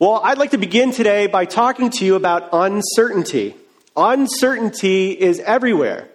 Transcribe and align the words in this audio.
Well, 0.00 0.20
I'd 0.24 0.38
like 0.38 0.50
to 0.50 0.58
begin 0.58 0.90
today 0.90 1.28
by 1.28 1.44
talking 1.44 1.88
to 1.90 2.04
you 2.04 2.16
about 2.16 2.48
uncertainty. 2.52 3.54
Uncertainty 3.96 5.12
is 5.12 5.38
everywhere. 5.38 6.08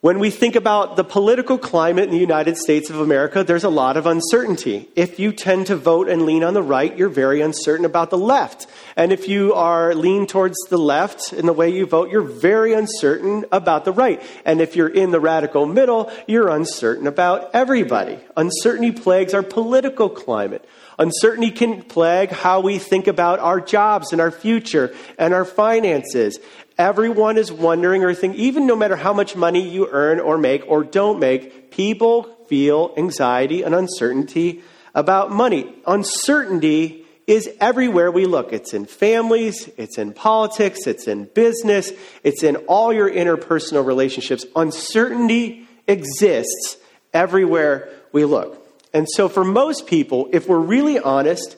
When 0.00 0.20
we 0.20 0.30
think 0.30 0.54
about 0.54 0.94
the 0.94 1.02
political 1.02 1.58
climate 1.58 2.04
in 2.04 2.12
the 2.12 2.18
United 2.18 2.56
States 2.56 2.88
of 2.88 3.00
America, 3.00 3.42
there's 3.42 3.64
a 3.64 3.68
lot 3.68 3.96
of 3.96 4.06
uncertainty. 4.06 4.88
If 4.94 5.18
you 5.18 5.32
tend 5.32 5.66
to 5.66 5.74
vote 5.74 6.08
and 6.08 6.22
lean 6.22 6.44
on 6.44 6.54
the 6.54 6.62
right, 6.62 6.96
you're 6.96 7.08
very 7.08 7.40
uncertain 7.40 7.84
about 7.84 8.10
the 8.10 8.16
left. 8.16 8.68
And 8.94 9.10
if 9.10 9.26
you 9.26 9.54
are 9.54 9.96
lean 9.96 10.28
towards 10.28 10.56
the 10.68 10.78
left 10.78 11.32
in 11.32 11.46
the 11.46 11.52
way 11.52 11.70
you 11.70 11.84
vote, 11.84 12.12
you're 12.12 12.22
very 12.22 12.74
uncertain 12.74 13.44
about 13.50 13.84
the 13.84 13.90
right. 13.90 14.22
And 14.44 14.60
if 14.60 14.76
you're 14.76 14.86
in 14.86 15.10
the 15.10 15.18
radical 15.18 15.66
middle, 15.66 16.12
you're 16.28 16.48
uncertain 16.48 17.08
about 17.08 17.50
everybody. 17.52 18.20
Uncertainty 18.36 18.92
plagues 18.92 19.34
our 19.34 19.42
political 19.42 20.08
climate. 20.08 20.64
Uncertainty 21.00 21.50
can 21.50 21.82
plague 21.82 22.30
how 22.30 22.60
we 22.60 22.78
think 22.78 23.08
about 23.08 23.40
our 23.40 23.60
jobs 23.60 24.12
and 24.12 24.20
our 24.20 24.30
future 24.30 24.94
and 25.18 25.34
our 25.34 25.44
finances. 25.44 26.38
Everyone 26.78 27.36
is 27.36 27.50
wondering 27.50 28.04
or 28.04 28.14
thinking, 28.14 28.40
even 28.40 28.66
no 28.66 28.76
matter 28.76 28.94
how 28.94 29.12
much 29.12 29.34
money 29.34 29.68
you 29.68 29.88
earn 29.90 30.20
or 30.20 30.38
make 30.38 30.62
or 30.68 30.84
don't 30.84 31.18
make, 31.18 31.72
people 31.72 32.22
feel 32.46 32.94
anxiety 32.96 33.62
and 33.62 33.74
uncertainty 33.74 34.62
about 34.94 35.32
money. 35.32 35.74
Uncertainty 35.86 37.04
is 37.26 37.50
everywhere 37.60 38.10
we 38.10 38.26
look. 38.26 38.52
It's 38.52 38.72
in 38.72 38.86
families, 38.86 39.68
it's 39.76 39.98
in 39.98 40.12
politics, 40.12 40.86
it's 40.86 41.08
in 41.08 41.24
business, 41.26 41.92
it's 42.22 42.42
in 42.42 42.56
all 42.68 42.92
your 42.92 43.10
interpersonal 43.10 43.84
relationships. 43.84 44.46
Uncertainty 44.56 45.68
exists 45.86 46.78
everywhere 47.12 47.90
we 48.12 48.24
look. 48.24 48.64
And 48.94 49.06
so, 49.14 49.28
for 49.28 49.44
most 49.44 49.86
people, 49.86 50.30
if 50.32 50.48
we're 50.48 50.58
really 50.58 50.98
honest, 50.98 51.56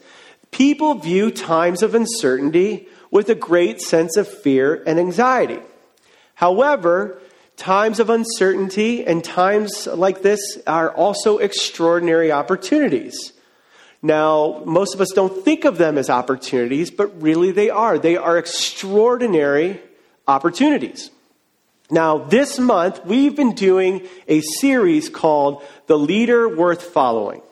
people 0.51 0.95
view 0.95 1.31
times 1.31 1.83
of 1.83 1.95
uncertainty 1.95 2.89
with 3.11 3.29
a 3.29 3.35
great 3.35 3.81
sense 3.81 4.17
of 4.17 4.29
fear 4.29 4.83
and 4.87 4.99
anxiety. 4.99 5.61
However, 6.35 7.21
times 7.57 8.01
of 8.01 8.09
uncertainty 8.09 9.05
and 9.05 9.23
times 9.23 9.87
like 9.87 10.23
this 10.23 10.59
are 10.67 10.91
also 10.91 11.39
extraordinary 11.39 12.33
opportunities. 12.33 13.33
Now, 14.03 14.63
most 14.65 14.95
of 14.95 15.01
us 15.01 15.11
don't 15.15 15.45
think 15.45 15.67
of 15.67 15.77
them 15.77 15.99
as 15.99 16.09
opportunities, 16.09 16.91
but 16.91 17.21
really 17.21 17.53
they 17.53 17.69
are. 17.69 17.99
They 17.99 18.17
are 18.17 18.39
extraordinary 18.39 19.81
opportunities. 20.27 21.11
Now, 21.91 22.19
this 22.19 22.59
month, 22.59 23.05
we've 23.05 23.37
been 23.37 23.55
doing 23.55 24.07
a 24.29 24.41
series 24.41 25.09
called 25.09 25.63
The 25.87 25.99
Leader 25.99 26.49
Worth 26.49 26.83
Following. 26.83 27.43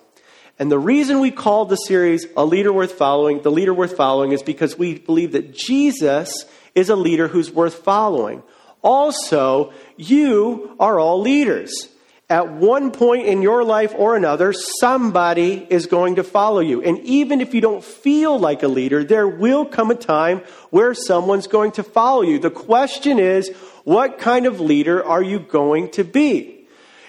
And 0.58 0.72
the 0.72 0.78
reason 0.78 1.20
we 1.20 1.30
called 1.30 1.68
the 1.68 1.76
series 1.76 2.26
A 2.36 2.44
Leader 2.44 2.72
Worth 2.72 2.92
Following, 2.92 3.42
The 3.42 3.50
Leader 3.50 3.72
Worth 3.72 3.96
Following, 3.96 4.32
is 4.32 4.42
because 4.42 4.76
we 4.76 4.98
believe 4.98 5.32
that 5.32 5.54
Jesus 5.54 6.44
is 6.74 6.88
a 6.88 6.96
leader 6.96 7.28
who's 7.28 7.50
worth 7.50 7.84
following. 7.84 8.42
Also, 8.82 9.72
you 9.96 10.74
are 10.80 10.98
all 10.98 11.20
leaders. 11.20 11.88
At 12.30 12.52
one 12.52 12.90
point 12.90 13.26
in 13.26 13.40
your 13.40 13.64
life 13.64 13.94
or 13.96 14.16
another, 14.16 14.52
somebody 14.52 15.66
is 15.70 15.86
going 15.86 16.16
to 16.16 16.24
follow 16.24 16.60
you. 16.60 16.82
And 16.82 16.98
even 16.98 17.40
if 17.40 17.54
you 17.54 17.60
don't 17.60 17.82
feel 17.82 18.38
like 18.38 18.62
a 18.62 18.68
leader, 18.68 19.02
there 19.02 19.28
will 19.28 19.64
come 19.64 19.90
a 19.90 19.94
time 19.94 20.42
where 20.70 20.92
someone's 20.92 21.46
going 21.46 21.72
to 21.72 21.82
follow 21.82 22.22
you. 22.22 22.38
The 22.38 22.50
question 22.50 23.18
is, 23.18 23.48
what 23.84 24.18
kind 24.18 24.44
of 24.44 24.60
leader 24.60 25.02
are 25.02 25.22
you 25.22 25.38
going 25.38 25.90
to 25.92 26.04
be? 26.04 26.57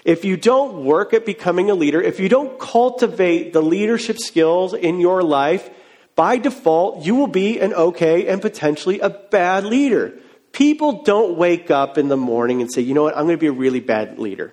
If 0.04 0.24
you 0.24 0.36
don't 0.36 0.84
work 0.84 1.12
at 1.12 1.26
becoming 1.26 1.70
a 1.70 1.74
leader, 1.74 2.00
if 2.00 2.20
you 2.20 2.28
don't 2.28 2.58
cultivate 2.58 3.52
the 3.52 3.62
leadership 3.62 4.18
skills 4.18 4.72
in 4.72 4.98
your 4.98 5.22
life, 5.22 5.68
by 6.14 6.38
default, 6.38 7.04
you 7.04 7.14
will 7.14 7.26
be 7.26 7.60
an 7.60 7.72
okay 7.74 8.26
and 8.26 8.40
potentially 8.40 9.00
a 9.00 9.10
bad 9.10 9.64
leader. 9.64 10.14
People 10.52 11.02
don't 11.02 11.36
wake 11.36 11.70
up 11.70 11.98
in 11.98 12.08
the 12.08 12.16
morning 12.16 12.60
and 12.60 12.72
say, 12.72 12.80
you 12.80 12.94
know 12.94 13.04
what, 13.04 13.16
I'm 13.16 13.24
going 13.24 13.36
to 13.36 13.40
be 13.40 13.46
a 13.46 13.52
really 13.52 13.80
bad 13.80 14.18
leader. 14.18 14.52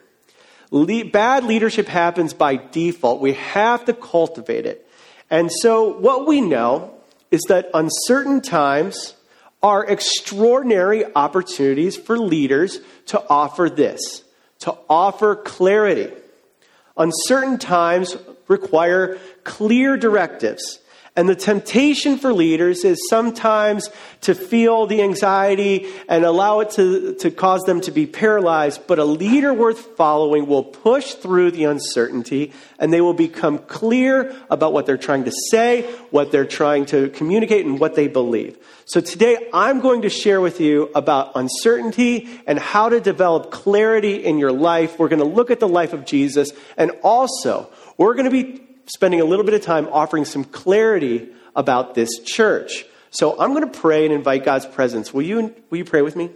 Le- 0.69 1.05
bad 1.05 1.45
leadership 1.45 1.87
happens 1.87 2.33
by 2.33 2.57
default. 2.57 3.21
We 3.21 3.33
have 3.33 3.85
to 3.85 3.93
cultivate 3.93 4.65
it. 4.65 4.87
And 5.29 5.51
so, 5.51 5.97
what 5.97 6.27
we 6.27 6.41
know 6.41 6.93
is 7.31 7.41
that 7.47 7.69
uncertain 7.73 8.41
times 8.41 9.15
are 9.63 9.85
extraordinary 9.85 11.03
opportunities 11.15 11.97
for 11.97 12.17
leaders 12.17 12.79
to 13.07 13.23
offer 13.29 13.69
this 13.69 14.23
to 14.67 14.77
offer 14.89 15.33
clarity. 15.33 16.11
Uncertain 16.97 17.57
times 17.57 18.17
require 18.49 19.17
clear 19.45 19.95
directives. 19.95 20.79
And 21.17 21.27
the 21.27 21.35
temptation 21.35 22.19
for 22.19 22.31
leaders 22.31 22.85
is 22.85 23.09
sometimes 23.09 23.89
to 24.21 24.35
feel 24.35 24.85
the 24.85 25.01
anxiety 25.01 25.87
and 26.07 26.23
allow 26.23 26.59
it 26.59 26.69
to, 26.71 27.15
to 27.15 27.31
cause 27.31 27.63
them 27.63 27.81
to 27.81 27.91
be 27.91 28.05
paralyzed. 28.05 28.85
But 28.85 28.99
a 28.99 29.03
leader 29.03 29.51
worth 29.51 29.97
following 29.97 30.45
will 30.45 30.63
push 30.63 31.15
through 31.15 31.51
the 31.51 31.63
uncertainty 31.63 32.53
and 32.77 32.93
they 32.93 33.01
will 33.01 33.15
become 33.15 33.57
clear 33.57 34.35
about 34.51 34.73
what 34.73 34.85
they're 34.85 34.95
trying 34.95 35.23
to 35.23 35.31
say, 35.49 35.91
what 36.11 36.31
they're 36.31 36.45
trying 36.45 36.85
to 36.87 37.09
communicate, 37.09 37.65
and 37.65 37.79
what 37.79 37.95
they 37.95 38.07
believe. 38.07 38.55
So 38.85 39.01
today 39.01 39.49
I'm 39.51 39.81
going 39.81 40.03
to 40.03 40.09
share 40.09 40.39
with 40.39 40.61
you 40.61 40.91
about 40.93 41.31
uncertainty 41.33 42.29
and 42.45 42.59
how 42.59 42.89
to 42.89 43.01
develop 43.01 43.49
clarity 43.49 44.23
in 44.23 44.37
your 44.37 44.51
life. 44.51 44.99
We're 44.99 45.09
going 45.09 45.19
to 45.19 45.25
look 45.25 45.49
at 45.49 45.59
the 45.59 45.67
life 45.67 45.93
of 45.93 46.05
Jesus 46.05 46.51
and 46.77 46.91
also 47.01 47.71
we're 47.97 48.13
going 48.13 48.25
to 48.25 48.31
be 48.31 48.66
spending 48.87 49.21
a 49.21 49.25
little 49.25 49.45
bit 49.45 49.53
of 49.53 49.61
time 49.61 49.87
offering 49.91 50.25
some 50.25 50.43
clarity 50.43 51.29
about 51.55 51.95
this 51.95 52.19
church. 52.19 52.85
So 53.09 53.39
I'm 53.39 53.53
going 53.53 53.69
to 53.69 53.79
pray 53.79 54.05
and 54.05 54.13
invite 54.13 54.43
God's 54.43 54.65
presence. 54.65 55.13
Will 55.13 55.23
you, 55.23 55.55
will 55.69 55.77
you 55.77 55.85
pray 55.85 56.01
with 56.01 56.15
me? 56.15 56.29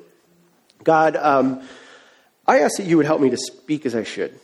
God, 0.84 1.16
um, 1.16 1.62
I 2.48 2.60
ask 2.60 2.78
that 2.78 2.86
you 2.86 2.98
would 2.98 3.06
help 3.06 3.22
me 3.22 3.30
to 3.30 3.38
speak 3.38 3.86
as 3.86 3.96
I 3.96 4.04
should, 4.04 4.38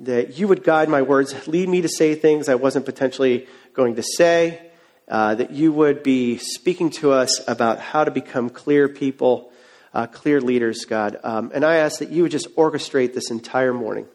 that 0.00 0.38
you 0.38 0.48
would 0.48 0.64
guide 0.64 0.88
my 0.88 1.02
words, 1.02 1.46
lead 1.46 1.68
me 1.68 1.82
to 1.82 1.88
say 1.88 2.14
things 2.14 2.48
I 2.48 2.54
wasn't 2.54 2.86
potentially 2.86 3.46
going 3.74 3.96
to 3.96 4.02
say, 4.02 4.62
uh, 5.08 5.34
that 5.34 5.50
you 5.50 5.72
would 5.72 6.02
be 6.02 6.38
speaking 6.38 6.90
to 6.90 7.12
us 7.12 7.40
about 7.46 7.80
how 7.80 8.04
to 8.04 8.10
become 8.10 8.50
clear 8.50 8.88
people, 8.88 9.52
uh, 9.94 10.06
clear 10.06 10.40
leaders, 10.40 10.84
God. 10.84 11.18
Um, 11.22 11.50
and 11.54 11.64
I 11.64 11.76
ask 11.76 11.98
that 11.98 12.10
you 12.10 12.22
would 12.22 12.32
just 12.32 12.54
orchestrate 12.56 13.14
this 13.14 13.30
entire 13.30 13.72
morning. 13.72 14.06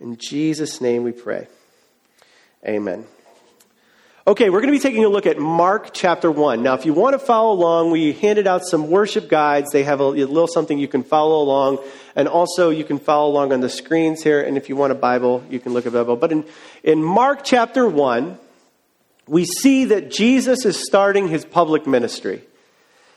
In 0.00 0.16
Jesus' 0.16 0.80
name 0.80 1.04
we 1.04 1.12
pray. 1.12 1.46
Amen. 2.66 3.06
Okay, 4.24 4.50
we're 4.50 4.60
going 4.60 4.72
to 4.72 4.78
be 4.78 4.82
taking 4.82 5.04
a 5.04 5.08
look 5.08 5.26
at 5.26 5.36
Mark 5.36 5.90
chapter 5.92 6.30
1. 6.30 6.62
Now, 6.62 6.74
if 6.74 6.86
you 6.86 6.94
want 6.94 7.14
to 7.14 7.18
follow 7.18 7.52
along, 7.52 7.90
we 7.90 8.12
handed 8.12 8.46
out 8.46 8.64
some 8.64 8.88
worship 8.88 9.28
guides. 9.28 9.72
They 9.72 9.82
have 9.82 9.98
a, 9.98 10.06
little 10.06 10.46
something 10.46 10.78
you 10.78 10.86
can 10.86 11.02
follow 11.02 11.42
along. 11.42 11.78
And 12.14 12.28
also, 12.28 12.70
you 12.70 12.84
can 12.84 13.00
follow 13.00 13.32
along 13.32 13.52
on 13.52 13.62
the 13.62 13.68
screens 13.68 14.22
here. 14.22 14.40
And 14.40 14.56
if 14.56 14.68
you 14.68 14.76
want 14.76 14.92
a 14.92 14.94
Bible, 14.94 15.42
you 15.50 15.58
can 15.58 15.72
look 15.72 15.86
at 15.86 15.92
Bible. 15.92 16.14
But 16.14 16.30
in, 16.30 16.44
in 16.84 17.02
Mark 17.02 17.42
chapter 17.42 17.88
1, 17.88 18.38
we 19.26 19.44
see 19.44 19.86
that 19.86 20.12
Jesus 20.12 20.64
is 20.64 20.76
starting 20.76 21.26
his 21.26 21.44
public 21.44 21.84
ministry. 21.88 22.42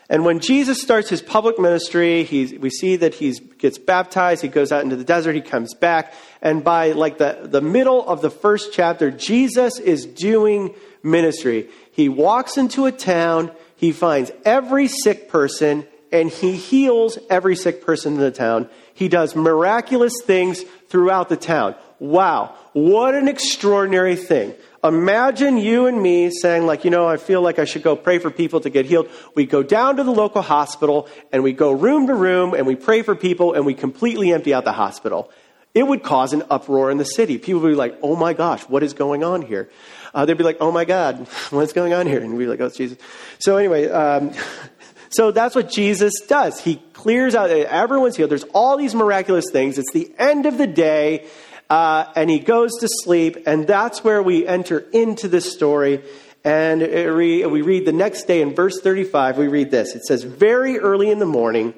And 0.09 0.23
when 0.23 0.39
Jesus 0.39 0.81
starts 0.81 1.09
his 1.09 1.21
public 1.21 1.57
ministry, 1.57 2.27
we 2.59 2.69
see 2.69 2.95
that 2.97 3.15
he 3.15 3.33
gets 3.57 3.79
baptized, 3.79 4.43
he 4.43 4.47
goes 4.47 4.71
out 4.71 4.83
into 4.83 4.95
the 4.95 5.03
desert, 5.03 5.33
he 5.33 5.41
comes 5.41 5.73
back, 5.73 6.13
and 6.41 6.63
by 6.63 6.91
like 6.91 7.17
the, 7.17 7.39
the 7.43 7.61
middle 7.61 8.07
of 8.07 8.21
the 8.21 8.29
first 8.29 8.71
chapter, 8.71 9.09
Jesus 9.09 9.79
is 9.79 10.05
doing 10.05 10.75
ministry. 11.01 11.69
He 11.91 12.07
walks 12.07 12.57
into 12.57 12.85
a 12.85 12.91
town, 12.91 13.51
he 13.75 13.91
finds 13.91 14.31
every 14.43 14.87
sick 14.87 15.27
person, 15.27 15.87
and 16.11 16.29
he 16.29 16.55
heals 16.55 17.17
every 17.29 17.55
sick 17.55 17.83
person 17.83 18.13
in 18.13 18.19
the 18.19 18.31
town. 18.31 18.69
He 18.93 19.09
does 19.09 19.35
miraculous 19.35 20.13
things 20.23 20.61
throughout 20.87 21.29
the 21.29 21.35
town. 21.35 21.75
Wow, 21.97 22.55
what 22.73 23.15
an 23.15 23.27
extraordinary 23.27 24.15
thing. 24.15 24.53
Imagine 24.85 25.57
you 25.57 25.87
and 25.87 25.99
me 25.99 26.29
saying, 26.29 26.67
like, 26.67 26.85
you 26.85 26.91
know, 26.91 27.07
I 27.07 27.17
feel 27.17 27.41
like 27.41 27.57
I 27.57 27.65
should 27.65 27.81
go 27.81 27.95
pray 27.95 28.19
for 28.19 28.29
people 28.29 28.61
to 28.61 28.69
get 28.69 28.85
healed. 28.85 29.09
We 29.33 29.47
go 29.47 29.63
down 29.63 29.97
to 29.97 30.03
the 30.03 30.11
local 30.11 30.43
hospital 30.43 31.09
and 31.31 31.41
we 31.41 31.53
go 31.53 31.71
room 31.71 32.05
to 32.05 32.13
room 32.13 32.53
and 32.53 32.67
we 32.67 32.75
pray 32.75 33.01
for 33.01 33.15
people 33.15 33.53
and 33.53 33.65
we 33.65 33.73
completely 33.73 34.31
empty 34.31 34.53
out 34.53 34.63
the 34.63 34.73
hospital. 34.73 35.31
It 35.73 35.87
would 35.87 36.03
cause 36.03 36.33
an 36.33 36.43
uproar 36.51 36.91
in 36.91 36.99
the 36.99 37.05
city. 37.05 37.39
People 37.39 37.61
would 37.61 37.69
be 37.69 37.75
like, 37.75 37.97
oh 38.03 38.15
my 38.15 38.33
gosh, 38.33 38.61
what 38.63 38.83
is 38.83 38.93
going 38.93 39.23
on 39.23 39.41
here? 39.41 39.69
Uh, 40.13 40.25
they'd 40.25 40.37
be 40.37 40.43
like, 40.43 40.57
oh 40.61 40.71
my 40.71 40.85
God, 40.85 41.27
what's 41.49 41.73
going 41.73 41.93
on 41.93 42.05
here? 42.05 42.21
And 42.21 42.37
we'd 42.37 42.45
be 42.45 42.49
like, 42.49 42.61
oh, 42.61 42.69
Jesus. 42.69 42.97
So, 43.39 43.57
anyway, 43.57 43.89
um, 43.89 44.33
so 45.09 45.31
that's 45.31 45.55
what 45.55 45.69
Jesus 45.69 46.13
does. 46.27 46.59
He 46.59 46.75
clears 46.93 47.33
out, 47.33 47.49
everyone's 47.49 48.15
healed. 48.15 48.31
There's 48.31 48.45
all 48.53 48.77
these 48.77 48.95
miraculous 48.95 49.45
things. 49.51 49.77
It's 49.77 49.91
the 49.91 50.13
end 50.17 50.45
of 50.45 50.57
the 50.57 50.67
day 50.67 51.27
uh, 51.69 52.05
and 52.15 52.29
he 52.29 52.39
goes 52.39 52.71
to 52.79 52.87
sleep, 52.89 53.37
and 53.47 53.65
that's 53.67 54.03
where 54.03 54.21
we 54.21 54.45
enter 54.45 54.79
into 54.79 55.27
this 55.27 55.51
story. 55.51 56.03
And 56.43 56.81
we 56.81 57.61
read 57.61 57.85
the 57.85 57.91
next 57.91 58.25
day 58.25 58.41
in 58.41 58.53
verse 58.53 58.79
35, 58.81 59.37
we 59.37 59.47
read 59.47 59.71
this. 59.71 59.95
It 59.95 60.03
says, 60.03 60.23
Very 60.23 60.77
early 60.77 61.09
in 61.09 61.19
the 61.19 61.25
morning, 61.25 61.73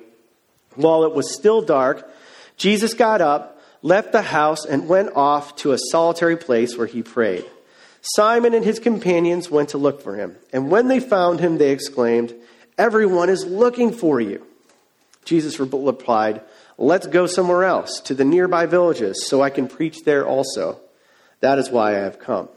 while 0.76 1.06
it 1.06 1.14
was 1.14 1.34
still 1.34 1.62
dark, 1.62 2.10
Jesus 2.58 2.94
got 2.94 3.22
up, 3.22 3.62
left 3.82 4.12
the 4.12 4.22
house, 4.22 4.66
and 4.66 4.90
went 4.90 5.16
off 5.16 5.56
to 5.58 5.72
a 5.72 5.78
solitary 5.92 6.36
place 6.36 6.78
where 6.78 6.88
he 6.88 7.02
prayed. 7.02 7.46
Simon 8.02 8.54
and 8.54 8.66
his 8.66 8.80
companions 8.80 9.50
went 9.50 9.70
to 9.70 9.78
look 9.78 10.02
for 10.02 10.16
him. 10.16 10.36
And 10.52 10.70
when 10.70 10.88
they 10.88 11.00
found 11.00 11.40
him, 11.40 11.58
they 11.58 11.72
exclaimed, 11.72 12.34
Everyone 12.78 13.30
is 13.30 13.46
looking 13.46 13.92
for 13.92 14.20
you. 14.22 14.46
Jesus 15.26 15.60
replied, 15.60 16.42
Let's 16.78 17.08
go 17.08 17.26
somewhere 17.26 17.64
else, 17.64 18.00
to 18.02 18.14
the 18.14 18.26
nearby 18.26 18.68
villages, 18.68 19.28
so 19.28 19.42
I 19.42 19.50
can 19.50 19.68
preach 19.68 20.04
there 20.06 20.28
also. 20.28 20.80
That 21.40 21.58
is 21.58 21.70
why 21.70 21.96
I 21.96 22.00
have 22.00 22.20
come. 22.20 22.50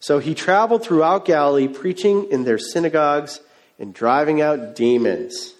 So 0.00 0.18
he 0.18 0.34
traveled 0.34 0.82
throughout 0.82 1.24
Galilee, 1.24 1.68
preaching 1.68 2.26
in 2.30 2.44
their 2.44 2.58
synagogues 2.58 3.40
and 3.78 3.94
driving 3.94 4.40
out 4.40 4.74
demons. 4.74 5.54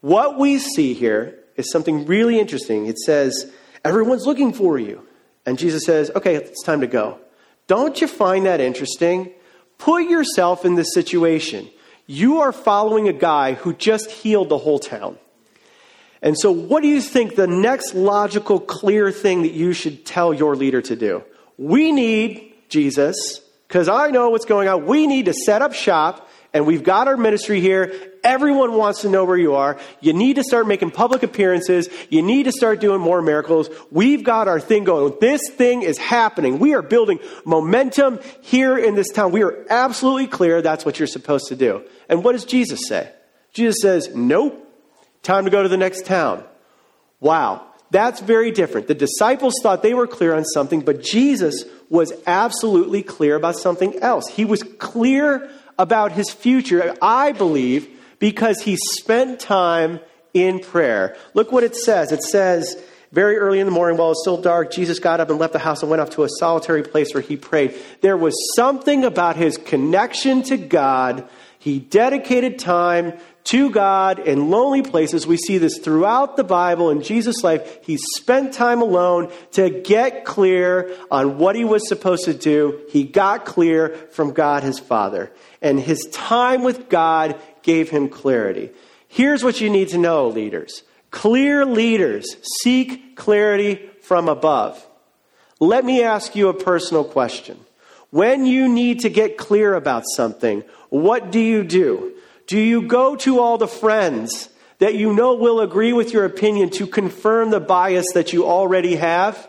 What 0.00 0.38
we 0.38 0.58
see 0.58 0.94
here 0.94 1.38
is 1.56 1.70
something 1.70 2.06
really 2.06 2.40
interesting. 2.40 2.86
It 2.86 2.98
says, 2.98 3.52
Everyone's 3.84 4.26
looking 4.26 4.52
for 4.52 4.78
you. 4.78 5.06
And 5.46 5.58
Jesus 5.58 5.84
says, 5.84 6.10
Okay, 6.14 6.34
it's 6.34 6.62
time 6.62 6.80
to 6.80 6.86
go. 6.86 7.18
Don't 7.66 8.00
you 8.00 8.08
find 8.08 8.46
that 8.46 8.60
interesting? 8.60 9.30
Put 9.76 10.08
yourself 10.08 10.64
in 10.64 10.74
this 10.74 10.92
situation. 10.94 11.68
You 12.06 12.40
are 12.40 12.52
following 12.52 13.08
a 13.08 13.12
guy 13.12 13.52
who 13.52 13.74
just 13.74 14.10
healed 14.10 14.48
the 14.48 14.58
whole 14.58 14.78
town. 14.78 15.18
And 16.22 16.36
so, 16.38 16.50
what 16.50 16.82
do 16.82 16.88
you 16.88 17.00
think 17.00 17.36
the 17.36 17.46
next 17.46 17.94
logical, 17.94 18.58
clear 18.58 19.10
thing 19.12 19.42
that 19.42 19.52
you 19.52 19.72
should 19.72 20.04
tell 20.04 20.34
your 20.34 20.56
leader 20.56 20.82
to 20.82 20.96
do? 20.96 21.22
We 21.56 21.92
need 21.92 22.54
Jesus, 22.68 23.40
because 23.66 23.88
I 23.88 24.10
know 24.10 24.30
what's 24.30 24.44
going 24.44 24.68
on. 24.68 24.86
We 24.86 25.06
need 25.06 25.26
to 25.26 25.34
set 25.34 25.62
up 25.62 25.72
shop, 25.72 26.28
and 26.52 26.66
we've 26.66 26.82
got 26.82 27.08
our 27.08 27.16
ministry 27.16 27.60
here. 27.60 27.94
Everyone 28.24 28.72
wants 28.74 29.02
to 29.02 29.08
know 29.08 29.24
where 29.24 29.36
you 29.36 29.54
are. 29.54 29.78
You 30.00 30.12
need 30.12 30.36
to 30.36 30.42
start 30.42 30.66
making 30.66 30.90
public 30.90 31.22
appearances. 31.22 31.88
You 32.10 32.22
need 32.22 32.44
to 32.44 32.52
start 32.52 32.80
doing 32.80 33.00
more 33.00 33.22
miracles. 33.22 33.70
We've 33.92 34.24
got 34.24 34.48
our 34.48 34.58
thing 34.58 34.84
going. 34.84 35.16
This 35.20 35.48
thing 35.50 35.82
is 35.82 35.98
happening. 35.98 36.58
We 36.58 36.74
are 36.74 36.82
building 36.82 37.20
momentum 37.44 38.18
here 38.42 38.76
in 38.76 38.96
this 38.96 39.08
town. 39.10 39.30
We 39.30 39.44
are 39.44 39.64
absolutely 39.70 40.26
clear 40.26 40.62
that's 40.62 40.84
what 40.84 40.98
you're 40.98 41.06
supposed 41.06 41.46
to 41.48 41.56
do. 41.56 41.84
And 42.08 42.24
what 42.24 42.32
does 42.32 42.44
Jesus 42.44 42.88
say? 42.88 43.12
Jesus 43.52 43.76
says, 43.80 44.10
Nope. 44.14 44.64
Time 45.22 45.44
to 45.44 45.50
go 45.50 45.62
to 45.62 45.68
the 45.68 45.76
next 45.76 46.06
town. 46.06 46.44
Wow. 47.20 47.64
That's 47.90 48.20
very 48.20 48.50
different. 48.50 48.86
The 48.86 48.94
disciples 48.94 49.54
thought 49.62 49.82
they 49.82 49.94
were 49.94 50.06
clear 50.06 50.34
on 50.34 50.44
something, 50.44 50.80
but 50.80 51.02
Jesus 51.02 51.64
was 51.88 52.12
absolutely 52.26 53.02
clear 53.02 53.34
about 53.34 53.56
something 53.56 53.98
else. 54.00 54.28
He 54.28 54.44
was 54.44 54.62
clear 54.62 55.50
about 55.78 56.12
his 56.12 56.30
future, 56.30 56.94
I 57.00 57.32
believe, 57.32 57.88
because 58.18 58.60
he 58.60 58.76
spent 58.76 59.40
time 59.40 60.00
in 60.34 60.60
prayer. 60.60 61.16
Look 61.32 61.50
what 61.50 61.64
it 61.64 61.74
says. 61.74 62.12
It 62.12 62.22
says, 62.22 62.76
very 63.10 63.38
early 63.38 63.58
in 63.58 63.66
the 63.66 63.72
morning, 63.72 63.96
while 63.96 64.08
it 64.08 64.10
was 64.10 64.22
still 64.22 64.40
dark, 64.40 64.70
Jesus 64.70 64.98
got 64.98 65.20
up 65.20 65.30
and 65.30 65.38
left 65.38 65.54
the 65.54 65.58
house 65.58 65.80
and 65.80 65.88
went 65.88 66.02
off 66.02 66.10
to 66.10 66.24
a 66.24 66.28
solitary 66.38 66.82
place 66.82 67.14
where 67.14 67.22
he 67.22 67.36
prayed. 67.36 67.74
There 68.02 68.18
was 68.18 68.34
something 68.54 69.04
about 69.04 69.36
his 69.36 69.56
connection 69.56 70.42
to 70.44 70.58
God. 70.58 71.26
He 71.58 71.78
dedicated 71.78 72.58
time 72.58 73.14
to 73.50 73.70
God 73.70 74.18
in 74.18 74.50
lonely 74.50 74.82
places. 74.82 75.26
We 75.26 75.36
see 75.36 75.58
this 75.58 75.78
throughout 75.78 76.36
the 76.36 76.44
Bible 76.44 76.90
in 76.90 77.02
Jesus' 77.02 77.42
life. 77.42 77.84
He 77.84 77.96
spent 77.96 78.52
time 78.52 78.82
alone 78.82 79.32
to 79.52 79.70
get 79.70 80.24
clear 80.24 80.94
on 81.10 81.38
what 81.38 81.56
he 81.56 81.64
was 81.64 81.88
supposed 81.88 82.24
to 82.24 82.34
do. 82.34 82.80
He 82.90 83.04
got 83.04 83.44
clear 83.44 83.90
from 84.10 84.32
God 84.32 84.62
his 84.62 84.78
Father. 84.78 85.32
And 85.62 85.80
his 85.80 86.06
time 86.12 86.62
with 86.62 86.88
God 86.88 87.40
gave 87.62 87.90
him 87.90 88.08
clarity. 88.08 88.70
Here's 89.08 89.42
what 89.42 89.60
you 89.60 89.70
need 89.70 89.88
to 89.88 89.98
know, 89.98 90.28
leaders. 90.28 90.82
Clear 91.10 91.64
leaders 91.64 92.36
seek 92.62 93.16
clarity 93.16 93.88
from 94.02 94.28
above. 94.28 94.86
Let 95.58 95.84
me 95.84 96.02
ask 96.02 96.36
you 96.36 96.48
a 96.48 96.54
personal 96.54 97.04
question. 97.04 97.58
When 98.10 98.46
you 98.46 98.68
need 98.68 99.00
to 99.00 99.10
get 99.10 99.38
clear 99.38 99.74
about 99.74 100.04
something, 100.14 100.64
what 100.90 101.30
do 101.30 101.40
you 101.40 101.64
do? 101.64 102.14
Do 102.48 102.58
you 102.58 102.82
go 102.82 103.14
to 103.16 103.40
all 103.40 103.58
the 103.58 103.68
friends 103.68 104.48
that 104.78 104.94
you 104.94 105.12
know 105.12 105.34
will 105.34 105.60
agree 105.60 105.92
with 105.92 106.14
your 106.14 106.24
opinion 106.24 106.70
to 106.70 106.86
confirm 106.86 107.50
the 107.50 107.60
bias 107.60 108.06
that 108.14 108.32
you 108.32 108.46
already 108.46 108.96
have? 108.96 109.48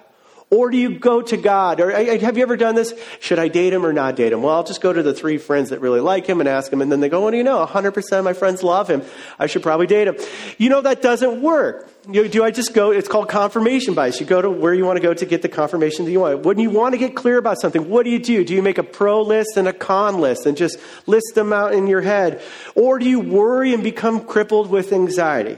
Or 0.52 0.70
do 0.70 0.78
you 0.78 1.00
go 1.00 1.22
to 1.22 1.38
God? 1.38 1.80
Or 1.80 1.92
have 1.92 2.36
you 2.36 2.44
ever 2.44 2.58
done 2.58 2.76
this? 2.76 2.94
Should 3.22 3.40
I 3.40 3.48
date 3.48 3.72
him 3.72 3.86
or 3.86 3.94
not 3.94 4.18
date 4.18 4.34
him? 4.34 4.42
Well, 4.42 4.54
I'll 4.54 4.64
just 4.66 4.82
go 4.82 4.92
to 4.92 5.02
the 5.02 5.14
three 5.14 5.38
friends 5.38 5.70
that 5.70 5.80
really 5.80 6.02
like 6.02 6.26
him 6.26 6.42
and 6.42 6.50
ask 6.50 6.74
him. 6.74 6.82
And 6.82 6.92
then 6.92 7.00
they 7.00 7.08
go, 7.08 7.22
what 7.22 7.32
do 7.32 7.38
you 7.38 7.44
know? 7.44 7.66
100% 7.66 8.18
of 8.18 8.26
my 8.26 8.34
friends 8.34 8.64
love 8.64 8.90
him. 8.90 9.04
I 9.38 9.46
should 9.48 9.64
probably 9.64 9.88
date 9.88 10.08
him. 10.08 10.18
You 10.58 10.70
know, 10.70 10.82
that 10.82 11.02
doesn't 11.02 11.42
work. 11.42 11.88
You 12.12 12.24
know, 12.24 12.28
do 12.28 12.44
I 12.44 12.50
just 12.50 12.74
go? 12.74 12.90
It's 12.90 13.08
called 13.08 13.30
confirmation 13.30 13.94
bias. 13.94 14.20
You 14.20 14.26
go 14.26 14.42
to 14.42 14.50
where 14.50 14.74
you 14.74 14.84
want 14.84 14.98
to 14.98 15.02
go 15.02 15.14
to 15.14 15.26
get 15.28 15.44
the 15.44 15.50
confirmation 15.50 16.06
that 16.06 16.12
you 16.12 16.22
want. 16.22 16.44
When 16.44 16.58
you 16.58 16.72
want 16.72 16.94
to 16.94 16.98
get 16.98 17.16
clear 17.16 17.38
about 17.38 17.62
something, 17.62 17.88
what 17.88 18.04
do 18.04 18.10
you 18.10 18.18
do? 18.18 18.44
Do 18.44 18.56
you 18.56 18.64
make 18.64 18.80
a 18.80 18.84
pro 18.84 19.22
list 19.22 19.58
and 19.58 19.68
a 19.68 19.74
con 19.74 20.20
list 20.20 20.48
and 20.48 20.58
just 20.58 20.80
list 21.06 21.36
them 21.36 21.54
out 21.54 21.74
in 21.74 21.86
your 21.86 22.02
head? 22.02 22.42
Or 22.74 22.98
do 22.98 23.08
you 23.08 23.20
worry 23.20 23.76
and 23.76 23.84
become 23.84 24.26
crippled 24.26 24.72
with 24.72 24.92
anxiety? 24.92 25.58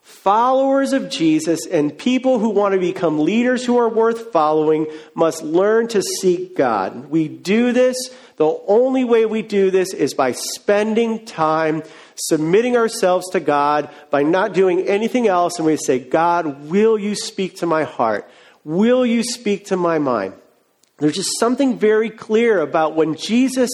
Followers 0.00 0.94
of 0.94 1.10
Jesus 1.10 1.66
and 1.66 1.96
people 1.96 2.38
who 2.38 2.48
want 2.48 2.72
to 2.72 2.80
become 2.80 3.18
leaders 3.18 3.64
who 3.64 3.76
are 3.76 3.88
worth 3.88 4.32
following 4.32 4.86
must 5.14 5.42
learn 5.42 5.86
to 5.88 6.00
seek 6.00 6.56
God. 6.56 7.10
We 7.10 7.28
do 7.28 7.72
this, 7.72 7.96
the 8.36 8.58
only 8.66 9.04
way 9.04 9.26
we 9.26 9.42
do 9.42 9.70
this 9.70 9.92
is 9.92 10.14
by 10.14 10.32
spending 10.32 11.26
time 11.26 11.82
submitting 12.28 12.76
ourselves 12.76 13.28
to 13.30 13.40
God, 13.40 13.90
by 14.10 14.22
not 14.22 14.52
doing 14.52 14.86
anything 14.88 15.26
else. 15.26 15.58
And 15.58 15.66
we 15.66 15.76
say, 15.76 15.98
God, 15.98 16.68
will 16.68 16.98
you 16.98 17.14
speak 17.14 17.56
to 17.56 17.66
my 17.66 17.84
heart? 17.84 18.30
Will 18.64 19.04
you 19.06 19.22
speak 19.22 19.66
to 19.66 19.76
my 19.76 19.98
mind? 19.98 20.34
There's 20.98 21.16
just 21.16 21.38
something 21.38 21.78
very 21.78 22.10
clear 22.10 22.60
about 22.60 22.94
when 22.94 23.16
Jesus 23.16 23.70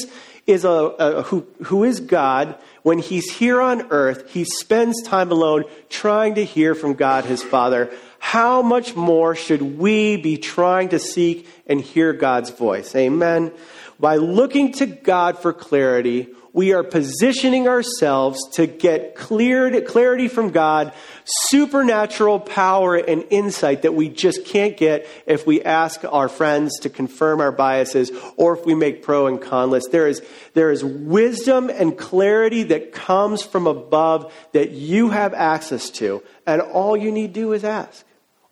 is 0.46 0.64
a, 0.64 0.69
a 0.70 1.22
who, 1.22 1.46
who 1.64 1.82
is 1.84 1.98
God 2.00 2.56
when 2.87 2.98
he's 2.98 3.28
here 3.32 3.60
on 3.60 3.90
earth, 3.90 4.31
he 4.31 4.44
spends 4.44 5.02
time 5.02 5.32
alone 5.32 5.64
trying 5.88 6.37
to 6.37 6.44
hear 6.44 6.72
from 6.72 6.94
God 6.94 7.25
his 7.25 7.42
Father. 7.42 7.90
How 8.20 8.62
much 8.62 8.94
more 8.94 9.34
should 9.34 9.60
we 9.60 10.16
be 10.16 10.38
trying 10.38 10.90
to 10.90 11.00
seek 11.00 11.49
and 11.66 11.81
hear 11.81 12.12
God's 12.12 12.50
voice? 12.50 12.94
Amen. 12.94 13.50
By 13.99 14.16
looking 14.16 14.72
to 14.75 14.87
God 14.87 15.37
for 15.37 15.52
clarity, 15.52 16.28
we 16.56 16.72
are 16.72 16.82
positioning 16.82 17.68
ourselves 17.68 18.40
to 18.54 18.66
get 18.66 19.14
clear, 19.14 19.82
clarity 19.82 20.26
from 20.26 20.52
God, 20.52 20.94
supernatural 21.26 22.40
power 22.40 22.96
and 22.96 23.26
insight 23.28 23.82
that 23.82 23.92
we 23.92 24.08
just 24.08 24.46
can't 24.46 24.74
get 24.74 25.06
if 25.26 25.46
we 25.46 25.60
ask 25.60 26.02
our 26.06 26.30
friends 26.30 26.78
to 26.80 26.88
confirm 26.88 27.42
our 27.42 27.52
biases 27.52 28.10
or 28.38 28.56
if 28.56 28.64
we 28.64 28.74
make 28.74 29.02
pro 29.02 29.26
and 29.26 29.38
con 29.38 29.70
lists. 29.70 29.90
There 29.90 30.08
is, 30.08 30.22
there 30.54 30.70
is 30.70 30.82
wisdom 30.82 31.68
and 31.68 31.98
clarity 31.98 32.62
that 32.62 32.94
comes 32.94 33.42
from 33.42 33.66
above 33.66 34.32
that 34.52 34.70
you 34.70 35.10
have 35.10 35.34
access 35.34 35.90
to, 35.90 36.22
and 36.46 36.62
all 36.62 36.96
you 36.96 37.12
need 37.12 37.34
to 37.34 37.40
do 37.40 37.52
is 37.52 37.64
ask. 37.64 38.02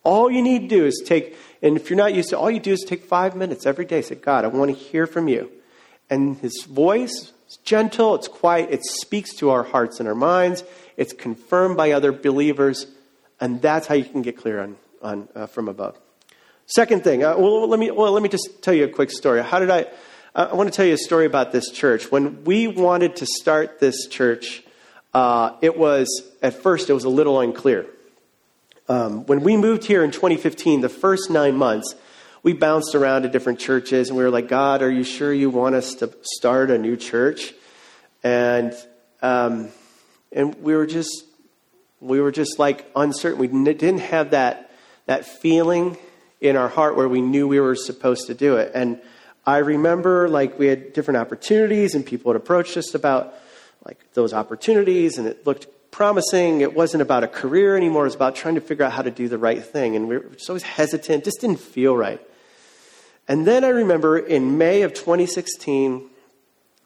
All 0.02 0.30
you 0.30 0.42
need 0.42 0.68
to 0.68 0.68
do 0.68 0.84
is 0.84 1.02
take, 1.06 1.38
and 1.62 1.74
if 1.78 1.88
you're 1.88 1.96
not 1.96 2.12
used 2.12 2.28
to, 2.28 2.38
all 2.38 2.50
you 2.50 2.60
do 2.60 2.72
is 2.72 2.84
take 2.86 3.04
five 3.04 3.34
minutes 3.34 3.64
every 3.64 3.86
day. 3.86 4.02
Say, 4.02 4.16
God, 4.16 4.44
I 4.44 4.48
want 4.48 4.70
to 4.70 4.76
hear 4.76 5.06
from 5.06 5.26
you. 5.26 5.50
And 6.10 6.36
his 6.36 6.66
voice 6.68 7.32
it's 7.54 7.62
gentle, 7.62 8.16
it's 8.16 8.26
quiet, 8.26 8.70
it 8.72 8.84
speaks 8.84 9.32
to 9.34 9.50
our 9.50 9.62
hearts 9.62 10.00
and 10.00 10.08
our 10.08 10.14
minds, 10.14 10.64
it's 10.96 11.12
confirmed 11.12 11.76
by 11.76 11.92
other 11.92 12.10
believers, 12.10 12.88
and 13.40 13.62
that's 13.62 13.86
how 13.86 13.94
you 13.94 14.04
can 14.04 14.22
get 14.22 14.36
clear 14.36 14.60
on, 14.60 14.76
on 15.02 15.28
uh, 15.36 15.46
from 15.46 15.68
above. 15.68 15.96
Second 16.66 17.04
thing, 17.04 17.22
uh, 17.22 17.36
well, 17.36 17.68
let 17.68 17.78
me, 17.78 17.92
well, 17.92 18.10
let 18.10 18.24
me 18.24 18.28
just 18.28 18.60
tell 18.60 18.74
you 18.74 18.84
a 18.84 18.88
quick 18.88 19.10
story. 19.10 19.40
How 19.42 19.60
did 19.60 19.70
I, 19.70 19.82
uh, 20.34 20.48
I 20.50 20.54
want 20.56 20.72
to 20.72 20.76
tell 20.76 20.84
you 20.84 20.94
a 20.94 20.98
story 20.98 21.26
about 21.26 21.52
this 21.52 21.70
church. 21.70 22.10
When 22.10 22.42
we 22.42 22.66
wanted 22.66 23.16
to 23.16 23.26
start 23.26 23.78
this 23.78 24.08
church, 24.08 24.64
uh, 25.12 25.52
it 25.62 25.78
was, 25.78 26.08
at 26.42 26.54
first, 26.54 26.90
it 26.90 26.92
was 26.92 27.04
a 27.04 27.08
little 27.08 27.38
unclear. 27.38 27.86
Um, 28.88 29.26
when 29.26 29.42
we 29.42 29.56
moved 29.56 29.84
here 29.84 30.02
in 30.02 30.10
2015, 30.10 30.80
the 30.80 30.88
first 30.88 31.30
nine 31.30 31.54
months, 31.54 31.94
we 32.44 32.52
bounced 32.52 32.94
around 32.94 33.22
to 33.22 33.28
different 33.28 33.58
churches 33.58 34.10
and 34.10 34.18
we 34.18 34.22
were 34.22 34.30
like, 34.30 34.48
God, 34.48 34.82
are 34.82 34.90
you 34.90 35.02
sure 35.02 35.32
you 35.32 35.48
want 35.48 35.74
us 35.74 35.94
to 35.94 36.14
start 36.22 36.70
a 36.70 36.78
new 36.78 36.94
church? 36.94 37.54
And, 38.22 38.74
um, 39.22 39.70
and 40.30 40.54
we 40.56 40.76
were 40.76 40.86
just, 40.86 41.24
we 42.00 42.20
were 42.20 42.30
just 42.30 42.58
like 42.58 42.88
uncertain. 42.94 43.38
We 43.38 43.48
didn't 43.48 44.00
have 44.00 44.32
that, 44.32 44.70
that 45.06 45.24
feeling 45.24 45.96
in 46.38 46.56
our 46.56 46.68
heart 46.68 46.96
where 46.96 47.08
we 47.08 47.22
knew 47.22 47.48
we 47.48 47.60
were 47.60 47.74
supposed 47.74 48.26
to 48.26 48.34
do 48.34 48.56
it. 48.56 48.72
And 48.74 49.00
I 49.46 49.58
remember 49.58 50.28
like 50.28 50.58
we 50.58 50.66
had 50.66 50.92
different 50.92 51.16
opportunities 51.16 51.94
and 51.94 52.04
people 52.04 52.30
had 52.30 52.36
approached 52.36 52.76
us 52.76 52.94
about 52.94 53.34
like 53.86 53.98
those 54.12 54.34
opportunities 54.34 55.16
and 55.16 55.26
it 55.26 55.46
looked 55.46 55.66
promising. 55.90 56.60
It 56.60 56.74
wasn't 56.74 57.00
about 57.00 57.24
a 57.24 57.28
career 57.28 57.74
anymore. 57.74 58.02
It 58.02 58.08
was 58.08 58.14
about 58.16 58.34
trying 58.36 58.56
to 58.56 58.60
figure 58.60 58.84
out 58.84 58.92
how 58.92 59.02
to 59.02 59.10
do 59.10 59.28
the 59.28 59.38
right 59.38 59.64
thing. 59.64 59.96
And 59.96 60.08
we 60.08 60.18
were 60.18 60.28
just 60.28 60.50
always 60.50 60.62
hesitant. 60.62 61.24
Just 61.24 61.40
didn't 61.40 61.60
feel 61.60 61.96
right. 61.96 62.20
And 63.26 63.46
then 63.46 63.64
I 63.64 63.68
remember 63.68 64.18
in 64.18 64.58
May 64.58 64.82
of 64.82 64.92
2016, 64.92 66.08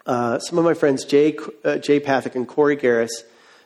uh, 0.06 0.38
some 0.38 0.58
of 0.58 0.64
my 0.64 0.74
friends, 0.74 1.04
Jay, 1.04 1.36
uh, 1.64 1.78
Jay 1.78 2.00
Pathak 2.00 2.34
and 2.34 2.46
Corey 2.46 2.76
Garris, 2.76 3.10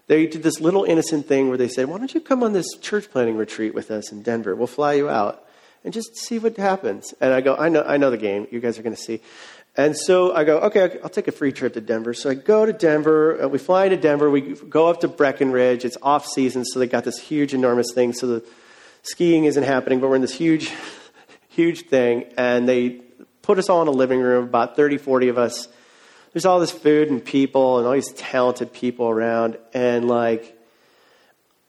they 0.09 0.27
did 0.27 0.43
this 0.43 0.61
little 0.61 0.85
innocent 0.85 1.27
thing 1.27 1.49
where 1.49 1.59
they 1.59 1.69
said, 1.69 1.89
Why 1.89 1.99
don't 1.99 2.13
you 2.13 2.21
come 2.21 2.43
on 2.43 2.53
this 2.53 2.77
church 2.81 3.11
planting 3.11 3.37
retreat 3.37 3.75
with 3.75 3.91
us 3.91 4.11
in 4.11 4.23
Denver? 4.23 4.57
We'll 4.57 4.67
fly 4.67 4.95
you 4.95 5.09
out 5.09 5.45
and 5.85 5.93
just 5.93 6.17
see 6.17 6.39
what 6.39 6.57
happens. 6.57 7.15
And 7.21 7.33
I 7.33 7.41
go, 7.41 7.55
I 7.55 7.69
know, 7.69 7.83
I 7.83 7.97
know 7.97 8.11
the 8.11 8.19
game. 8.19 8.47
You 8.51 8.61
guys 8.61 8.79
are 8.79 8.83
going 8.83 8.97
to 8.97 9.01
see. 9.01 9.21
And 9.77 9.97
so 9.97 10.35
I 10.35 10.45
go, 10.45 10.59
okay, 10.61 10.99
I'll 11.03 11.09
take 11.09 11.29
a 11.29 11.33
free 11.33 11.51
trip 11.51 11.75
to 11.75 11.81
Denver. 11.81 12.13
So 12.13 12.29
I 12.29 12.35
go 12.35 12.67
to 12.67 12.73
Denver. 12.73 13.43
Uh, 13.43 13.49
we 13.49 13.59
fly 13.59 13.87
into 13.87 13.97
Denver. 13.97 14.31
We 14.31 14.55
go 14.55 14.89
up 14.89 15.01
to 15.01 15.09
Breckenridge. 15.09 15.85
It's 15.85 15.97
off 16.03 16.27
season, 16.27 16.65
so 16.65 16.79
they 16.79 16.87
got 16.87 17.05
this 17.05 17.19
huge, 17.19 17.55
enormous 17.55 17.93
thing. 17.95 18.13
So 18.13 18.27
the 18.27 18.45
skiing 19.03 19.45
isn't 19.47 19.63
happening, 19.63 20.01
but 20.01 20.11
we're 20.11 20.17
in 20.17 20.23
this 20.23 20.35
huge, 20.35 20.71
huge 21.53 21.87
thing. 21.87 22.25
And 22.37 22.69
they 22.69 23.01
put 23.43 23.59
us 23.59 23.69
all 23.69 23.83
in 23.83 23.89
a 23.89 23.93
living 23.93 24.21
room, 24.21 24.45
about 24.45 24.77
30, 24.77 24.99
40 24.99 25.29
of 25.29 25.39
us. 25.39 25.69
There's 26.33 26.47
all 26.47 26.61
this 26.61 26.71
food 26.71 27.11
and 27.11 27.25
people 27.25 27.79
and 27.79 27.87
all 27.87 27.93
these 27.93 28.13
talented 28.13 28.73
people 28.73 29.09
around. 29.09 29.59
And 29.75 30.09
like, 30.09 30.59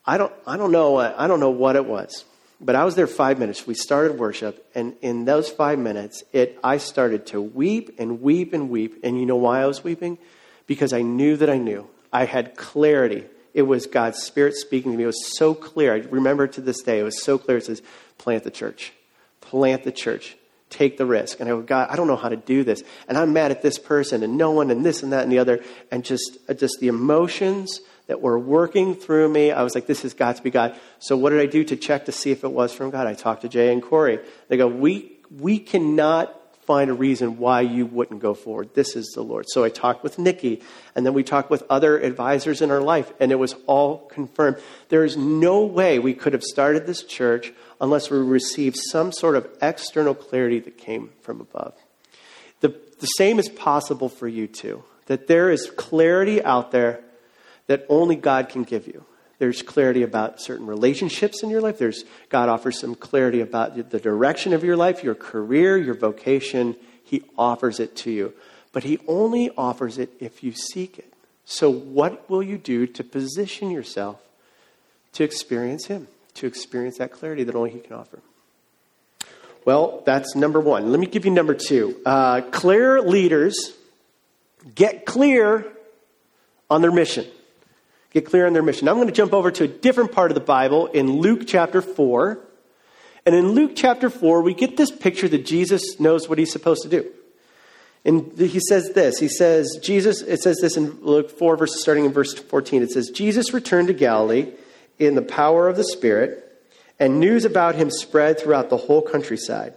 I 0.05 0.17
don't, 0.17 0.33
I 0.47 0.57
don't 0.57 0.71
know, 0.71 0.97
I 0.97 1.27
don't 1.27 1.39
know 1.39 1.49
what 1.49 1.75
it 1.75 1.85
was. 1.85 2.25
But 2.61 2.75
I 2.75 2.85
was 2.85 2.95
there 2.95 3.07
five 3.07 3.39
minutes. 3.39 3.67
We 3.67 3.73
started 3.73 4.17
worship, 4.17 4.65
and 4.73 4.95
in 5.01 5.25
those 5.25 5.49
five 5.49 5.79
minutes, 5.79 6.23
it, 6.31 6.57
I 6.63 6.77
started 6.77 7.25
to 7.27 7.41
weep 7.41 7.99
and 7.99 8.21
weep 8.21 8.53
and 8.53 8.69
weep. 8.69 9.01
And 9.03 9.19
you 9.19 9.25
know 9.25 9.35
why 9.35 9.61
I 9.61 9.65
was 9.65 9.83
weeping? 9.83 10.17
Because 10.65 10.93
I 10.93 11.01
knew 11.01 11.35
that 11.37 11.49
I 11.49 11.57
knew. 11.57 11.89
I 12.13 12.23
had 12.23 12.55
clarity. 12.55 13.25
It 13.53 13.63
was 13.63 13.85
God's 13.85 14.19
Spirit 14.19 14.55
speaking 14.55 14.93
to 14.93 14.97
me. 14.97 15.03
It 15.03 15.07
was 15.07 15.35
so 15.37 15.53
clear. 15.53 15.93
I 15.93 15.97
remember 15.97 16.47
to 16.47 16.61
this 16.61 16.81
day, 16.81 16.99
it 16.99 17.03
was 17.03 17.21
so 17.21 17.37
clear. 17.37 17.57
It 17.57 17.65
says, 17.65 17.81
plant 18.17 18.45
the 18.45 18.51
church. 18.51 18.93
Plant 19.53 19.83
the 19.83 19.91
church. 19.91 20.35
Take 20.71 20.97
the 20.97 21.05
risk. 21.05 21.39
And 21.39 21.47
I 21.47 21.51
go, 21.51 21.61
God, 21.61 21.89
I 21.91 21.95
don't 21.95 22.07
know 22.07 22.15
how 22.15 22.29
to 22.29 22.35
do 22.35 22.63
this. 22.63 22.81
And 23.07 23.19
I'm 23.19 23.33
mad 23.33 23.51
at 23.51 23.61
this 23.61 23.77
person 23.77 24.23
and 24.23 24.35
no 24.35 24.49
one 24.49 24.71
and 24.71 24.83
this 24.83 25.03
and 25.03 25.13
that 25.13 25.21
and 25.21 25.31
the 25.31 25.37
other. 25.37 25.63
And 25.91 26.03
just, 26.03 26.39
uh, 26.49 26.55
just 26.55 26.79
the 26.79 26.87
emotions 26.87 27.79
that 28.07 28.19
were 28.19 28.39
working 28.39 28.95
through 28.95 29.29
me. 29.29 29.51
I 29.51 29.61
was 29.61 29.75
like, 29.75 29.85
this 29.85 30.01
has 30.01 30.15
got 30.15 30.37
to 30.37 30.41
be 30.41 30.49
God. 30.49 30.75
So 30.97 31.15
what 31.15 31.29
did 31.29 31.39
I 31.39 31.45
do 31.45 31.63
to 31.65 31.75
check 31.75 32.05
to 32.05 32.11
see 32.11 32.31
if 32.31 32.43
it 32.43 32.51
was 32.51 32.73
from 32.73 32.89
God? 32.89 33.05
I 33.05 33.13
talked 33.13 33.43
to 33.43 33.47
Jay 33.47 33.71
and 33.71 33.83
Corey. 33.83 34.21
They 34.47 34.57
go, 34.57 34.65
we, 34.65 35.19
we 35.29 35.59
cannot 35.59 36.35
find 36.65 36.89
a 36.89 36.93
reason 36.93 37.37
why 37.37 37.61
you 37.61 37.85
wouldn't 37.85 38.21
go 38.21 38.33
forward. 38.33 38.73
This 38.73 38.95
is 38.95 39.11
the 39.15 39.21
Lord. 39.21 39.45
So 39.49 39.63
I 39.63 39.69
talked 39.69 40.03
with 40.03 40.17
Nikki, 40.17 40.61
and 40.95 41.05
then 41.05 41.13
we 41.13 41.23
talked 41.23 41.49
with 41.49 41.63
other 41.69 41.97
advisors 41.99 42.61
in 42.61 42.71
our 42.71 42.81
life, 42.81 43.11
and 43.19 43.31
it 43.31 43.35
was 43.35 43.55
all 43.65 43.99
confirmed. 44.09 44.57
There 44.89 45.03
is 45.03 45.17
no 45.17 45.63
way 45.63 45.99
we 45.99 46.13
could 46.13 46.33
have 46.33 46.43
started 46.43 46.85
this 46.85 47.03
church 47.03 47.53
unless 47.79 48.09
we 48.09 48.17
received 48.17 48.77
some 48.91 49.11
sort 49.11 49.35
of 49.35 49.47
external 49.61 50.13
clarity 50.13 50.59
that 50.59 50.77
came 50.77 51.11
from 51.21 51.41
above. 51.41 51.73
The, 52.61 52.69
the 52.99 53.07
same 53.07 53.39
is 53.39 53.49
possible 53.49 54.09
for 54.09 54.27
you 54.27 54.47
too. 54.47 54.83
That 55.07 55.27
there 55.27 55.51
is 55.51 55.69
clarity 55.75 56.41
out 56.43 56.71
there 56.71 57.01
that 57.67 57.85
only 57.89 58.15
God 58.15 58.49
can 58.49 58.63
give 58.63 58.87
you. 58.87 59.05
There's 59.39 59.61
clarity 59.61 60.03
about 60.03 60.39
certain 60.39 60.67
relationships 60.67 61.43
in 61.43 61.49
your 61.49 61.61
life. 61.61 61.77
There's 61.77 62.05
God 62.29 62.49
offers 62.49 62.79
some 62.79 62.95
clarity 62.95 63.41
about 63.41 63.75
the 63.89 63.99
direction 63.99 64.53
of 64.53 64.63
your 64.63 64.77
life, 64.77 65.03
your 65.03 65.15
career, 65.15 65.77
your 65.77 65.95
vocation. 65.95 66.75
He 67.03 67.23
offers 67.37 67.79
it 67.79 67.95
to 67.97 68.11
you. 68.11 68.33
But 68.71 68.83
he 68.83 68.99
only 69.07 69.49
offers 69.57 69.97
it 69.97 70.11
if 70.19 70.43
you 70.43 70.51
seek 70.51 70.97
it. 70.99 71.13
So 71.45 71.69
what 71.69 72.29
will 72.29 72.41
you 72.41 72.57
do 72.57 72.87
to 72.87 73.03
position 73.03 73.69
yourself 73.69 74.19
to 75.13 75.23
experience 75.23 75.85
him, 75.87 76.07
to 76.35 76.47
experience 76.47 76.97
that 76.97 77.11
clarity 77.11 77.43
that 77.43 77.55
only 77.55 77.71
he 77.71 77.79
can 77.79 77.93
offer? 77.93 78.19
Well, 79.65 80.03
that's 80.05 80.35
number 80.35 80.59
one. 80.59 80.91
Let 80.91 80.99
me 80.99 81.05
give 81.05 81.25
you 81.25 81.31
number 81.31 81.53
two. 81.53 82.01
Uh, 82.05 82.41
clear 82.51 83.01
leaders 83.01 83.73
get 84.75 85.05
clear 85.05 85.65
on 86.69 86.81
their 86.81 86.91
mission 86.91 87.25
get 88.13 88.25
clear 88.25 88.45
on 88.45 88.53
their 88.53 88.63
mission. 88.63 88.85
Now 88.85 88.91
I'm 88.91 88.97
going 88.97 89.07
to 89.07 89.13
jump 89.13 89.33
over 89.33 89.51
to 89.51 89.63
a 89.63 89.67
different 89.67 90.11
part 90.11 90.31
of 90.31 90.35
the 90.35 90.41
Bible 90.41 90.87
in 90.87 91.19
Luke 91.19 91.41
chapter 91.47 91.81
4. 91.81 92.39
And 93.25 93.35
in 93.35 93.51
Luke 93.51 93.71
chapter 93.75 94.09
4, 94.09 94.41
we 94.41 94.53
get 94.53 94.77
this 94.77 94.91
picture 94.91 95.27
that 95.27 95.45
Jesus 95.45 95.99
knows 95.99 96.29
what 96.29 96.37
he's 96.37 96.51
supposed 96.51 96.83
to 96.83 96.89
do. 96.89 97.09
And 98.05 98.37
he 98.37 98.59
says 98.59 98.91
this. 98.93 99.17
He 99.17 99.29
says, 99.29 99.79
Jesus, 99.81 100.21
it 100.21 100.41
says 100.41 100.57
this 100.61 100.75
in 100.75 101.01
Luke 101.01 101.31
4, 101.31 101.55
verses 101.55 101.81
starting 101.81 102.05
in 102.05 102.11
verse 102.11 102.33
14. 102.33 102.83
It 102.83 102.91
says, 102.91 103.09
Jesus 103.09 103.53
returned 103.53 103.87
to 103.87 103.93
Galilee 103.93 104.51
in 104.99 105.15
the 105.15 105.21
power 105.21 105.69
of 105.69 105.77
the 105.77 105.85
Spirit, 105.85 106.39
and 106.99 107.19
news 107.19 107.45
about 107.45 107.75
him 107.75 107.89
spread 107.89 108.39
throughout 108.39 108.69
the 108.69 108.77
whole 108.77 109.01
countryside. 109.01 109.73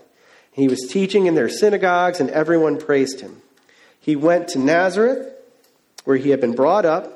He 0.50 0.68
was 0.68 0.86
teaching 0.90 1.26
in 1.26 1.36
their 1.36 1.48
synagogues, 1.48 2.18
and 2.18 2.30
everyone 2.30 2.78
praised 2.78 3.20
him. 3.20 3.40
He 4.00 4.16
went 4.16 4.48
to 4.48 4.58
Nazareth, 4.58 5.32
where 6.04 6.16
he 6.16 6.30
had 6.30 6.40
been 6.40 6.54
brought 6.54 6.84
up 6.84 7.15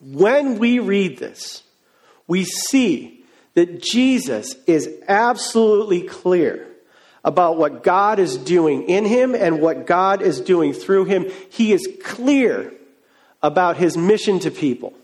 When 0.00 0.58
we 0.58 0.78
read 0.78 1.18
this, 1.18 1.62
we 2.26 2.44
see 2.44 3.24
that 3.54 3.82
Jesus 3.82 4.54
is 4.66 4.88
absolutely 5.08 6.02
clear 6.02 6.66
about 7.24 7.56
what 7.56 7.82
God 7.82 8.18
is 8.18 8.36
doing 8.36 8.84
in 8.84 9.04
him 9.04 9.34
and 9.34 9.60
what 9.60 9.86
God 9.86 10.22
is 10.22 10.40
doing 10.40 10.72
through 10.72 11.06
him. 11.06 11.26
He 11.50 11.72
is 11.72 11.88
clear 12.04 12.72
about 13.42 13.76
his 13.76 13.96
mission 13.96 14.38
to 14.40 14.50
people. 14.50 14.94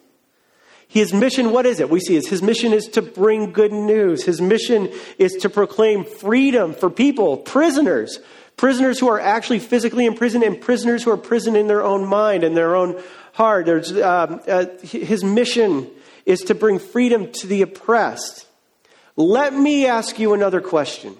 His 0.87 1.15
mission, 1.15 1.53
what 1.53 1.65
is 1.65 1.81
it? 1.81 1.89
We 1.89 2.01
see 2.01 2.17
is 2.17 2.29
his 2.29 2.43
mission 2.43 2.75
is 2.75 2.87
to 2.89 3.03
bring 3.03 3.53
good 3.53 3.73
news. 3.73 4.25
His 4.25 4.43
mission 4.43 4.93
is 5.19 5.33
to 5.41 5.49
proclaim 5.49 6.05
freedom 6.05 6.75
for 6.75 6.91
people, 6.91 7.39
prisoners, 7.39 8.19
prisoners 8.59 9.01
who 9.01 9.09
are 9.09 9.19
actually 9.19 9.59
physically 9.59 10.05
imprisoned 10.05 10.45
and 10.45 10.61
prisoners 10.61 11.03
who 11.03 11.11
are 11.11 11.15
imprisoned 11.15 11.57
in 11.57 11.67
their 11.67 11.83
own 11.83 12.07
mind 12.07 12.45
and 12.45 12.55
their 12.55 12.77
own 12.77 13.03
hard. 13.33 13.69
Um, 13.69 14.41
uh, 14.47 14.67
his 14.83 15.25
mission 15.25 15.91
is 16.25 16.41
to 16.43 16.55
bring 16.55 16.79
freedom 16.79 17.33
to 17.33 17.47
the 17.47 17.63
oppressed. 17.63 18.47
Let 19.17 19.53
me 19.53 19.87
ask 19.87 20.19
you 20.19 20.35
another 20.35 20.61
question 20.61 21.17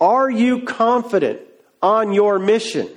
Are 0.00 0.30
you 0.30 0.62
confident 0.62 1.40
on 1.82 2.12
your 2.12 2.38
mission, 2.38 2.88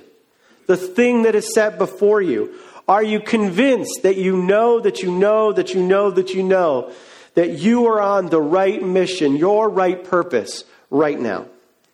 the 0.66 0.76
thing 0.76 1.22
that 1.22 1.34
is 1.34 1.54
set 1.54 1.78
before 1.78 2.20
you? 2.20 2.54
Are 2.86 3.02
you 3.02 3.20
convinced 3.20 4.02
that 4.02 4.16
you 4.16 4.42
know, 4.42 4.80
that 4.80 5.02
you 5.02 5.10
know, 5.10 5.52
that 5.52 5.74
you 5.74 5.82
know, 5.82 6.10
that 6.10 6.32
you 6.32 6.42
know 6.42 6.90
that 7.34 7.50
you 7.50 7.86
are 7.86 8.00
on 8.00 8.30
the 8.30 8.40
right 8.40 8.82
mission, 8.82 9.36
your 9.36 9.68
right 9.68 10.02
purpose 10.02 10.64
right 10.90 11.20
now? 11.20 11.46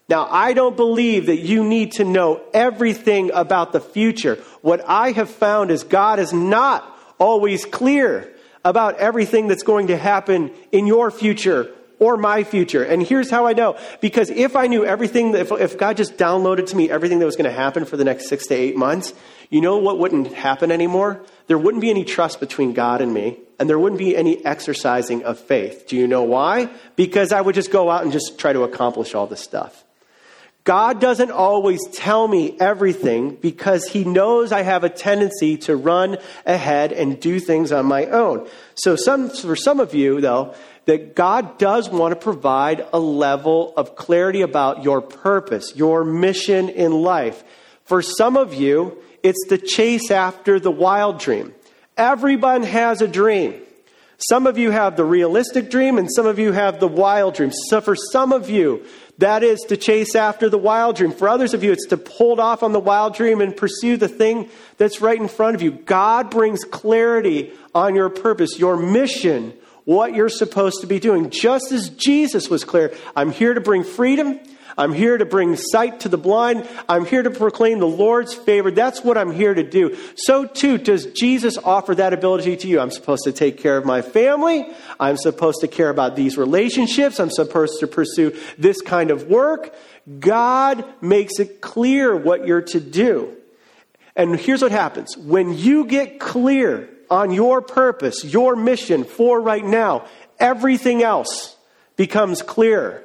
Now, 0.09 0.29
I 0.31 0.53
don't 0.53 0.77
believe 0.77 1.27
that 1.27 1.39
you 1.39 1.65
need 1.65 1.93
to 1.93 2.05
know 2.05 2.43
everything 2.53 3.31
about 3.33 3.73
the 3.73 3.81
future. 3.81 4.37
What 4.61 4.87
I 4.87 5.13
have 5.13 5.31
found 5.31 5.71
is 5.71 5.83
God 5.83 6.19
is 6.19 6.33
not 6.33 6.85
always 7.19 7.65
clear 7.65 8.31
about 8.65 8.99
everything 8.99 9.49
that's 9.49 9.63
going 9.63 9.87
to 9.87 9.97
happen 9.97 10.51
in 10.73 10.87
your 10.87 11.11
future 11.11 11.71
or 11.99 12.17
my 12.17 12.45
future. 12.45 12.83
And 12.83 13.03
here's 13.03 13.31
how 13.31 13.47
I 13.47 13.53
know. 13.53 13.79
Because 14.01 14.29
if 14.29 14.57
I 14.57 14.67
knew 14.67 14.85
everything, 14.85 15.35
if, 15.35 15.51
if 15.53 15.79
God 15.79 15.97
just 15.97 16.19
downloaded 16.19 16.67
to 16.69 16.77
me 16.77 16.91
everything 16.91 17.19
that 17.21 17.27
was 17.27 17.37
going 17.37 17.49
to 17.49 17.57
happen 17.57 17.85
for 17.85 17.97
the 17.97 18.05
next 18.05 18.29
six 18.29 18.47
to 18.49 18.55
eight 18.55 18.77
months, 18.77 19.15
you 19.49 19.61
know 19.61 19.79
what 19.79 19.99
wouldn't 19.99 20.33
happen 20.33 20.71
anymore? 20.71 21.23
There 21.47 21.59
wouldn't 21.59 21.81
be 21.81 21.91
any 21.91 22.05
trust 22.05 22.41
between 22.41 22.73
God 22.73 23.01
and 23.01 23.15
me, 23.15 23.39
and 23.59 23.69
there 23.69 23.79
wouldn't 23.79 23.99
be 23.99 24.17
any 24.17 24.45
exercising 24.45 25.25
of 25.25 25.39
faith. 25.39 25.87
Do 25.87 25.97
you 25.97 26.07
know 26.07 26.25
why? 26.25 26.69
Because 26.97 27.33
I 27.33 27.41
would 27.41 27.55
just 27.55 27.71
go 27.71 27.91
out 27.91 28.03
and 28.03 28.13
just 28.13 28.39
try 28.39 28.53
to 28.53 28.63
accomplish 28.63 29.15
all 29.15 29.27
this 29.27 29.41
stuff. 29.41 29.84
God 30.65 30.99
doesn't 30.99 31.31
always 31.31 31.81
tell 31.93 32.27
me 32.27 32.57
everything 32.59 33.37
because 33.37 33.87
he 33.87 34.03
knows 34.05 34.51
I 34.51 34.63
have 34.63 34.83
a 34.83 34.89
tendency 34.89 35.59
to 35.59 35.77
run 35.77 36.17
ahead 36.47 36.91
and 36.93 37.21
do 37.21 37.39
things 37.39 37.71
on 37.71 37.85
my 37.85 38.07
own. 38.07 38.49
So 38.75 38.97
some, 38.97 39.29
for 39.29 39.57
some 39.57 39.79
of 39.79 39.95
you, 39.95 40.23
though, 40.23 40.55
that 40.87 41.15
God 41.15 41.59
does 41.59 41.91
want 41.91 42.13
to 42.13 42.17
provide 42.21 42.87
a 42.95 42.99
level 42.99 43.75
of 43.77 43.95
clarity 43.95 44.41
about 44.41 44.85
your 44.85 45.03
purpose, 45.03 45.77
your 45.77 46.03
mission 46.03 46.71
in 46.71 46.93
life. 46.93 47.45
For 47.85 48.01
some 48.01 48.39
of 48.39 48.55
you, 48.55 48.97
it's 49.23 49.47
the 49.49 49.59
chase 49.59 50.11
after 50.11 50.59
the 50.59 50.71
wild 50.71 51.19
dream. 51.19 51.55
Everyone 51.97 52.63
has 52.63 53.03
a 53.03 53.09
dream. 53.09 53.61
Some 54.19 54.47
of 54.47 54.59
you 54.59 54.71
have 54.71 54.97
the 54.97 55.05
realistic 55.05 55.71
dream, 55.71 55.99
and 55.99 56.09
some 56.13 56.27
of 56.27 56.39
you 56.39 56.53
have 56.53 56.81
the 56.81 56.89
wild 56.89 57.35
dream. 57.35 57.51
So, 57.69 57.81
for 57.81 57.97
some 57.97 58.33
of 58.33 58.49
you, 58.49 58.85
that 59.19 59.43
is 59.43 59.61
to 59.69 59.77
chase 59.77 60.15
after 60.15 60.49
the 60.49 60.59
wild 60.59 60.97
dream. 60.97 61.13
For 61.13 61.29
others 61.29 61.55
of 61.55 61.63
you, 61.63 61.73
it's 61.73 61.87
to 61.89 62.01
hold 62.11 62.41
off 62.41 62.63
on 62.63 62.73
the 62.73 62.81
wild 62.81 63.15
dream 63.15 63.41
and 63.41 63.57
pursue 63.57 63.97
the 63.97 64.09
thing 64.09 64.49
that's 64.77 65.01
right 65.01 65.21
in 65.21 65.29
front 65.29 65.55
of 65.55 65.63
you. 65.63 65.73
God 65.73 66.31
brings 66.31 66.65
clarity 66.65 67.53
on 67.75 67.95
your 67.95 68.09
purpose. 68.09 68.59
Your 68.59 68.77
mission 68.77 69.53
what 69.85 70.15
you're 70.15 70.31
supposed 70.31 70.81
to 70.81 70.87
be 70.87 70.99
doing. 70.99 71.31
Just 71.31 71.71
as 71.71 71.91
Jesus 71.91 72.49
was 72.49 72.65
clear, 72.65 72.95
I'm 73.15 73.31
here 73.31 73.55
to 73.55 73.61
bring 73.61 73.85
freedom. 73.85 74.41
I'm 74.77 74.93
here 74.93 75.17
to 75.17 75.25
bring 75.25 75.57
sight 75.57 76.01
to 76.01 76.09
the 76.09 76.19
blind. 76.19 76.69
I'm 76.89 77.07
here 77.07 77.23
to 77.23 77.31
proclaim 77.31 77.79
the 77.79 77.87
Lord's 77.87 78.35
favor. 78.35 78.71
That's 78.71 79.03
what 79.05 79.17
I'm 79.17 79.31
here 79.31 79.55
to 79.55 79.63
do. 79.63 79.97
So, 80.17 80.47
too, 80.47 80.79
does 80.79 81.07
Jesus 81.07 81.57
offer 81.59 81.95
that 81.95 82.13
ability 82.13 82.57
to 82.59 82.69
you? 82.69 82.81
I'm 82.81 82.91
supposed 82.91 83.25
to 83.25 83.33
take 83.33 83.59
care 83.59 83.77
of 83.77 83.85
my 83.85 84.03
family. 84.03 84.67
I'm 84.99 85.17
supposed 85.17 85.61
to 85.61 85.69
care 85.69 85.91
about 85.91 86.17
these 86.17 86.37
relationships. 86.37 87.21
I'm 87.21 87.31
supposed 87.31 87.81
to 87.81 87.87
pursue 87.87 88.37
this 88.59 88.81
kind 88.81 89.11
of 89.11 89.29
work. 89.29 89.75
God 90.19 90.85
makes 91.01 91.39
it 91.39 91.61
clear 91.61 92.17
what 92.17 92.47
you're 92.47 92.63
to 92.63 92.81
do. 92.81 93.37
And 94.17 94.39
here's 94.39 94.63
what 94.63 94.73
happens 94.73 95.17
when 95.17 95.57
you 95.57 95.87
get 95.87 96.21
clear 96.21 96.89
on 97.11 97.31
your 97.31 97.61
purpose, 97.61 98.25
your 98.25 98.57
mission 98.57 99.05
for 99.05 99.41
right 99.41 99.65
now, 99.65 100.07
everything 100.39 101.03
else 101.03 101.57
becomes 101.97 102.43
clear. 102.43 103.05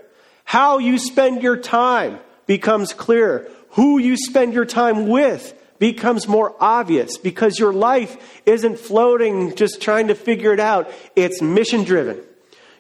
How 0.50 0.80
you 0.80 0.98
spend 0.98 1.44
your 1.44 1.58
time 1.58 2.18
becomes 2.48 2.92
clear. 2.92 3.52
Who 3.74 4.00
you 4.00 4.18
spend 4.18 4.56
your 4.56 4.66
time 4.66 5.08
with 5.08 5.54
becomes 5.78 6.28
more 6.28 6.56
obvious 6.60 7.20
because 7.20 7.60
your 7.60 7.72
life 7.72 8.42
isn't 8.48 8.80
floating 8.80 9.54
just 9.54 9.80
trying 9.80 10.08
to 10.08 10.16
figure 10.16 10.52
it 10.52 10.60
out. 10.60 10.92
It's 11.16 11.40
mission 11.40 11.84
driven. 11.84 12.20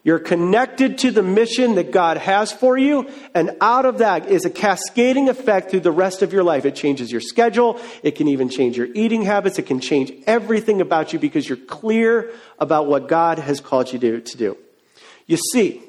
You're 0.04 0.18
connected 0.18 0.98
to 0.98 1.12
the 1.12 1.22
mission 1.22 1.76
that 1.76 1.92
God 1.92 2.18
has 2.18 2.52
for 2.52 2.76
you, 2.76 3.08
and 3.36 3.56
out 3.62 3.86
of 3.86 4.00
that 4.00 4.28
is 4.30 4.46
a 4.46 4.50
cascading 4.50 5.30
effect 5.30 5.70
through 5.70 5.82
the 5.82 5.92
rest 5.92 6.24
of 6.24 6.34
your 6.34 6.44
life. 6.44 6.66
It 6.66 6.76
changes 6.76 7.12
your 7.12 7.22
schedule, 7.22 7.80
it 8.02 8.16
can 8.16 8.28
even 8.28 8.50
change 8.50 8.78
your 8.78 8.88
eating 8.96 9.22
habits, 9.22 9.60
it 9.60 9.68
can 9.68 9.80
change 9.80 10.12
everything 10.26 10.82
about 10.82 11.14
you 11.14 11.20
because 11.20 11.48
you're 11.48 11.56
clear 11.56 12.32
about 12.58 12.88
what 12.88 13.08
God 13.08 13.38
has 13.38 13.62
called 13.62 13.94
you 13.94 14.00
to, 14.00 14.22
to 14.22 14.38
do. 14.38 14.58
You 15.28 15.38
see, 15.38 15.84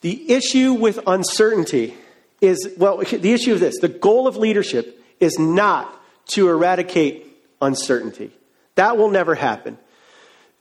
the 0.00 0.32
issue 0.32 0.74
with 0.74 1.00
uncertainty 1.06 1.94
is 2.40 2.68
well, 2.78 2.98
the 2.98 3.32
issue 3.32 3.52
of 3.52 3.60
this 3.60 3.78
the 3.80 3.88
goal 3.88 4.28
of 4.28 4.36
leadership 4.36 5.02
is 5.20 5.38
not 5.38 5.92
to 6.28 6.48
eradicate 6.48 7.26
uncertainty. 7.60 8.30
That 8.76 8.96
will 8.96 9.10
never 9.10 9.34
happen. 9.34 9.78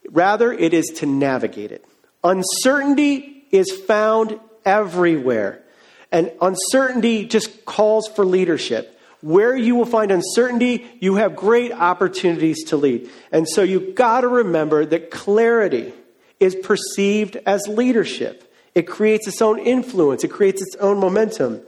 Rather, 0.09 0.51
it 0.51 0.73
is 0.73 0.87
to 0.97 1.05
navigate 1.05 1.71
it. 1.71 1.85
Uncertainty 2.23 3.45
is 3.51 3.71
found 3.71 4.39
everywhere. 4.65 5.63
And 6.11 6.31
uncertainty 6.41 7.25
just 7.25 7.65
calls 7.65 8.07
for 8.07 8.25
leadership. 8.25 8.99
Where 9.21 9.55
you 9.55 9.75
will 9.75 9.85
find 9.85 10.11
uncertainty, 10.11 10.87
you 10.99 11.15
have 11.15 11.35
great 11.35 11.71
opportunities 11.71 12.65
to 12.65 12.77
lead. 12.77 13.09
And 13.31 13.47
so 13.47 13.61
you've 13.63 13.95
got 13.95 14.21
to 14.21 14.27
remember 14.27 14.85
that 14.85 15.11
clarity 15.11 15.93
is 16.39 16.55
perceived 16.55 17.35
as 17.45 17.67
leadership. 17.67 18.46
It 18.77 18.87
creates 18.87 19.27
its 19.27 19.41
own 19.41 19.57
influence, 19.59 20.23
it 20.23 20.29
creates 20.29 20.61
its 20.61 20.75
own 20.75 20.99
momentum. 20.99 21.61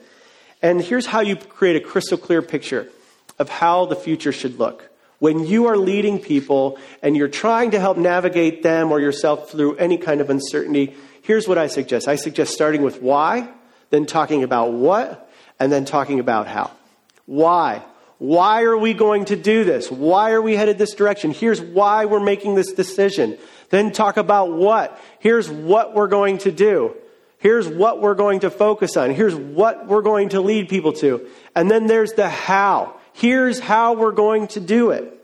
And 0.61 0.81
here's 0.81 1.07
how 1.07 1.21
you 1.21 1.35
create 1.35 1.75
a 1.75 1.79
crystal 1.79 2.17
clear 2.17 2.41
picture 2.41 2.89
of 3.39 3.49
how 3.49 3.85
the 3.85 3.95
future 3.95 4.31
should 4.31 4.59
look 4.59 4.89
when 5.19 5.45
you 5.45 5.67
are 5.67 5.77
leading 5.77 6.19
people 6.19 6.77
and 7.01 7.15
you're 7.15 7.27
trying 7.27 7.71
to 7.71 7.79
help 7.79 7.97
navigate 7.97 8.63
them 8.63 8.91
or 8.91 8.99
yourself 8.99 9.51
through 9.51 9.75
any 9.75 9.97
kind 9.97 10.21
of 10.21 10.29
uncertainty, 10.29 10.95
here's 11.21 11.47
what 11.47 11.57
I 11.57 11.67
suggest. 11.67 12.07
I 12.07 12.15
suggest 12.15 12.53
starting 12.53 12.81
with 12.81 13.01
why, 13.01 13.49
then 13.89 14.05
talking 14.05 14.43
about 14.43 14.71
what, 14.71 15.29
and 15.59 15.71
then 15.71 15.85
talking 15.85 16.19
about 16.19 16.47
how. 16.47 16.71
Why? 17.25 17.83
Why 18.19 18.63
are 18.63 18.77
we 18.77 18.93
going 18.93 19.25
to 19.25 19.37
do 19.37 19.63
this? 19.63 19.89
Why 19.89 20.31
are 20.31 20.41
we 20.41 20.55
headed 20.55 20.77
this 20.77 20.93
direction? 20.93 21.31
Here's 21.31 21.61
why 21.61 22.05
we're 22.05 22.19
making 22.19 22.55
this 22.55 22.73
decision. 22.73 23.37
Then 23.69 23.91
talk 23.91 24.17
about 24.17 24.51
what. 24.51 25.01
Here's 25.19 25.49
what 25.49 25.95
we're 25.95 26.07
going 26.07 26.37
to 26.39 26.51
do. 26.51 26.95
Here's 27.37 27.67
what 27.67 28.01
we're 28.01 28.15
going 28.15 28.41
to 28.41 28.49
focus 28.49 28.97
on. 28.97 29.11
Here's 29.11 29.35
what 29.35 29.87
we're 29.87 30.01
going 30.01 30.29
to 30.29 30.41
lead 30.41 30.67
people 30.67 30.91
to. 30.93 31.27
And 31.55 31.71
then 31.71 31.87
there's 31.87 32.11
the 32.13 32.29
how. 32.29 32.99
Here's 33.13 33.59
how 33.59 33.93
we're 33.93 34.11
going 34.11 34.47
to 34.49 34.59
do 34.59 34.91
it. 34.91 35.15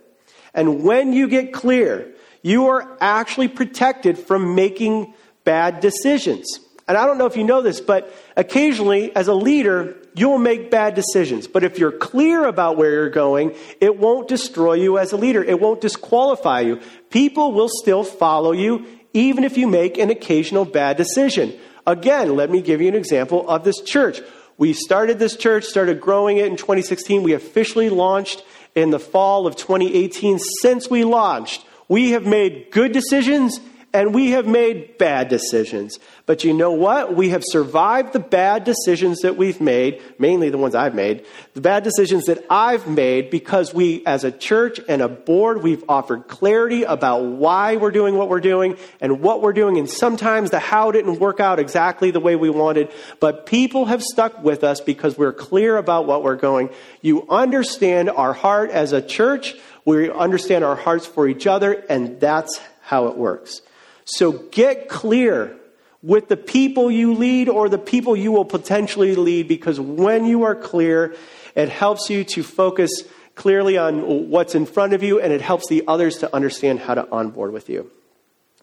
And 0.54 0.84
when 0.84 1.12
you 1.12 1.28
get 1.28 1.52
clear, 1.52 2.14
you 2.42 2.68
are 2.68 2.98
actually 3.02 3.50
protected 3.50 4.18
from 4.18 4.56
making 4.56 5.14
bad 5.44 5.82
decisions. 5.82 6.62
And 6.88 6.98
I 6.98 7.06
don't 7.06 7.18
know 7.18 7.26
if 7.26 7.36
you 7.36 7.44
know 7.44 7.62
this, 7.62 7.82
but 7.82 8.14
occasionally, 8.38 9.14
as 9.14 9.28
a 9.28 9.34
leader, 9.34 9.98
you'll 10.16 10.38
make 10.38 10.72
bad 10.72 10.96
decisions. 10.96 11.48
But 11.48 11.64
if 11.64 11.78
you're 11.78 11.92
clear 11.92 12.46
about 12.46 12.78
where 12.78 12.92
you're 12.92 13.10
going, 13.10 13.56
it 13.82 13.98
won't 13.98 14.28
destroy 14.28 14.74
you 14.74 14.98
as 14.98 15.12
a 15.12 15.18
leader. 15.18 15.44
It 15.44 15.60
won't 15.60 15.82
disqualify 15.82 16.62
you. 16.62 16.80
People 17.10 17.52
will 17.52 17.70
still 17.70 18.04
follow 18.04 18.52
you, 18.52 18.86
even 19.14 19.44
if 19.44 19.58
you 19.58 19.68
make 19.68 19.98
an 19.98 20.10
occasional 20.10 20.66
bad 20.66 20.98
decision. 20.98 21.54
Again, 21.86 22.36
let 22.36 22.50
me 22.50 22.62
give 22.62 22.82
you 22.82 22.88
an 22.88 22.96
example 22.96 23.48
of 23.50 23.64
this 23.64 23.82
church. 23.82 24.22
We 24.58 24.74
started 24.74 25.20
this 25.20 25.36
church, 25.36 25.66
started 25.66 26.00
growing 26.00 26.38
it 26.38 26.48
in 26.48 26.56
2016. 26.56 27.24
We 27.24 27.34
officially 27.34 27.90
launched 27.90 28.44
in 28.74 28.90
the 28.90 29.00
fall 29.00 29.46
of 29.46 29.56
2018. 29.56 30.40
Since 30.62 30.90
we 30.90 31.04
launched, 31.04 31.66
we 31.88 32.12
have 32.12 32.26
made 32.26 32.72
good 32.72 32.94
decisions 32.94 33.60
and 33.96 34.14
we 34.14 34.32
have 34.32 34.46
made 34.46 34.98
bad 34.98 35.30
decisions. 35.30 36.00
But 36.26 36.44
you 36.44 36.54
know 36.54 36.74
what? 36.74 37.16
We 37.16 37.30
have 37.30 37.44
survived 37.46 38.12
the 38.12 38.20
bad 38.20 38.66
decisions 38.66 39.22
that 39.22 39.38
we've 39.38 39.62
made, 39.62 40.02
mainly 40.20 40.50
the 40.50 40.58
ones 40.58 40.76
I've 40.76 40.94
made, 40.94 41.26
the 41.54 41.62
bad 41.62 41.86
decisions 41.86 42.26
that 42.26 42.44
I've 42.50 42.90
made 42.90 43.30
because 43.30 43.74
we, 43.74 44.06
as 44.06 44.26
a 44.26 44.32
church 44.32 44.82
and 44.90 45.02
a 45.02 45.08
board, 45.08 45.64
we've 45.64 45.86
offered 45.88 46.28
clarity 46.28 46.84
about 46.84 47.24
why 47.24 47.78
we're 47.78 47.92
doing 47.92 48.18
what 48.18 48.28
we're 48.28 48.42
doing 48.42 48.76
and 49.00 49.22
what 49.22 49.42
we're 49.42 49.54
doing. 49.54 49.78
And 49.78 49.90
sometimes 49.90 50.52
the 50.52 50.60
how 50.60 50.92
didn't 50.92 51.20
work 51.22 51.40
out 51.40 51.58
exactly 51.58 52.12
the 52.12 52.20
way 52.20 52.36
we 52.36 52.50
wanted, 52.50 52.92
but 53.22 53.46
people 53.46 53.86
have 53.86 54.04
stuck 54.04 54.44
with 54.44 54.66
us 54.66 54.82
because 54.82 55.18
we're 55.18 55.32
clear 55.32 55.78
about 55.78 56.06
what 56.06 56.22
we're 56.22 56.36
going. 56.36 56.70
You 57.02 57.26
understand 57.30 58.10
our 58.10 58.34
heart 58.34 58.72
as 58.72 58.92
a 58.92 59.02
church. 59.02 59.56
We 59.86 60.12
understand 60.12 60.66
our 60.66 60.76
hearts 60.76 61.06
for 61.06 61.30
each 61.30 61.48
other, 61.48 61.72
and 61.88 62.20
that's 62.20 62.60
how 62.82 63.08
it 63.08 63.16
works. 63.16 63.62
So 64.06 64.32
get 64.32 64.88
clear 64.88 65.58
with 66.02 66.28
the 66.28 66.38
people 66.38 66.92
you 66.92 67.16
lead 67.16 67.50
or 67.50 67.68
the 67.68 67.80
people 67.80 68.16
you 68.16 68.32
will 68.32 68.46
potentially 68.46 69.16
lead 69.16 69.48
because 69.48 69.80
when 69.80 70.26
you 70.26 70.44
are 70.44 70.56
clear, 70.56 71.16
it 71.56 71.70
helps 71.70 72.10
you 72.10 72.24
to 72.24 72.44
focus 72.44 72.92
clearly 73.34 73.78
on 73.78 74.30
what's 74.30 74.54
in 74.56 74.66
front 74.68 74.94
of 74.94 75.02
you 75.02 75.20
and 75.20 75.34
it 75.34 75.42
helps 75.42 75.68
the 75.68 75.84
others 75.88 76.20
to 76.20 76.34
understand 76.34 76.80
how 76.80 76.94
to 76.94 77.10
onboard 77.12 77.52
with 77.52 77.70
you. 77.70 77.90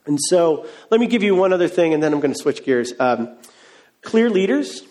And 0.07 0.19
so 0.21 0.67
let 0.91 1.01
me 1.01 1.07
give 1.07 1.23
you 1.23 1.35
one 1.35 1.53
other 1.53 1.69
thing 1.69 1.93
and 1.93 2.03
then 2.03 2.13
I'm 2.13 2.21
going 2.21 2.33
to 2.33 2.39
switch 2.39 2.65
gears. 2.65 2.93
Um, 2.99 3.37
clear 4.03 4.31
leaders, 4.31 4.83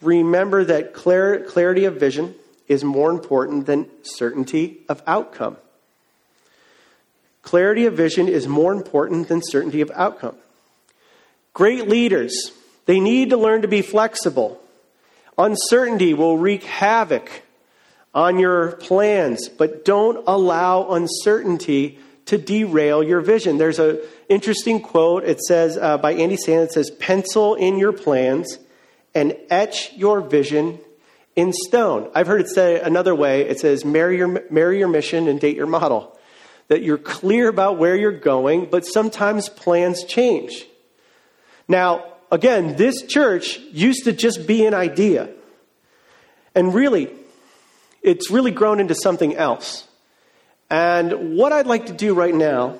remember 0.00 0.64
that 0.64 0.94
clar- 0.94 1.40
clarity 1.40 1.84
of 1.84 1.98
vision 1.98 2.34
is 2.68 2.84
more 2.84 3.10
important 3.10 3.66
than 3.66 3.88
certainty 4.02 4.84
of 4.88 5.02
outcome. 5.06 5.56
Clarity 7.46 7.86
of 7.86 7.94
vision 7.94 8.26
is 8.26 8.48
more 8.48 8.72
important 8.72 9.28
than 9.28 9.40
certainty 9.40 9.80
of 9.80 9.88
outcome. 9.94 10.34
Great 11.54 11.86
leaders, 11.86 12.50
they 12.86 12.98
need 12.98 13.30
to 13.30 13.36
learn 13.36 13.62
to 13.62 13.68
be 13.68 13.82
flexible. 13.82 14.60
Uncertainty 15.38 16.12
will 16.12 16.36
wreak 16.38 16.64
havoc 16.64 17.30
on 18.12 18.40
your 18.40 18.72
plans, 18.72 19.48
but 19.48 19.84
don't 19.84 20.24
allow 20.26 20.90
uncertainty 20.90 22.00
to 22.24 22.36
derail 22.36 23.00
your 23.00 23.20
vision. 23.20 23.58
There's 23.58 23.78
an 23.78 24.00
interesting 24.28 24.80
quote. 24.80 25.22
It 25.22 25.40
says 25.40 25.78
uh, 25.78 25.98
by 25.98 26.14
Andy 26.14 26.36
Sand. 26.36 26.64
it 26.64 26.72
says, 26.72 26.90
pencil 26.90 27.54
in 27.54 27.78
your 27.78 27.92
plans 27.92 28.58
and 29.14 29.36
etch 29.50 29.92
your 29.92 30.20
vision 30.20 30.80
in 31.36 31.52
stone. 31.52 32.10
I've 32.12 32.26
heard 32.26 32.40
it 32.40 32.48
said 32.48 32.84
another 32.84 33.14
way. 33.14 33.42
It 33.42 33.60
says, 33.60 33.84
marry 33.84 34.16
your, 34.16 34.42
marry 34.50 34.80
your 34.80 34.88
mission 34.88 35.28
and 35.28 35.38
date 35.38 35.56
your 35.56 35.66
model 35.66 36.15
that 36.68 36.82
you're 36.82 36.98
clear 36.98 37.48
about 37.48 37.78
where 37.78 37.96
you're 37.96 38.12
going, 38.12 38.66
but 38.66 38.84
sometimes 38.84 39.48
plans 39.48 40.04
change. 40.04 40.66
Now, 41.68 42.04
again, 42.30 42.76
this 42.76 43.02
church 43.02 43.58
used 43.72 44.04
to 44.04 44.12
just 44.12 44.46
be 44.46 44.66
an 44.66 44.74
idea. 44.74 45.30
And 46.54 46.74
really, 46.74 47.10
it's 48.02 48.30
really 48.30 48.50
grown 48.50 48.80
into 48.80 48.94
something 48.94 49.34
else. 49.36 49.86
And 50.70 51.36
what 51.36 51.52
I'd 51.52 51.66
like 51.66 51.86
to 51.86 51.92
do 51.92 52.14
right 52.14 52.34
now 52.34 52.78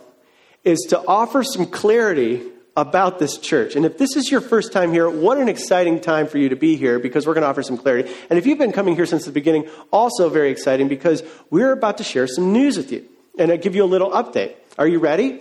is 0.65 0.81
to 0.89 1.01
offer 1.07 1.45
some 1.45 1.67
clarity 1.67 2.43
about 2.77 3.19
this 3.19 3.39
church. 3.39 3.77
And 3.77 3.87
if 3.87 3.97
this 3.97 4.17
is 4.17 4.31
your 4.31 4.41
first 4.41 4.73
time 4.73 4.93
here, 4.93 5.09
what 5.09 5.39
an 5.39 5.49
exciting 5.49 6.01
time 6.01 6.27
for 6.27 6.39
you 6.39 6.49
to 6.51 6.57
be 6.57 6.77
here 6.77 6.99
because 6.99 7.27
we're 7.27 7.35
going 7.35 7.43
to 7.43 7.49
offer 7.49 7.63
some 7.63 7.79
clarity. 7.79 8.13
And 8.29 8.39
if 8.39 8.47
you've 8.47 8.59
been 8.59 8.73
coming 8.73 8.97
here 8.97 9.07
since 9.07 9.25
the 9.25 9.33
beginning, 9.33 9.69
also 9.93 10.29
very 10.29 10.51
exciting 10.51 10.89
because 10.89 11.23
we're 11.49 11.73
about 11.73 11.99
to 11.99 12.05
share 12.05 12.27
some 12.27 12.53
news 12.53 12.77
with 12.77 12.93
you 12.93 13.09
and 13.39 13.53
I 13.53 13.57
give 13.57 13.75
you 13.75 13.85
a 13.85 13.87
little 13.87 14.11
update. 14.11 14.55
Are 14.79 14.87
you 14.87 14.99
ready? 14.99 15.41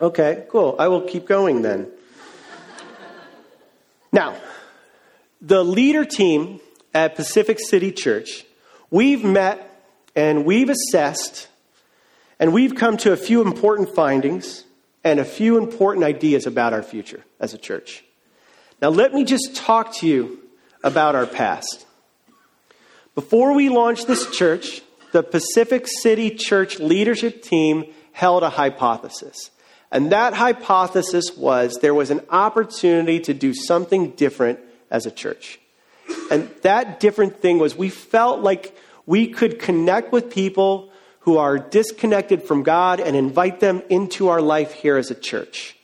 Okay, 0.00 0.44
cool. 0.50 0.76
I 0.78 0.88
will 0.88 1.02
keep 1.02 1.26
going 1.26 1.62
then. 1.62 1.88
now, 4.12 4.36
the 5.40 5.64
leader 5.64 6.04
team 6.04 6.60
at 6.92 7.14
Pacific 7.14 7.58
City 7.60 7.92
Church, 7.92 8.44
we've 8.90 9.24
met 9.24 9.84
and 10.14 10.44
we've 10.44 10.68
assessed 10.68 11.48
and 12.38 12.52
we've 12.52 12.74
come 12.74 12.96
to 12.98 13.12
a 13.12 13.16
few 13.16 13.42
important 13.42 13.94
findings 13.94 14.64
and 15.04 15.20
a 15.20 15.24
few 15.24 15.56
important 15.56 16.04
ideas 16.04 16.46
about 16.46 16.72
our 16.72 16.82
future 16.82 17.24
as 17.40 17.54
a 17.54 17.58
church. 17.58 18.04
Now, 18.82 18.88
let 18.88 19.14
me 19.14 19.24
just 19.24 19.56
talk 19.56 19.94
to 19.96 20.06
you 20.06 20.40
about 20.82 21.14
our 21.14 21.26
past. 21.26 21.86
Before 23.14 23.54
we 23.54 23.70
launched 23.70 24.06
this 24.06 24.30
church, 24.36 24.82
the 25.16 25.22
Pacific 25.22 25.86
City 26.02 26.28
Church 26.28 26.78
leadership 26.78 27.40
team 27.40 27.86
held 28.12 28.42
a 28.42 28.50
hypothesis. 28.50 29.50
And 29.90 30.12
that 30.12 30.34
hypothesis 30.34 31.34
was 31.34 31.78
there 31.80 31.94
was 31.94 32.10
an 32.10 32.20
opportunity 32.28 33.20
to 33.20 33.32
do 33.32 33.54
something 33.54 34.10
different 34.10 34.60
as 34.90 35.06
a 35.06 35.10
church. 35.10 35.58
And 36.30 36.50
that 36.60 37.00
different 37.00 37.40
thing 37.40 37.58
was 37.58 37.74
we 37.74 37.88
felt 37.88 38.42
like 38.42 38.76
we 39.06 39.28
could 39.28 39.58
connect 39.58 40.12
with 40.12 40.28
people 40.28 40.92
who 41.20 41.38
are 41.38 41.56
disconnected 41.56 42.42
from 42.42 42.62
God 42.62 43.00
and 43.00 43.16
invite 43.16 43.60
them 43.60 43.82
into 43.88 44.28
our 44.28 44.42
life 44.42 44.74
here 44.74 44.98
as 44.98 45.10
a 45.10 45.14
church. 45.14 45.78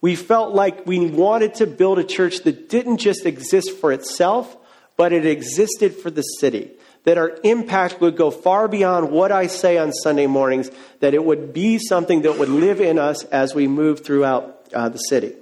We 0.00 0.14
felt 0.14 0.54
like 0.54 0.86
we 0.86 1.10
wanted 1.10 1.56
to 1.56 1.66
build 1.66 1.98
a 1.98 2.04
church 2.04 2.44
that 2.44 2.68
didn't 2.68 2.98
just 2.98 3.26
exist 3.26 3.72
for 3.80 3.90
itself, 3.90 4.56
but 4.96 5.12
it 5.12 5.26
existed 5.26 5.96
for 5.96 6.08
the 6.08 6.22
city. 6.22 6.70
That 7.06 7.18
our 7.18 7.38
impact 7.42 8.00
would 8.00 8.16
go 8.16 8.30
far 8.30 8.68
beyond 8.68 9.10
what 9.10 9.32
I 9.32 9.46
say 9.46 9.78
on 9.78 9.92
Sunday 9.92 10.26
mornings, 10.26 10.70
that 11.00 11.14
it 11.14 11.24
would 11.24 11.52
be 11.52 11.78
something 11.78 12.22
that 12.22 12.38
would 12.38 12.48
live 12.48 12.80
in 12.80 12.98
us 12.98 13.24
as 13.24 13.54
we 13.54 13.66
move 13.66 14.04
throughout 14.04 14.68
uh, 14.74 14.88
the 14.88 14.98
city. 14.98 15.34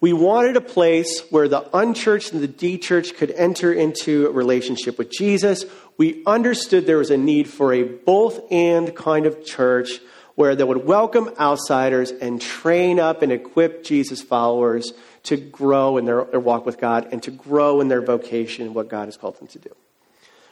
We 0.00 0.12
wanted 0.14 0.56
a 0.56 0.62
place 0.62 1.20
where 1.28 1.46
the 1.46 1.68
unchurched 1.76 2.32
and 2.32 2.42
the 2.42 2.48
de-churched 2.48 3.16
could 3.16 3.30
enter 3.32 3.70
into 3.70 4.28
a 4.28 4.30
relationship 4.30 4.96
with 4.96 5.10
Jesus. 5.10 5.66
We 5.98 6.22
understood 6.24 6.86
there 6.86 6.98
was 6.98 7.10
a 7.10 7.18
need 7.18 7.48
for 7.48 7.74
a 7.74 7.82
both 7.82 8.40
and 8.50 8.96
kind 8.96 9.26
of 9.26 9.44
church 9.44 10.00
where 10.36 10.56
they 10.56 10.64
would 10.64 10.86
welcome 10.86 11.30
outsiders 11.38 12.12
and 12.12 12.40
train 12.40 12.98
up 12.98 13.20
and 13.20 13.30
equip 13.30 13.84
Jesus 13.84 14.22
followers 14.22 14.94
to 15.24 15.36
grow 15.36 15.98
in 15.98 16.06
their, 16.06 16.24
their 16.24 16.40
walk 16.40 16.64
with 16.64 16.78
God 16.78 17.08
and 17.12 17.22
to 17.24 17.30
grow 17.30 17.82
in 17.82 17.88
their 17.88 18.00
vocation 18.00 18.64
and 18.64 18.74
what 18.74 18.88
God 18.88 19.04
has 19.04 19.18
called 19.18 19.38
them 19.38 19.48
to 19.48 19.58
do. 19.58 19.70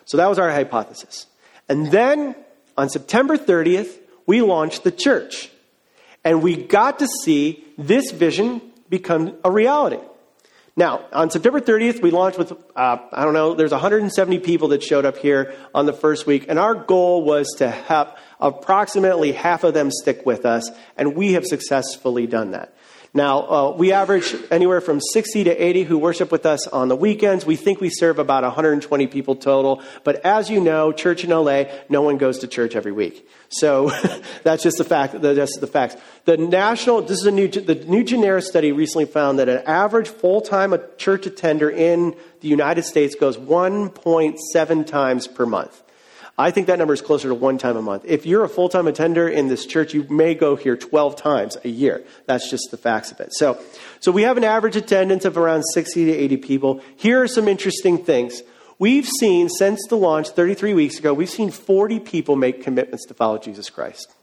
So 0.08 0.16
that 0.16 0.28
was 0.28 0.38
our 0.38 0.50
hypothesis. 0.50 1.26
And 1.68 1.90
then 1.90 2.34
on 2.78 2.88
September 2.88 3.36
30th, 3.36 3.94
we 4.26 4.40
launched 4.40 4.82
the 4.82 4.90
church. 4.90 5.50
And 6.24 6.42
we 6.42 6.56
got 6.56 7.00
to 7.00 7.06
see 7.24 7.62
this 7.76 8.10
vision 8.10 8.62
become 8.88 9.36
a 9.44 9.50
reality. 9.50 9.98
Now, 10.76 11.04
on 11.12 11.30
September 11.30 11.60
30th, 11.60 12.00
we 12.00 12.10
launched 12.10 12.38
with, 12.38 12.52
uh, 12.52 12.98
I 13.12 13.24
don't 13.24 13.34
know, 13.34 13.54
there's 13.54 13.72
170 13.72 14.38
people 14.38 14.68
that 14.68 14.82
showed 14.82 15.04
up 15.04 15.18
here 15.18 15.54
on 15.74 15.84
the 15.84 15.92
first 15.92 16.26
week, 16.26 16.46
and 16.48 16.58
our 16.58 16.74
goal 16.74 17.22
was 17.24 17.48
to 17.58 17.68
have 17.68 18.16
approximately 18.40 19.32
half 19.32 19.62
of 19.62 19.74
them 19.74 19.90
stick 19.90 20.24
with 20.24 20.46
us, 20.46 20.70
and 20.96 21.16
we 21.16 21.34
have 21.34 21.44
successfully 21.44 22.26
done 22.26 22.52
that. 22.52 22.72
Now, 23.14 23.40
uh, 23.40 23.74
we 23.76 23.92
average 23.92 24.34
anywhere 24.50 24.82
from 24.82 25.00
60 25.00 25.44
to 25.44 25.50
80 25.50 25.84
who 25.84 25.98
worship 25.98 26.30
with 26.30 26.44
us 26.44 26.66
on 26.66 26.88
the 26.88 26.96
weekends. 26.96 27.46
We 27.46 27.56
think 27.56 27.80
we 27.80 27.88
serve 27.88 28.18
about 28.18 28.42
120 28.42 29.06
people 29.06 29.34
total. 29.34 29.82
But 30.04 30.24
as 30.26 30.50
you 30.50 30.60
know, 30.60 30.92
church 30.92 31.24
in 31.24 31.30
LA, 31.30 31.64
no 31.88 32.02
one 32.02 32.18
goes 32.18 32.40
to 32.40 32.46
church 32.46 32.76
every 32.76 32.92
week. 32.92 33.26
So 33.48 33.90
that's 34.42 34.62
just 34.62 34.76
the 34.76 34.84
fact. 34.84 35.20
That's 35.20 35.58
the 35.58 35.66
facts. 35.66 35.96
The 36.26 36.36
national, 36.36 37.02
this 37.02 37.18
is 37.18 37.26
a 37.26 37.30
new, 37.30 37.48
the 37.48 37.76
new 37.86 38.04
Genera 38.04 38.42
study 38.42 38.72
recently 38.72 39.06
found 39.06 39.38
that 39.38 39.48
an 39.48 39.62
average 39.66 40.08
full-time 40.08 40.74
church 40.98 41.24
attender 41.24 41.70
in 41.70 42.14
the 42.40 42.48
United 42.48 42.84
States 42.84 43.14
goes 43.14 43.38
1.7 43.38 44.86
times 44.86 45.26
per 45.26 45.46
month. 45.46 45.82
I 46.38 46.52
think 46.52 46.68
that 46.68 46.78
number 46.78 46.94
is 46.94 47.02
closer 47.02 47.28
to 47.28 47.34
one 47.34 47.58
time 47.58 47.76
a 47.76 47.82
month. 47.82 48.04
If 48.06 48.24
you're 48.24 48.44
a 48.44 48.48
full 48.48 48.68
time 48.68 48.86
attender 48.86 49.28
in 49.28 49.48
this 49.48 49.66
church, 49.66 49.92
you 49.92 50.04
may 50.04 50.34
go 50.34 50.54
here 50.54 50.76
12 50.76 51.16
times 51.16 51.56
a 51.64 51.68
year. 51.68 52.04
That's 52.26 52.48
just 52.48 52.70
the 52.70 52.76
facts 52.76 53.10
of 53.10 53.18
it. 53.18 53.34
So, 53.34 53.60
so 53.98 54.12
we 54.12 54.22
have 54.22 54.36
an 54.36 54.44
average 54.44 54.76
attendance 54.76 55.24
of 55.24 55.36
around 55.36 55.64
60 55.74 56.04
to 56.04 56.12
80 56.12 56.36
people. 56.36 56.80
Here 56.96 57.20
are 57.20 57.28
some 57.28 57.48
interesting 57.48 57.98
things. 57.98 58.42
We've 58.78 59.08
seen, 59.08 59.48
since 59.48 59.84
the 59.88 59.96
launch 59.96 60.28
33 60.28 60.74
weeks 60.74 61.00
ago, 61.00 61.12
we've 61.12 61.28
seen 61.28 61.50
40 61.50 61.98
people 61.98 62.36
make 62.36 62.62
commitments 62.62 63.06
to 63.06 63.14
follow 63.14 63.38
Jesus 63.38 63.68
Christ. 63.68 64.14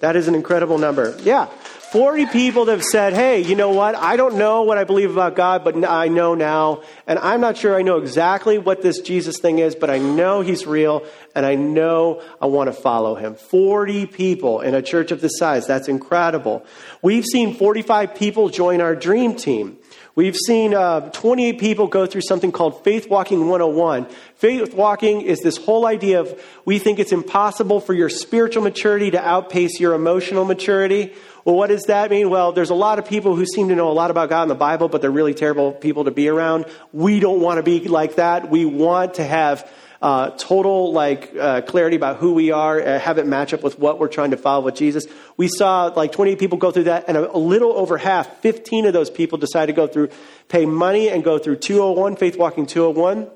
That 0.00 0.16
is 0.16 0.26
an 0.26 0.34
incredible 0.34 0.78
number. 0.78 1.16
Yeah. 1.22 1.48
40 1.92 2.24
people 2.24 2.64
that 2.64 2.72
have 2.72 2.84
said, 2.84 3.12
hey, 3.12 3.42
you 3.42 3.54
know 3.54 3.68
what? 3.68 3.94
I 3.94 4.16
don't 4.16 4.38
know 4.38 4.62
what 4.62 4.78
I 4.78 4.84
believe 4.84 5.10
about 5.10 5.36
God, 5.36 5.62
but 5.62 5.84
I 5.84 6.08
know 6.08 6.34
now. 6.34 6.84
And 7.06 7.18
I'm 7.18 7.42
not 7.42 7.58
sure 7.58 7.76
I 7.76 7.82
know 7.82 7.98
exactly 7.98 8.56
what 8.56 8.80
this 8.80 9.00
Jesus 9.00 9.38
thing 9.38 9.58
is, 9.58 9.74
but 9.74 9.90
I 9.90 9.98
know 9.98 10.40
he's 10.40 10.66
real 10.66 11.04
and 11.34 11.44
I 11.44 11.54
know 11.54 12.22
I 12.40 12.46
want 12.46 12.68
to 12.68 12.72
follow 12.72 13.14
him. 13.14 13.34
40 13.34 14.06
people 14.06 14.62
in 14.62 14.74
a 14.74 14.80
church 14.80 15.12
of 15.12 15.20
this 15.20 15.32
size. 15.36 15.66
That's 15.66 15.86
incredible. 15.86 16.64
We've 17.02 17.26
seen 17.26 17.56
45 17.56 18.14
people 18.14 18.48
join 18.48 18.80
our 18.80 18.96
dream 18.96 19.36
team. 19.36 19.76
We've 20.14 20.36
seen 20.36 20.74
uh, 20.74 21.10
28 21.10 21.58
people 21.58 21.86
go 21.86 22.04
through 22.04 22.20
something 22.22 22.52
called 22.52 22.84
Faith 22.84 23.08
Walking 23.08 23.48
101. 23.48 24.06
Faith 24.36 24.74
Walking 24.74 25.22
is 25.22 25.40
this 25.40 25.56
whole 25.56 25.86
idea 25.86 26.20
of 26.20 26.42
we 26.66 26.78
think 26.78 26.98
it's 26.98 27.12
impossible 27.12 27.80
for 27.80 27.94
your 27.94 28.10
spiritual 28.10 28.62
maturity 28.62 29.10
to 29.10 29.26
outpace 29.26 29.80
your 29.80 29.94
emotional 29.94 30.44
maturity. 30.44 31.14
Well, 31.44 31.56
what 31.56 31.68
does 31.68 31.84
that 31.84 32.10
mean? 32.10 32.30
Well, 32.30 32.52
there's 32.52 32.70
a 32.70 32.74
lot 32.74 32.98
of 32.98 33.06
people 33.06 33.34
who 33.34 33.46
seem 33.46 33.68
to 33.68 33.74
know 33.74 33.90
a 33.90 33.92
lot 33.92 34.10
about 34.10 34.28
God 34.28 34.42
in 34.42 34.48
the 34.48 34.54
Bible, 34.54 34.88
but 34.88 35.00
they're 35.00 35.10
really 35.10 35.34
terrible 35.34 35.72
people 35.72 36.04
to 36.04 36.10
be 36.10 36.28
around. 36.28 36.66
We 36.92 37.18
don't 37.18 37.40
want 37.40 37.58
to 37.58 37.62
be 37.62 37.88
like 37.88 38.16
that. 38.16 38.48
We 38.48 38.64
want 38.64 39.14
to 39.14 39.24
have 39.24 39.68
uh, 40.02 40.30
total 40.30 40.92
like 40.92 41.34
uh, 41.38 41.62
clarity 41.62 41.96
about 41.96 42.16
who 42.16 42.34
we 42.34 42.50
are, 42.50 42.80
uh, 42.80 42.98
have 42.98 43.18
it 43.18 43.26
match 43.26 43.54
up 43.54 43.62
with 43.62 43.78
what 43.78 44.00
we're 44.00 44.08
trying 44.08 44.32
to 44.32 44.36
follow 44.36 44.64
with 44.64 44.74
Jesus. 44.74 45.06
We 45.36 45.48
saw 45.48 45.86
like 45.86 46.12
20 46.12 46.36
people 46.36 46.58
go 46.58 46.72
through 46.72 46.84
that, 46.84 47.04
and 47.06 47.16
a, 47.16 47.30
a 47.30 47.38
little 47.38 47.72
over 47.72 47.98
half, 47.98 48.40
15 48.40 48.86
of 48.86 48.92
those 48.92 49.10
people 49.10 49.38
decided 49.38 49.74
to 49.74 49.76
go 49.76 49.86
through, 49.86 50.10
pay 50.48 50.66
money 50.66 51.08
and 51.08 51.22
go 51.22 51.38
through 51.38 51.56
201, 51.56 52.16
Faith 52.16 52.36
Walking 52.36 52.66
201. 52.66 53.30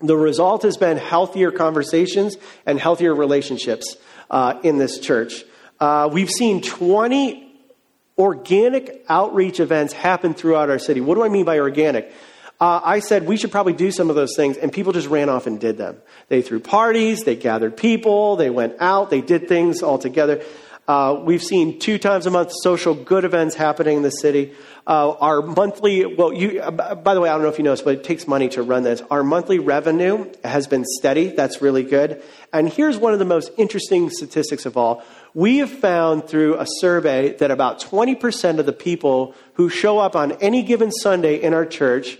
The 0.00 0.16
result 0.16 0.62
has 0.62 0.76
been 0.76 0.96
healthier 0.96 1.52
conversations 1.52 2.36
and 2.66 2.80
healthier 2.80 3.14
relationships 3.14 3.96
uh, 4.30 4.58
in 4.64 4.78
this 4.78 4.98
church. 4.98 5.44
Uh, 5.80 6.08
we've 6.12 6.30
seen 6.30 6.62
20 6.62 7.47
organic 8.18 9.04
outreach 9.08 9.60
events 9.60 9.92
happen 9.92 10.34
throughout 10.34 10.70
our 10.70 10.78
city. 10.78 11.00
What 11.00 11.14
do 11.14 11.22
I 11.22 11.28
mean 11.28 11.44
by 11.44 11.58
organic? 11.58 12.12
uh, 12.60 12.80
I 12.82 12.98
said 12.98 13.26
we 13.26 13.36
should 13.36 13.52
probably 13.52 13.72
do 13.72 13.90
some 13.90 14.10
of 14.10 14.16
those 14.16 14.34
things, 14.34 14.56
and 14.56 14.72
people 14.72 14.92
just 14.92 15.08
ran 15.08 15.28
off 15.28 15.46
and 15.46 15.60
did 15.60 15.78
them. 15.78 15.96
They 16.28 16.42
threw 16.42 16.60
parties, 16.60 17.22
they 17.22 17.36
gathered 17.36 17.76
people, 17.76 18.36
they 18.36 18.50
went 18.50 18.76
out, 18.80 19.10
they 19.10 19.20
did 19.20 19.48
things 19.48 19.82
all 19.82 19.98
together. 19.98 20.42
Uh, 20.88 21.20
we've 21.22 21.42
seen 21.42 21.78
two 21.78 21.98
times 21.98 22.24
a 22.24 22.30
month 22.30 22.50
social 22.62 22.94
good 22.94 23.24
events 23.24 23.54
happening 23.54 23.98
in 23.98 24.02
the 24.02 24.10
city. 24.10 24.54
Uh, 24.86 25.10
our 25.20 25.42
monthly, 25.42 26.06
well, 26.06 26.32
you, 26.32 26.62
uh, 26.62 26.94
by 26.94 27.12
the 27.12 27.20
way, 27.20 27.28
I 27.28 27.32
don't 27.32 27.42
know 27.42 27.50
if 27.50 27.58
you 27.58 27.64
noticed, 27.64 27.84
but 27.84 27.96
it 27.96 28.04
takes 28.04 28.26
money 28.26 28.48
to 28.48 28.62
run 28.62 28.84
this. 28.84 29.02
Our 29.10 29.22
monthly 29.22 29.58
revenue 29.58 30.32
has 30.42 30.66
been 30.66 30.84
steady. 30.86 31.28
That's 31.28 31.60
really 31.60 31.82
good. 31.82 32.22
And 32.54 32.70
here's 32.70 32.96
one 32.96 33.12
of 33.12 33.18
the 33.18 33.26
most 33.26 33.52
interesting 33.58 34.08
statistics 34.08 34.64
of 34.64 34.78
all. 34.78 35.04
We 35.34 35.58
have 35.58 35.70
found 35.70 36.26
through 36.26 36.58
a 36.58 36.66
survey 36.80 37.34
that 37.36 37.50
about 37.50 37.80
20% 37.80 38.58
of 38.58 38.66
the 38.66 38.72
people 38.72 39.34
who 39.54 39.68
show 39.68 39.98
up 39.98 40.16
on 40.16 40.32
any 40.32 40.62
given 40.62 40.90
Sunday 40.90 41.36
in 41.36 41.54
our 41.54 41.66
church 41.66 42.18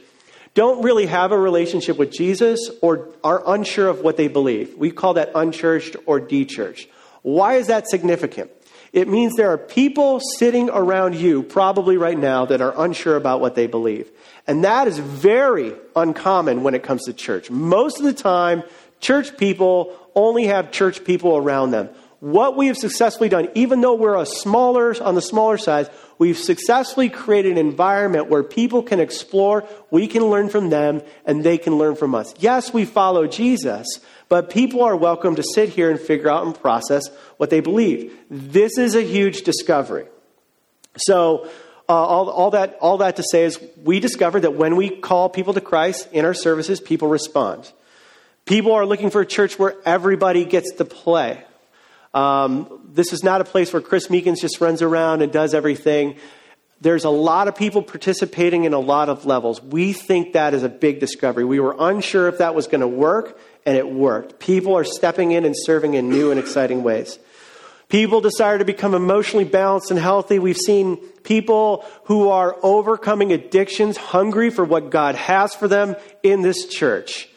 don't 0.54 0.82
really 0.82 1.06
have 1.06 1.32
a 1.32 1.38
relationship 1.38 1.98
with 1.98 2.10
Jesus 2.10 2.70
or 2.82 3.08
are 3.22 3.42
unsure 3.46 3.88
of 3.88 4.00
what 4.00 4.16
they 4.16 4.28
believe. 4.28 4.76
We 4.76 4.90
call 4.90 5.14
that 5.14 5.30
unchurched 5.34 5.96
or 6.06 6.20
dechurched. 6.20 6.88
Why 7.22 7.54
is 7.54 7.68
that 7.68 7.88
significant? 7.88 8.50
It 8.92 9.06
means 9.06 9.34
there 9.36 9.50
are 9.50 9.58
people 9.58 10.20
sitting 10.38 10.70
around 10.70 11.14
you, 11.14 11.42
probably 11.42 11.96
right 11.96 12.18
now, 12.18 12.46
that 12.46 12.60
are 12.60 12.74
unsure 12.76 13.16
about 13.16 13.40
what 13.40 13.54
they 13.54 13.66
believe. 13.66 14.10
And 14.46 14.64
that 14.64 14.88
is 14.88 14.98
very 14.98 15.74
uncommon 15.94 16.62
when 16.62 16.74
it 16.74 16.82
comes 16.82 17.04
to 17.04 17.12
church. 17.12 17.50
Most 17.50 17.98
of 17.98 18.04
the 18.04 18.14
time, 18.14 18.62
church 19.00 19.36
people 19.36 19.94
only 20.14 20.46
have 20.46 20.72
church 20.72 21.04
people 21.04 21.36
around 21.36 21.70
them. 21.70 21.90
What 22.20 22.56
we 22.56 22.66
have 22.66 22.76
successfully 22.76 23.28
done, 23.28 23.48
even 23.54 23.80
though 23.80 23.94
we're 23.94 24.16
a 24.16 24.26
smaller, 24.26 24.94
on 25.02 25.14
the 25.14 25.22
smaller 25.22 25.56
side, 25.56 25.88
We've 26.18 26.36
successfully 26.36 27.08
created 27.08 27.52
an 27.52 27.58
environment 27.58 28.28
where 28.28 28.42
people 28.42 28.82
can 28.82 28.98
explore, 28.98 29.64
we 29.90 30.08
can 30.08 30.24
learn 30.26 30.48
from 30.48 30.68
them, 30.68 31.02
and 31.24 31.44
they 31.44 31.58
can 31.58 31.78
learn 31.78 31.94
from 31.94 32.14
us. 32.14 32.34
Yes, 32.40 32.74
we 32.74 32.84
follow 32.84 33.28
Jesus, 33.28 33.86
but 34.28 34.50
people 34.50 34.82
are 34.82 34.96
welcome 34.96 35.36
to 35.36 35.44
sit 35.54 35.68
here 35.68 35.90
and 35.90 36.00
figure 36.00 36.28
out 36.28 36.44
and 36.44 36.60
process 36.60 37.08
what 37.36 37.50
they 37.50 37.60
believe. 37.60 38.12
This 38.28 38.78
is 38.78 38.96
a 38.96 39.02
huge 39.02 39.42
discovery. 39.42 40.06
So, 40.96 41.48
uh, 41.88 41.92
all, 41.92 42.28
all, 42.28 42.50
that, 42.50 42.76
all 42.80 42.98
that 42.98 43.16
to 43.16 43.22
say 43.22 43.44
is, 43.44 43.60
we 43.84 44.00
discovered 44.00 44.40
that 44.40 44.54
when 44.54 44.74
we 44.74 44.90
call 44.90 45.28
people 45.28 45.54
to 45.54 45.60
Christ 45.60 46.08
in 46.12 46.24
our 46.24 46.34
services, 46.34 46.80
people 46.80 47.08
respond. 47.08 47.72
People 48.44 48.72
are 48.72 48.84
looking 48.84 49.10
for 49.10 49.20
a 49.20 49.26
church 49.26 49.58
where 49.58 49.76
everybody 49.86 50.44
gets 50.44 50.72
to 50.72 50.84
play. 50.84 51.44
Um, 52.18 52.80
this 52.92 53.12
is 53.12 53.22
not 53.22 53.40
a 53.40 53.44
place 53.44 53.72
where 53.72 53.80
Chris 53.80 54.08
Meekins 54.08 54.40
just 54.40 54.60
runs 54.60 54.82
around 54.82 55.22
and 55.22 55.30
does 55.30 55.54
everything. 55.54 56.16
There's 56.80 57.04
a 57.04 57.10
lot 57.10 57.46
of 57.46 57.54
people 57.54 57.80
participating 57.80 58.64
in 58.64 58.72
a 58.72 58.80
lot 58.80 59.08
of 59.08 59.24
levels. 59.24 59.62
We 59.62 59.92
think 59.92 60.32
that 60.32 60.52
is 60.52 60.64
a 60.64 60.68
big 60.68 60.98
discovery. 60.98 61.44
We 61.44 61.60
were 61.60 61.76
unsure 61.78 62.26
if 62.26 62.38
that 62.38 62.56
was 62.56 62.66
going 62.66 62.80
to 62.80 62.88
work, 62.88 63.38
and 63.64 63.76
it 63.76 63.88
worked. 63.88 64.40
People 64.40 64.76
are 64.76 64.82
stepping 64.82 65.30
in 65.30 65.44
and 65.44 65.54
serving 65.56 65.94
in 65.94 66.08
new 66.08 66.32
and 66.32 66.40
exciting 66.40 66.82
ways. 66.82 67.20
People 67.88 68.20
desire 68.20 68.58
to 68.58 68.64
become 68.64 68.94
emotionally 68.94 69.44
balanced 69.44 69.92
and 69.92 70.00
healthy. 70.00 70.40
We've 70.40 70.56
seen 70.56 70.96
people 71.22 71.84
who 72.04 72.30
are 72.30 72.56
overcoming 72.64 73.32
addictions, 73.32 73.96
hungry 73.96 74.50
for 74.50 74.64
what 74.64 74.90
God 74.90 75.14
has 75.14 75.54
for 75.54 75.68
them 75.68 75.94
in 76.24 76.42
this 76.42 76.66
church. 76.66 77.28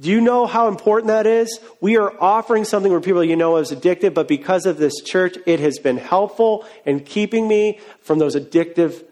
Do 0.00 0.10
you 0.10 0.20
know 0.20 0.46
how 0.46 0.68
important 0.68 1.08
that 1.08 1.26
is? 1.26 1.58
We 1.80 1.96
are 1.96 2.12
offering 2.20 2.64
something 2.64 2.92
where 2.92 3.00
people 3.00 3.24
you 3.24 3.34
know 3.34 3.56
is 3.56 3.72
addicted, 3.72 4.14
but 4.14 4.28
because 4.28 4.64
of 4.64 4.78
this 4.78 5.00
church, 5.02 5.36
it 5.44 5.58
has 5.58 5.80
been 5.80 5.96
helpful 5.96 6.64
in 6.84 7.00
keeping 7.00 7.48
me 7.48 7.80
from 8.02 8.20
those 8.20 8.36
addictive 8.36 9.04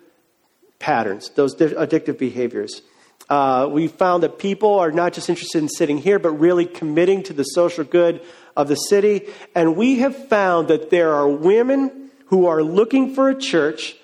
patterns, 0.79 1.31
those 1.31 1.57
addictive 1.57 2.19
behaviors. 2.19 2.83
Uh, 3.29 3.69
we 3.69 3.89
found 3.89 4.23
that 4.23 4.39
people 4.39 4.79
are 4.79 4.93
not 4.93 5.13
just 5.13 5.29
interested 5.29 5.59
in 5.59 5.69
sitting 5.69 5.99
here, 5.99 6.21
but 6.21 6.31
really 6.31 6.65
committing 6.65 7.25
to 7.25 7.33
the 7.33 7.43
social 7.43 7.83
good 7.83 8.23
of 8.57 8.69
the 8.69 8.77
city. 8.77 9.27
And 9.57 9.75
we 9.75 9.99
have 9.99 10.29
found 10.29 10.69
that 10.69 10.91
there 10.91 11.13
are 11.13 11.29
women 11.29 12.11
who 12.27 12.47
are 12.47 12.63
looking 12.63 13.13
for 13.13 13.29
a 13.29 13.35
church 13.35 13.97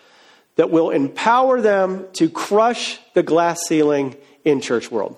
that 0.56 0.70
will 0.70 0.90
empower 0.90 1.60
them 1.60 2.06
to 2.14 2.28
crush 2.28 2.98
the 3.14 3.22
glass 3.22 3.60
ceiling 3.68 4.16
in 4.44 4.60
church 4.60 4.90
world 4.90 5.16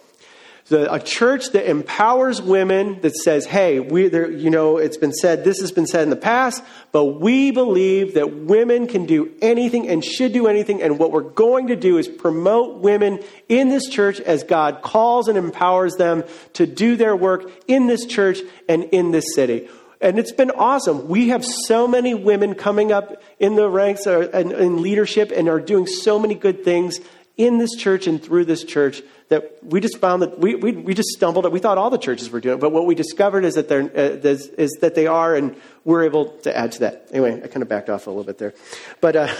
the, 0.68 0.90
a 0.92 0.98
church 0.98 1.50
that 1.50 1.68
empowers 1.68 2.40
women 2.40 3.00
that 3.02 3.14
says, 3.16 3.44
hey, 3.44 3.80
we, 3.80 4.08
there, 4.08 4.30
you 4.30 4.48
know, 4.48 4.78
it's 4.78 4.96
been 4.96 5.12
said, 5.12 5.44
this 5.44 5.60
has 5.60 5.72
been 5.72 5.86
said 5.86 6.04
in 6.04 6.10
the 6.10 6.16
past, 6.16 6.62
but 6.90 7.20
we 7.20 7.50
believe 7.50 8.14
that 8.14 8.34
women 8.34 8.86
can 8.86 9.04
do 9.04 9.30
anything 9.42 9.88
and 9.88 10.02
should 10.02 10.32
do 10.32 10.46
anything. 10.46 10.80
And 10.80 10.98
what 10.98 11.12
we're 11.12 11.20
going 11.20 11.66
to 11.66 11.76
do 11.76 11.98
is 11.98 12.08
promote 12.08 12.80
women 12.80 13.22
in 13.48 13.68
this 13.68 13.88
church 13.88 14.20
as 14.20 14.42
God 14.42 14.80
calls 14.80 15.28
and 15.28 15.36
empowers 15.36 15.96
them 15.96 16.24
to 16.54 16.66
do 16.66 16.96
their 16.96 17.14
work 17.14 17.50
in 17.68 17.86
this 17.86 18.06
church 18.06 18.38
and 18.66 18.84
in 18.84 19.10
this 19.10 19.34
city. 19.34 19.68
And 20.00 20.18
it's 20.18 20.32
been 20.32 20.50
awesome. 20.50 21.08
We 21.08 21.28
have 21.28 21.44
so 21.44 21.86
many 21.86 22.14
women 22.14 22.54
coming 22.54 22.92
up 22.92 23.22
in 23.38 23.54
the 23.54 23.68
ranks 23.68 24.06
and 24.06 24.52
in 24.52 24.82
leadership 24.82 25.30
and 25.34 25.48
are 25.48 25.60
doing 25.60 25.86
so 25.86 26.18
many 26.18 26.34
good 26.34 26.64
things 26.64 27.00
in 27.36 27.58
this 27.58 27.74
church 27.74 28.06
and 28.06 28.22
through 28.22 28.44
this 28.44 28.62
church 28.62 29.02
that 29.28 29.58
we 29.64 29.80
just 29.80 29.98
found 29.98 30.22
that 30.22 30.38
we, 30.38 30.54
we, 30.54 30.72
we 30.72 30.94
just 30.94 31.08
stumbled. 31.08 31.50
We 31.50 31.58
thought 31.58 31.78
all 31.78 31.90
the 31.90 31.98
churches 31.98 32.30
were 32.30 32.40
doing 32.40 32.58
it, 32.58 32.60
but 32.60 32.70
what 32.70 32.86
we 32.86 32.94
discovered 32.94 33.44
is 33.44 33.54
that, 33.54 33.68
they're, 33.68 33.82
uh, 33.82 34.20
is, 34.22 34.48
is 34.48 34.70
that 34.82 34.94
they 34.94 35.06
are, 35.06 35.34
and 35.34 35.56
we're 35.84 36.04
able 36.04 36.26
to 36.42 36.56
add 36.56 36.72
to 36.72 36.80
that. 36.80 37.08
Anyway, 37.10 37.40
I 37.42 37.48
kind 37.48 37.62
of 37.62 37.68
backed 37.68 37.90
off 37.90 38.06
a 38.06 38.10
little 38.10 38.24
bit 38.24 38.38
there. 38.38 38.54
But 39.00 39.16
uh, 39.16 39.34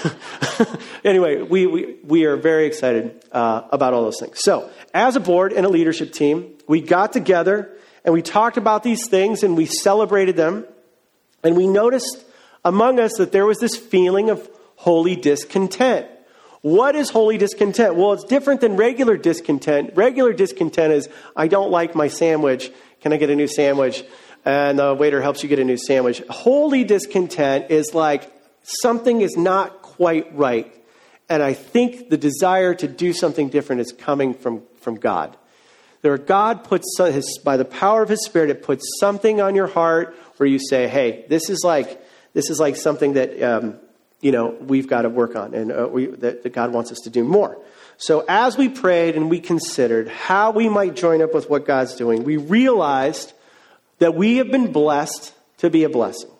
anyway, 1.04 1.42
we, 1.42 1.66
we, 1.66 1.96
we 2.02 2.24
are 2.24 2.36
very 2.36 2.66
excited 2.66 3.22
uh, 3.30 3.62
about 3.70 3.94
all 3.94 4.02
those 4.02 4.18
things. 4.18 4.40
So, 4.40 4.70
as 4.92 5.14
a 5.14 5.20
board 5.20 5.52
and 5.52 5.64
a 5.64 5.68
leadership 5.68 6.12
team, 6.12 6.54
we 6.66 6.80
got 6.80 7.12
together 7.12 7.70
and 8.04 8.12
we 8.12 8.22
talked 8.22 8.56
about 8.56 8.82
these 8.82 9.06
things 9.08 9.42
and 9.42 9.56
we 9.56 9.66
celebrated 9.66 10.36
them. 10.36 10.66
And 11.42 11.56
we 11.56 11.66
noticed 11.66 12.24
among 12.64 12.98
us 12.98 13.12
that 13.18 13.32
there 13.32 13.44
was 13.46 13.58
this 13.58 13.76
feeling 13.76 14.30
of 14.30 14.48
holy 14.76 15.14
discontent. 15.14 16.08
What 16.64 16.96
is 16.96 17.10
holy 17.10 17.36
discontent? 17.36 17.94
Well, 17.94 18.14
it's 18.14 18.24
different 18.24 18.62
than 18.62 18.76
regular 18.76 19.18
discontent. 19.18 19.90
Regular 19.96 20.32
discontent 20.32 20.94
is, 20.94 21.10
I 21.36 21.46
don't 21.46 21.70
like 21.70 21.94
my 21.94 22.08
sandwich. 22.08 22.72
Can 23.02 23.12
I 23.12 23.18
get 23.18 23.28
a 23.28 23.36
new 23.36 23.48
sandwich? 23.48 24.02
And 24.46 24.78
the 24.78 24.94
waiter 24.94 25.20
helps 25.20 25.42
you 25.42 25.50
get 25.50 25.58
a 25.58 25.64
new 25.64 25.76
sandwich. 25.76 26.22
Holy 26.30 26.82
discontent 26.82 27.70
is 27.70 27.92
like, 27.92 28.32
something 28.62 29.20
is 29.20 29.36
not 29.36 29.82
quite 29.82 30.34
right. 30.34 30.74
And 31.28 31.42
I 31.42 31.52
think 31.52 32.08
the 32.08 32.16
desire 32.16 32.74
to 32.76 32.88
do 32.88 33.12
something 33.12 33.50
different 33.50 33.82
is 33.82 33.92
coming 33.92 34.32
from, 34.32 34.62
from 34.76 34.94
God. 34.94 35.36
There, 36.00 36.16
God 36.16 36.64
puts, 36.64 36.96
his, 36.98 37.40
by 37.44 37.58
the 37.58 37.66
power 37.66 38.02
of 38.02 38.08
His 38.08 38.24
Spirit, 38.24 38.48
it 38.48 38.62
puts 38.62 38.86
something 39.00 39.38
on 39.38 39.54
your 39.54 39.66
heart 39.66 40.16
where 40.38 40.46
you 40.46 40.58
say, 40.58 40.88
hey, 40.88 41.26
this 41.28 41.50
is 41.50 41.60
like, 41.62 42.02
this 42.32 42.48
is 42.48 42.58
like 42.58 42.76
something 42.76 43.12
that 43.12 43.42
um, 43.42 43.78
you 44.24 44.32
know, 44.32 44.56
we've 44.58 44.88
got 44.88 45.02
to 45.02 45.10
work 45.10 45.36
on 45.36 45.52
and 45.52 45.70
uh, 45.70 45.86
we, 45.86 46.06
that, 46.06 46.42
that 46.44 46.52
God 46.54 46.72
wants 46.72 46.90
us 46.90 47.00
to 47.00 47.10
do 47.10 47.24
more. 47.24 47.58
So 47.98 48.24
as 48.26 48.56
we 48.56 48.70
prayed 48.70 49.16
and 49.16 49.28
we 49.28 49.38
considered 49.38 50.08
how 50.08 50.50
we 50.50 50.66
might 50.66 50.96
join 50.96 51.20
up 51.20 51.34
with 51.34 51.50
what 51.50 51.66
God's 51.66 51.94
doing, 51.94 52.24
we 52.24 52.38
realized 52.38 53.34
that 53.98 54.14
we 54.14 54.38
have 54.38 54.50
been 54.50 54.72
blessed 54.72 55.34
to 55.58 55.68
be 55.68 55.84
a 55.84 55.90
blessing. 55.90 56.30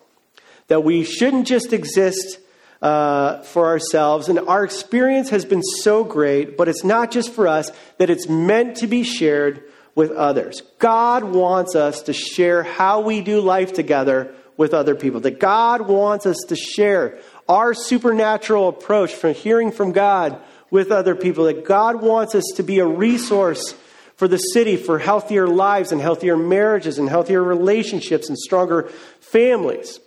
That 0.67 0.83
we 0.83 1.03
shouldn't 1.03 1.45
just 1.45 1.73
exist 1.73 2.39
uh, 2.81 3.43
for 3.43 3.67
ourselves. 3.67 4.29
And 4.29 4.39
our 4.39 4.63
experience 4.63 5.29
has 5.29 5.45
been 5.45 5.61
so 5.61 6.03
great, 6.03 6.57
but 6.57 6.67
it's 6.67 6.83
not 6.83 7.11
just 7.11 7.33
for 7.33 7.47
us, 7.47 7.69
that 7.99 8.09
it's 8.09 8.27
meant 8.27 8.77
to 8.77 8.87
be 8.87 9.03
shared 9.03 9.63
with 9.93 10.09
others. 10.09 10.63
God 10.79 11.23
wants 11.23 11.75
us 11.75 12.01
to 12.01 12.13
share 12.13 12.63
how 12.63 13.01
we 13.01 13.21
do 13.21 13.41
life 13.41 13.73
together 13.73 14.33
with 14.57 14.73
other 14.73 14.95
people. 14.95 15.19
That 15.19 15.39
God 15.39 15.87
wants 15.87 16.25
us 16.25 16.37
to 16.47 16.55
share 16.55 17.19
our 17.47 17.73
supernatural 17.73 18.69
approach 18.69 19.13
from 19.13 19.33
hearing 19.33 19.71
from 19.71 19.91
God 19.91 20.41
with 20.71 20.91
other 20.91 21.15
people, 21.15 21.45
that 21.45 21.65
God 21.65 22.01
wants 22.01 22.35
us 22.35 22.45
to 22.55 22.63
be 22.63 22.79
a 22.79 22.87
resource 22.87 23.75
for 24.15 24.27
the 24.27 24.37
city 24.37 24.77
for 24.77 24.97
healthier 24.97 25.47
lives 25.47 25.91
and 25.91 26.01
healthier 26.01 26.37
marriages 26.37 26.97
and 26.97 27.09
healthier 27.09 27.43
relationships 27.43 28.29
and 28.29 28.37
stronger 28.37 28.83
families. 29.19 29.99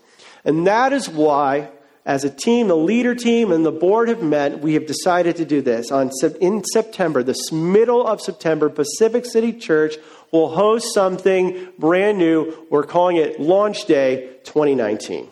And 0.44 0.66
that 0.66 0.92
is 0.92 1.08
why, 1.08 1.70
as 2.04 2.24
a 2.24 2.30
team, 2.30 2.68
the 2.68 2.76
leader 2.76 3.14
team 3.14 3.52
and 3.52 3.66
the 3.66 3.72
board 3.72 4.08
have 4.08 4.22
met, 4.22 4.60
we 4.60 4.74
have 4.74 4.86
decided 4.86 5.36
to 5.36 5.44
do 5.44 5.60
this. 5.60 5.90
On, 5.90 6.10
in 6.40 6.64
September, 6.64 7.22
the 7.22 7.38
middle 7.52 8.06
of 8.06 8.20
September, 8.20 8.70
Pacific 8.70 9.26
City 9.26 9.52
Church 9.52 9.96
will 10.32 10.48
host 10.48 10.94
something 10.94 11.68
brand 11.78 12.18
new. 12.18 12.66
We're 12.70 12.84
calling 12.84 13.16
it 13.16 13.38
Launch 13.38 13.84
Day 13.84 14.38
2019. 14.44 15.28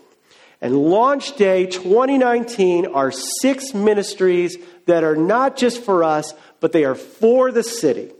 And 0.61 0.77
Launch 0.77 1.37
Day 1.37 1.66
2019 1.66 2.87
are 2.87 3.12
six 3.12 3.75
ministries 3.75 4.57
that 4.87 5.05
are 5.05 5.16
not 5.16 5.57
just 5.57 5.83
for 5.83 6.03
us, 6.03 6.33
but 6.61 6.73
they 6.73 6.85
are 6.85 6.95
for 6.95 7.53
the 7.53 7.62
city. 7.62 8.12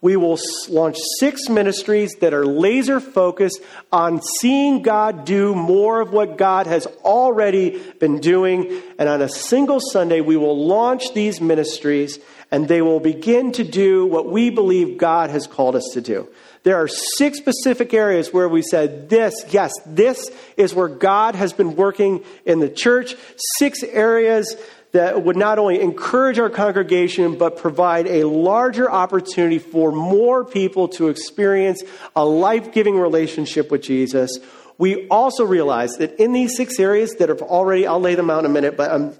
We 0.00 0.16
will 0.16 0.36
launch 0.68 0.98
six 1.20 1.48
ministries 1.48 2.14
that 2.20 2.34
are 2.34 2.44
laser 2.44 2.98
focused 2.98 3.60
on 3.92 4.20
seeing 4.20 4.82
God 4.82 5.24
do 5.24 5.54
more 5.54 6.00
of 6.00 6.12
what 6.12 6.36
God 6.36 6.66
has 6.66 6.86
already 7.04 7.80
been 8.00 8.18
doing. 8.18 8.82
And 8.98 9.08
on 9.08 9.22
a 9.22 9.28
single 9.28 9.78
Sunday, 9.78 10.20
we 10.20 10.36
will 10.36 10.66
launch 10.66 11.14
these 11.14 11.40
ministries 11.40 12.18
and 12.50 12.66
they 12.66 12.82
will 12.82 12.98
begin 12.98 13.52
to 13.52 13.64
do 13.64 14.04
what 14.04 14.28
we 14.28 14.50
believe 14.50 14.98
God 14.98 15.30
has 15.30 15.46
called 15.46 15.76
us 15.76 15.88
to 15.92 16.00
do. 16.00 16.28
There 16.64 16.76
are 16.76 16.88
six 16.88 17.38
specific 17.38 17.92
areas 17.92 18.32
where 18.32 18.48
we 18.48 18.62
said, 18.62 19.08
this, 19.08 19.34
yes, 19.50 19.72
this 19.84 20.30
is 20.56 20.72
where 20.74 20.88
God 20.88 21.34
has 21.34 21.52
been 21.52 21.74
working 21.74 22.24
in 22.46 22.60
the 22.60 22.68
church. 22.68 23.16
Six 23.58 23.82
areas 23.82 24.56
that 24.92 25.24
would 25.24 25.36
not 25.36 25.58
only 25.58 25.80
encourage 25.80 26.38
our 26.38 26.50
congregation, 26.50 27.36
but 27.36 27.56
provide 27.56 28.06
a 28.06 28.24
larger 28.24 28.90
opportunity 28.90 29.58
for 29.58 29.90
more 29.90 30.44
people 30.44 30.86
to 30.88 31.08
experience 31.08 31.82
a 32.14 32.24
life 32.24 32.72
giving 32.72 32.96
relationship 32.96 33.70
with 33.70 33.82
Jesus. 33.82 34.38
We 34.78 35.08
also 35.08 35.44
realize 35.44 35.92
that 35.98 36.20
in 36.20 36.32
these 36.32 36.56
six 36.56 36.78
areas 36.78 37.16
that 37.18 37.28
have 37.28 37.42
already, 37.42 37.86
I'll 37.86 38.00
lay 38.00 38.14
them 38.14 38.30
out 38.30 38.40
in 38.40 38.46
a 38.46 38.54
minute, 38.54 38.76
but 38.76 38.90
um, 38.90 39.14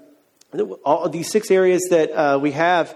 all 0.85 1.09
these 1.09 1.31
six 1.31 1.49
areas 1.51 1.81
that 1.89 2.11
uh, 2.11 2.39
we 2.39 2.51
have, 2.51 2.95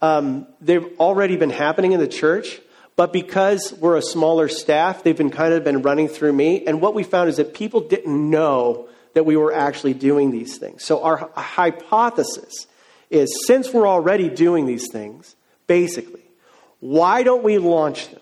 um, 0.00 0.46
they've 0.60 0.86
already 0.98 1.36
been 1.36 1.50
happening 1.50 1.92
in 1.92 2.00
the 2.00 2.08
church. 2.08 2.60
But 2.96 3.12
because 3.12 3.72
we're 3.72 3.96
a 3.96 4.02
smaller 4.02 4.48
staff, 4.48 5.02
they've 5.02 5.16
been 5.16 5.30
kind 5.30 5.52
of 5.52 5.64
been 5.64 5.82
running 5.82 6.08
through 6.08 6.32
me. 6.32 6.64
And 6.66 6.80
what 6.80 6.94
we 6.94 7.02
found 7.02 7.28
is 7.28 7.36
that 7.36 7.54
people 7.54 7.80
didn't 7.80 8.30
know 8.30 8.88
that 9.14 9.24
we 9.24 9.36
were 9.36 9.52
actually 9.52 9.94
doing 9.94 10.30
these 10.30 10.58
things. 10.58 10.84
So 10.84 11.02
our 11.02 11.30
hypothesis 11.36 12.66
is 13.10 13.46
since 13.46 13.72
we're 13.72 13.88
already 13.88 14.28
doing 14.28 14.66
these 14.66 14.90
things, 14.90 15.34
basically, 15.66 16.22
why 16.80 17.22
don't 17.22 17.42
we 17.42 17.58
launch 17.58 18.10
them? 18.10 18.20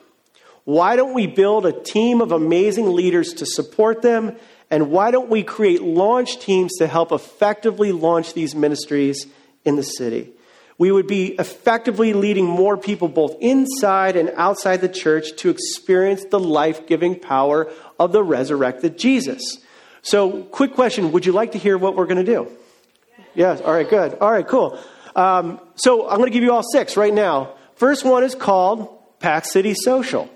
Why 0.64 0.96
don't 0.96 1.14
we 1.14 1.26
build 1.26 1.66
a 1.66 1.72
team 1.72 2.20
of 2.20 2.30
amazing 2.32 2.92
leaders 2.92 3.34
to 3.34 3.46
support 3.46 4.00
them? 4.02 4.36
And 4.70 4.90
why 4.90 5.10
don't 5.10 5.28
we 5.28 5.42
create 5.42 5.82
launch 5.82 6.38
teams 6.38 6.78
to 6.78 6.86
help 6.86 7.12
effectively 7.12 7.92
launch 7.92 8.32
these 8.32 8.54
ministries 8.54 9.26
in 9.64 9.76
the 9.76 9.82
city? 9.82 10.30
We 10.78 10.90
would 10.90 11.06
be 11.06 11.34
effectively 11.38 12.12
leading 12.12 12.46
more 12.46 12.76
people 12.76 13.08
both 13.08 13.36
inside 13.40 14.16
and 14.16 14.30
outside 14.36 14.80
the 14.80 14.88
church 14.88 15.36
to 15.36 15.50
experience 15.50 16.24
the 16.30 16.40
life 16.40 16.86
giving 16.86 17.18
power 17.18 17.70
of 17.98 18.12
the 18.12 18.22
resurrected 18.22 18.98
Jesus. 18.98 19.58
So, 20.02 20.42
quick 20.44 20.74
question 20.74 21.12
Would 21.12 21.26
you 21.26 21.32
like 21.32 21.52
to 21.52 21.58
hear 21.58 21.78
what 21.78 21.94
we're 21.94 22.06
going 22.06 22.24
to 22.24 22.32
do? 22.32 22.50
Yes. 23.34 23.60
All 23.60 23.72
right, 23.72 23.88
good. 23.88 24.18
All 24.18 24.30
right, 24.30 24.46
cool. 24.46 24.78
Um, 25.14 25.60
so, 25.76 26.08
I'm 26.08 26.18
going 26.18 26.30
to 26.30 26.34
give 26.34 26.42
you 26.42 26.52
all 26.52 26.64
six 26.72 26.96
right 26.96 27.14
now. 27.14 27.54
First 27.76 28.04
one 28.04 28.24
is 28.24 28.34
called 28.34 28.88
Pack 29.20 29.44
City 29.44 29.74
Social. 29.74 30.28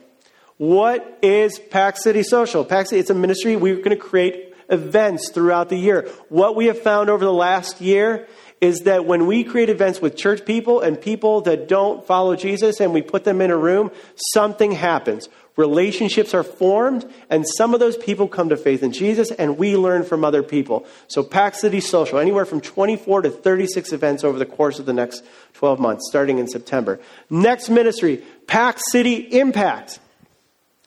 What 0.59 1.19
is 1.23 1.59
Pack 1.59 1.99
City 1.99 2.23
Social? 2.23 2.65
Pack 2.65 2.87
City, 2.87 3.01
it's 3.01 3.11
a 3.11 3.15
ministry. 3.15 3.57
We're 3.57 3.77
going 3.77 3.91
to 3.91 3.97
create 3.97 4.55
events 4.71 5.31
throughout 5.31 5.69
the 5.69 5.77
year. 5.77 6.09
What 6.29 6.57
we 6.57 6.67
have 6.67 6.81
found 6.81 7.11
over 7.11 7.25
the 7.25 7.33
last 7.33 7.81
year 7.81 8.27
is 8.61 8.81
that 8.81 9.05
when 9.05 9.27
we 9.27 9.45
create 9.45 9.69
events 9.69 10.01
with 10.01 10.17
church 10.17 10.45
people 10.45 10.81
and 10.81 11.01
people 11.01 11.43
that 11.43 11.69
don't 11.69 12.07
follow 12.07 12.35
Jesus 12.37 12.81
and 12.81 12.93
we 12.93 13.03
put 13.03 13.25
them 13.25 13.41
in 13.41 13.51
a 13.51 13.57
room, 13.57 13.91
something 14.33 14.73
happens. 14.73 15.29
relationships 15.57 16.35
are 16.35 16.43
formed, 16.43 17.11
and 17.31 17.47
some 17.57 17.73
of 17.73 17.81
those 17.81 17.97
people 17.97 18.29
come 18.29 18.51
to 18.51 18.57
faith 18.59 18.83
in 18.83 18.93
Jesus, 18.93 19.31
and 19.31 19.57
we 19.57 19.75
learn 19.75 20.05
from 20.05 20.23
other 20.23 20.43
people. 20.43 20.85
So, 21.09 21.23
Pack 21.23 21.55
City 21.55 21.81
Social, 21.81 22.19
anywhere 22.19 22.45
from 22.45 22.61
24 22.61 23.23
to 23.23 23.31
36 23.31 23.93
events 23.93 24.23
over 24.23 24.39
the 24.39 24.45
course 24.45 24.79
of 24.79 24.85
the 24.85 24.93
next 24.93 25.25
12 25.55 25.81
months, 25.81 26.07
starting 26.09 26.39
in 26.39 26.47
September. 26.47 27.01
Next 27.31 27.71
ministry, 27.71 28.23
Pack 28.47 28.79
City 28.91 29.15
Impact. 29.15 29.99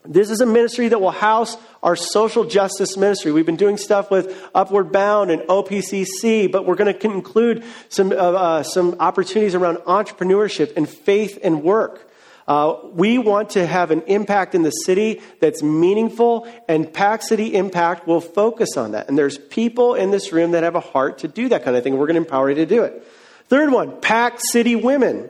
This 0.05 0.29
is 0.29 0.39
a 0.39 0.45
ministry 0.45 0.87
that 0.87 1.01
will 1.01 1.11
house 1.11 1.57
our 1.83 1.95
social 1.95 2.45
justice 2.45 2.95
ministry. 2.95 3.33
We've 3.33 3.45
been 3.45 3.57
doing 3.57 3.75
stuff 3.75 4.09
with 4.09 4.49
Upward 4.55 4.93
Bound 4.93 5.29
and 5.29 5.41
OPCC, 5.41 6.49
but 6.49 6.65
we're 6.65 6.75
going 6.75 6.93
to 6.93 7.05
include 7.05 7.65
some, 7.89 8.11
uh, 8.11 8.15
uh, 8.15 8.63
some 8.63 8.95
opportunities 9.01 9.55
around 9.55 9.77
entrepreneurship 9.79 10.77
and 10.77 10.87
faith 10.87 11.37
and 11.43 11.63
work. 11.63 12.09
Uh, 12.47 12.77
we 12.93 13.17
want 13.17 13.51
to 13.51 13.67
have 13.67 13.91
an 13.91 14.01
impact 14.03 14.55
in 14.55 14.63
the 14.63 14.71
city 14.71 15.21
that's 15.41 15.61
meaningful, 15.61 16.51
and 16.67 16.91
Pack 16.91 17.21
City 17.21 17.53
Impact 17.53 18.07
will 18.07 18.21
focus 18.21 18.77
on 18.77 18.93
that. 18.93 19.09
And 19.09 19.17
there's 19.17 19.37
people 19.37 19.95
in 19.95 20.11
this 20.11 20.31
room 20.31 20.51
that 20.51 20.63
have 20.63 20.75
a 20.75 20.79
heart 20.79 21.19
to 21.19 21.27
do 21.27 21.49
that 21.49 21.63
kind 21.63 21.75
of 21.75 21.83
thing. 21.83 21.97
We're 21.97 22.07
going 22.07 22.15
to 22.15 22.21
empower 22.21 22.49
you 22.49 22.55
to 22.55 22.65
do 22.65 22.83
it. 22.83 23.05
Third 23.49 23.71
one, 23.71 23.99
Pack 23.99 24.39
City 24.39 24.75
Women. 24.75 25.29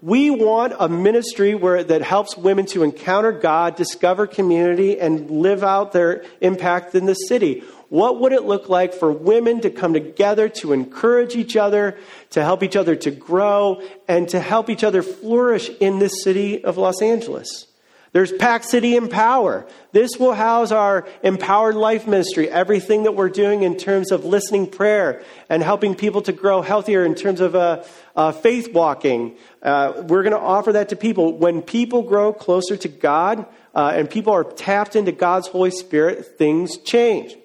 We 0.00 0.30
want 0.30 0.74
a 0.78 0.88
ministry 0.88 1.54
where, 1.56 1.82
that 1.82 2.02
helps 2.02 2.36
women 2.36 2.66
to 2.66 2.84
encounter 2.84 3.32
God, 3.32 3.74
discover 3.74 4.28
community, 4.28 5.00
and 5.00 5.28
live 5.28 5.64
out 5.64 5.92
their 5.92 6.24
impact 6.40 6.94
in 6.94 7.06
the 7.06 7.14
city. 7.14 7.64
What 7.88 8.20
would 8.20 8.32
it 8.32 8.44
look 8.44 8.68
like 8.68 8.94
for 8.94 9.10
women 9.10 9.60
to 9.62 9.70
come 9.70 9.94
together 9.94 10.48
to 10.60 10.72
encourage 10.72 11.34
each 11.34 11.56
other, 11.56 11.98
to 12.30 12.44
help 12.44 12.62
each 12.62 12.76
other 12.76 12.94
to 12.96 13.10
grow, 13.10 13.82
and 14.06 14.28
to 14.28 14.38
help 14.38 14.70
each 14.70 14.84
other 14.84 15.02
flourish 15.02 15.68
in 15.80 15.98
this 15.98 16.22
city 16.22 16.62
of 16.62 16.76
Los 16.76 17.02
Angeles? 17.02 17.66
There's 18.12 18.32
Pack 18.32 18.64
City 18.64 18.96
Empower. 18.96 19.66
This 19.92 20.16
will 20.18 20.32
house 20.32 20.72
our 20.72 21.06
empowered 21.22 21.74
life 21.74 22.06
ministry, 22.06 22.48
everything 22.48 23.02
that 23.02 23.12
we're 23.12 23.28
doing 23.28 23.62
in 23.62 23.76
terms 23.76 24.12
of 24.12 24.24
listening 24.24 24.66
prayer 24.66 25.22
and 25.50 25.62
helping 25.62 25.94
people 25.94 26.22
to 26.22 26.32
grow 26.32 26.62
healthier 26.62 27.04
in 27.04 27.14
terms 27.14 27.40
of 27.40 27.54
uh, 27.54 27.84
uh, 28.18 28.32
faith 28.32 28.72
walking. 28.72 29.36
Uh, 29.62 30.02
we're 30.08 30.24
going 30.24 30.32
to 30.32 30.40
offer 30.40 30.72
that 30.72 30.88
to 30.88 30.96
people. 30.96 31.38
When 31.38 31.62
people 31.62 32.02
grow 32.02 32.32
closer 32.32 32.76
to 32.76 32.88
God 32.88 33.46
uh, 33.76 33.92
and 33.94 34.10
people 34.10 34.32
are 34.32 34.42
tapped 34.42 34.96
into 34.96 35.12
God's 35.12 35.46
Holy 35.46 35.70
Spirit, 35.70 36.36
things 36.36 36.78
change. 36.78 37.36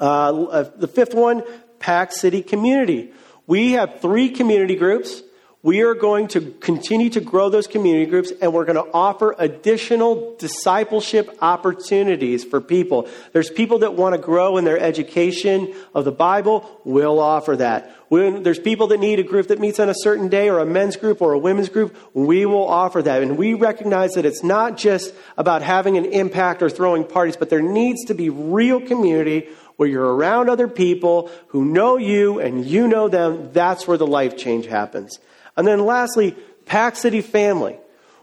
Uh, 0.00 0.44
uh, 0.44 0.70
the 0.76 0.88
fifth 0.88 1.12
one, 1.12 1.42
Pack 1.78 2.12
City 2.12 2.42
Community. 2.42 3.12
We 3.46 3.72
have 3.72 4.00
three 4.00 4.30
community 4.30 4.76
groups. 4.76 5.22
We 5.64 5.82
are 5.82 5.94
going 5.94 6.26
to 6.28 6.40
continue 6.58 7.08
to 7.10 7.20
grow 7.20 7.48
those 7.48 7.68
community 7.68 8.06
groups 8.06 8.32
and 8.42 8.52
we're 8.52 8.64
going 8.64 8.84
to 8.84 8.92
offer 8.92 9.36
additional 9.38 10.34
discipleship 10.36 11.38
opportunities 11.40 12.42
for 12.42 12.60
people. 12.60 13.08
There's 13.32 13.48
people 13.48 13.78
that 13.78 13.94
want 13.94 14.16
to 14.16 14.20
grow 14.20 14.56
in 14.56 14.64
their 14.64 14.80
education 14.80 15.72
of 15.94 16.04
the 16.04 16.10
Bible, 16.10 16.68
we'll 16.84 17.20
offer 17.20 17.54
that. 17.58 17.96
When 18.08 18.42
there's 18.42 18.58
people 18.58 18.88
that 18.88 18.98
need 18.98 19.20
a 19.20 19.22
group 19.22 19.46
that 19.48 19.60
meets 19.60 19.78
on 19.78 19.88
a 19.88 19.94
certain 19.94 20.28
day 20.28 20.48
or 20.48 20.58
a 20.58 20.66
men's 20.66 20.96
group 20.96 21.22
or 21.22 21.32
a 21.32 21.38
women's 21.38 21.68
group, 21.68 21.96
we 22.12 22.44
will 22.44 22.66
offer 22.66 23.00
that. 23.00 23.22
And 23.22 23.38
we 23.38 23.54
recognize 23.54 24.14
that 24.14 24.26
it's 24.26 24.42
not 24.42 24.76
just 24.76 25.14
about 25.38 25.62
having 25.62 25.96
an 25.96 26.06
impact 26.06 26.60
or 26.60 26.70
throwing 26.70 27.04
parties, 27.04 27.36
but 27.36 27.50
there 27.50 27.62
needs 27.62 28.04
to 28.06 28.14
be 28.14 28.30
real 28.30 28.80
community 28.80 29.48
where 29.76 29.88
you're 29.88 30.12
around 30.16 30.50
other 30.50 30.66
people 30.66 31.30
who 31.48 31.64
know 31.64 31.98
you 31.98 32.40
and 32.40 32.66
you 32.66 32.88
know 32.88 33.08
them. 33.08 33.52
That's 33.52 33.86
where 33.86 33.96
the 33.96 34.08
life 34.08 34.36
change 34.36 34.66
happens. 34.66 35.20
And 35.56 35.66
then 35.66 35.84
lastly, 35.84 36.36
Pack 36.66 36.96
City 36.96 37.20
family. 37.20 37.78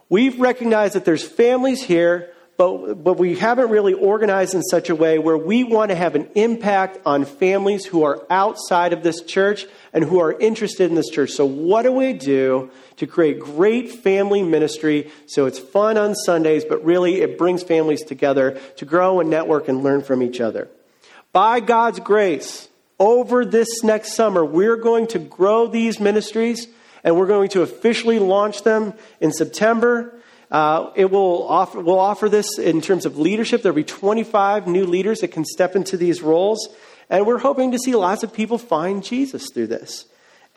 We've 0.09 0.39
recognized 0.39 0.95
that 0.95 1.05
there's 1.05 1.23
families 1.23 1.83
here, 1.83 2.31
but, 2.57 2.95
but 2.95 3.17
we 3.17 3.35
haven't 3.35 3.69
really 3.69 3.93
organized 3.93 4.55
in 4.55 4.63
such 4.63 4.89
a 4.89 4.95
way 4.95 5.19
where 5.19 5.37
we 5.37 5.63
want 5.63 5.91
to 5.91 5.95
have 5.95 6.15
an 6.15 6.29
impact 6.35 6.97
on 7.05 7.25
families 7.25 7.85
who 7.85 8.03
are 8.03 8.25
outside 8.29 8.91
of 8.91 9.03
this 9.03 9.21
church 9.21 9.65
and 9.93 10.03
who 10.03 10.19
are 10.19 10.33
interested 10.33 10.89
in 10.89 10.95
this 10.95 11.09
church. 11.09 11.29
So, 11.29 11.45
what 11.45 11.83
do 11.83 11.91
we 11.91 12.13
do 12.13 12.71
to 12.97 13.07
create 13.07 13.39
great 13.39 13.91
family 13.91 14.43
ministry 14.43 15.11
so 15.27 15.45
it's 15.45 15.59
fun 15.59 15.97
on 15.97 16.15
Sundays, 16.15 16.65
but 16.65 16.83
really 16.83 17.21
it 17.21 17.37
brings 17.37 17.61
families 17.63 18.03
together 18.03 18.59
to 18.77 18.85
grow 18.85 19.19
and 19.19 19.29
network 19.29 19.67
and 19.67 19.83
learn 19.83 20.01
from 20.01 20.23
each 20.23 20.41
other? 20.41 20.67
By 21.31 21.59
God's 21.59 21.99
grace, 21.99 22.67
over 22.99 23.45
this 23.45 23.83
next 23.83 24.15
summer, 24.15 24.43
we're 24.43 24.75
going 24.75 25.07
to 25.07 25.19
grow 25.19 25.67
these 25.67 25.99
ministries 25.99 26.67
and 27.03 27.15
we're 27.15 27.27
going 27.27 27.49
to 27.49 27.61
officially 27.61 28.19
launch 28.19 28.63
them 28.63 28.93
in 29.19 29.31
September. 29.31 30.13
Uh, 30.51 30.91
it 30.95 31.11
will 31.11 31.47
offer, 31.47 31.79
we'll 31.79 31.99
offer 31.99 32.27
this 32.27 32.57
in 32.57 32.81
terms 32.81 33.05
of 33.05 33.17
leadership. 33.17 33.61
There'll 33.61 33.75
be 33.75 33.83
25 33.83 34.67
new 34.67 34.85
leaders 34.85 35.19
that 35.19 35.29
can 35.29 35.45
step 35.45 35.75
into 35.75 35.97
these 35.97 36.21
roles. 36.21 36.69
And 37.09 37.25
we're 37.25 37.39
hoping 37.39 37.71
to 37.71 37.79
see 37.79 37.95
lots 37.95 38.23
of 38.23 38.33
people 38.33 38.57
find 38.57 39.03
Jesus 39.03 39.49
through 39.53 39.67
this. 39.67 40.05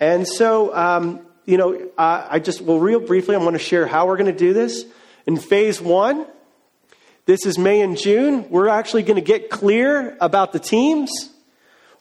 And 0.00 0.26
so, 0.26 0.74
um, 0.74 1.20
you 1.44 1.56
know, 1.56 1.90
uh, 1.98 2.26
I 2.28 2.38
just, 2.38 2.60
well, 2.60 2.78
real 2.78 3.00
briefly, 3.00 3.34
I'm 3.34 3.42
going 3.42 3.52
to 3.54 3.58
share 3.58 3.86
how 3.86 4.06
we're 4.06 4.16
going 4.16 4.32
to 4.32 4.38
do 4.38 4.52
this. 4.52 4.84
In 5.26 5.36
phase 5.36 5.80
one, 5.80 6.26
this 7.24 7.46
is 7.46 7.56
May 7.58 7.80
and 7.80 7.96
June, 7.96 8.50
we're 8.50 8.68
actually 8.68 9.04
going 9.04 9.16
to 9.16 9.26
get 9.26 9.48
clear 9.48 10.16
about 10.20 10.52
the 10.52 10.58
teams. 10.58 11.31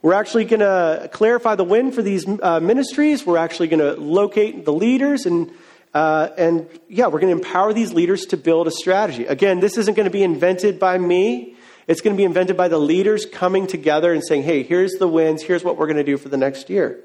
We're 0.02 0.14
actually 0.14 0.46
going 0.46 0.62
to 0.62 1.10
clarify 1.12 1.56
the 1.56 1.64
win 1.64 1.92
for 1.92 2.02
these 2.02 2.26
uh, 2.28 2.60
ministries. 2.60 3.26
We're 3.26 3.38
actually 3.38 3.68
going 3.68 3.80
to 3.80 4.02
locate 4.02 4.66
the 4.66 4.74
leaders 4.74 5.26
and 5.26 5.52
uh, 5.94 6.30
and 6.38 6.70
yeah, 6.88 7.08
we're 7.08 7.20
going 7.20 7.38
to 7.38 7.46
empower 7.46 7.74
these 7.74 7.92
leaders 7.92 8.26
to 8.28 8.38
build 8.38 8.66
a 8.66 8.72
strategy. 8.72 9.26
Again, 9.26 9.60
this 9.60 9.78
isn't 9.78 9.96
going 9.96 10.06
to 10.06 10.12
be 10.12 10.24
invented 10.24 10.80
by 10.80 10.98
me. 10.98 11.58
It's 11.86 12.00
going 12.00 12.16
to 12.16 12.18
be 12.18 12.24
invented 12.24 12.56
by 12.56 12.70
the 12.70 12.78
leaders 12.78 13.26
coming 13.26 13.68
together 13.68 14.14
and 14.14 14.24
saying, 14.24 14.44
hey, 14.44 14.64
here's 14.64 14.94
the 14.94 15.08
wins, 15.08 15.44
here's 15.44 15.66
what 15.66 15.78
we're 15.78 15.88
going 15.88 15.98
to 15.98 16.04
do 16.04 16.18
for 16.18 16.30
the 16.30 16.38
next 16.38 16.70
year. 16.70 17.04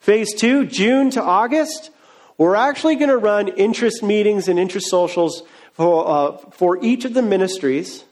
Phase 0.00 0.32
two, 0.34 0.64
June 0.64 1.10
to 1.10 1.22
August, 1.22 1.90
we're 2.38 2.54
actually 2.54 2.96
going 2.96 3.10
to 3.10 3.18
run 3.18 3.48
interest 3.48 4.02
meetings 4.02 4.48
and 4.48 4.58
interest 4.58 4.88
socials 4.88 5.42
for, 5.74 6.08
uh, 6.08 6.36
for 6.52 6.82
each 6.82 7.04
of 7.04 7.12
the 7.12 7.22
ministries 7.22 8.04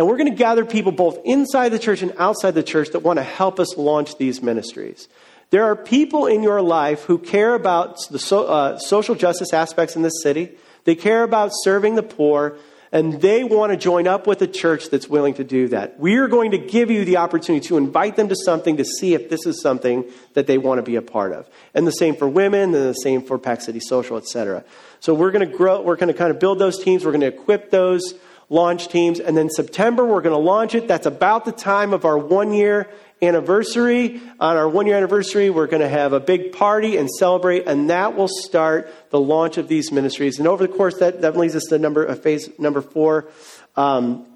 and 0.00 0.08
we're 0.08 0.16
going 0.16 0.30
to 0.30 0.34
gather 0.34 0.64
people 0.64 0.92
both 0.92 1.18
inside 1.26 1.68
the 1.68 1.78
church 1.78 2.00
and 2.00 2.14
outside 2.16 2.52
the 2.52 2.62
church 2.62 2.88
that 2.92 3.00
want 3.00 3.18
to 3.18 3.22
help 3.22 3.60
us 3.60 3.76
launch 3.76 4.16
these 4.16 4.40
ministries. 4.40 5.08
There 5.50 5.64
are 5.64 5.76
people 5.76 6.26
in 6.26 6.42
your 6.42 6.62
life 6.62 7.02
who 7.02 7.18
care 7.18 7.52
about 7.52 7.98
the 8.10 8.18
so, 8.18 8.46
uh, 8.46 8.78
social 8.78 9.14
justice 9.14 9.52
aspects 9.52 9.96
in 9.96 10.00
this 10.00 10.22
city. 10.22 10.52
They 10.84 10.94
care 10.94 11.22
about 11.22 11.50
serving 11.52 11.96
the 11.96 12.02
poor, 12.02 12.56
and 12.90 13.20
they 13.20 13.44
want 13.44 13.72
to 13.72 13.76
join 13.76 14.08
up 14.08 14.26
with 14.26 14.40
a 14.40 14.46
church 14.46 14.88
that's 14.88 15.06
willing 15.06 15.34
to 15.34 15.44
do 15.44 15.68
that. 15.68 16.00
We 16.00 16.16
are 16.16 16.28
going 16.28 16.52
to 16.52 16.58
give 16.58 16.90
you 16.90 17.04
the 17.04 17.18
opportunity 17.18 17.68
to 17.68 17.76
invite 17.76 18.16
them 18.16 18.30
to 18.30 18.36
something 18.36 18.78
to 18.78 18.86
see 18.86 19.12
if 19.12 19.28
this 19.28 19.44
is 19.44 19.60
something 19.60 20.10
that 20.32 20.46
they 20.46 20.56
want 20.56 20.78
to 20.78 20.82
be 20.82 20.96
a 20.96 21.02
part 21.02 21.32
of. 21.32 21.46
And 21.74 21.86
the 21.86 21.92
same 21.92 22.16
for 22.16 22.26
women, 22.26 22.74
and 22.74 22.88
the 22.88 22.94
same 22.94 23.20
for 23.20 23.36
Pack 23.38 23.60
City 23.60 23.80
Social, 23.80 24.16
etc. 24.16 24.64
So 25.00 25.12
we're 25.12 25.30
going 25.30 25.46
to 25.46 25.54
grow. 25.54 25.82
We're 25.82 25.96
going 25.96 26.08
to 26.10 26.18
kind 26.18 26.30
of 26.30 26.40
build 26.40 26.58
those 26.58 26.82
teams. 26.82 27.04
We're 27.04 27.12
going 27.12 27.20
to 27.20 27.26
equip 27.26 27.70
those 27.70 28.14
launch 28.50 28.88
teams. 28.88 29.20
And 29.20 29.34
then 29.34 29.48
September, 29.48 30.04
we're 30.04 30.20
going 30.20 30.34
to 30.34 30.38
launch 30.38 30.74
it. 30.74 30.86
That's 30.86 31.06
about 31.06 31.46
the 31.46 31.52
time 31.52 31.94
of 31.94 32.04
our 32.04 32.18
one 32.18 32.52
year 32.52 32.90
anniversary. 33.22 34.20
On 34.38 34.56
our 34.56 34.68
one 34.68 34.86
year 34.86 34.96
anniversary, 34.96 35.48
we're 35.48 35.68
going 35.68 35.82
to 35.82 35.88
have 35.88 36.12
a 36.12 36.20
big 36.20 36.52
party 36.52 36.96
and 36.96 37.08
celebrate, 37.08 37.66
and 37.66 37.88
that 37.88 38.16
will 38.16 38.28
start 38.28 38.92
the 39.10 39.20
launch 39.20 39.56
of 39.56 39.68
these 39.68 39.92
ministries. 39.92 40.38
And 40.38 40.48
over 40.48 40.66
the 40.66 40.72
course, 40.72 40.98
that, 40.98 41.22
that 41.22 41.36
leads 41.36 41.54
us 41.54 41.64
to 41.70 41.78
number, 41.78 42.06
uh, 42.06 42.14
phase 42.16 42.50
number 42.58 42.82
four. 42.82 43.28
Um, 43.76 44.26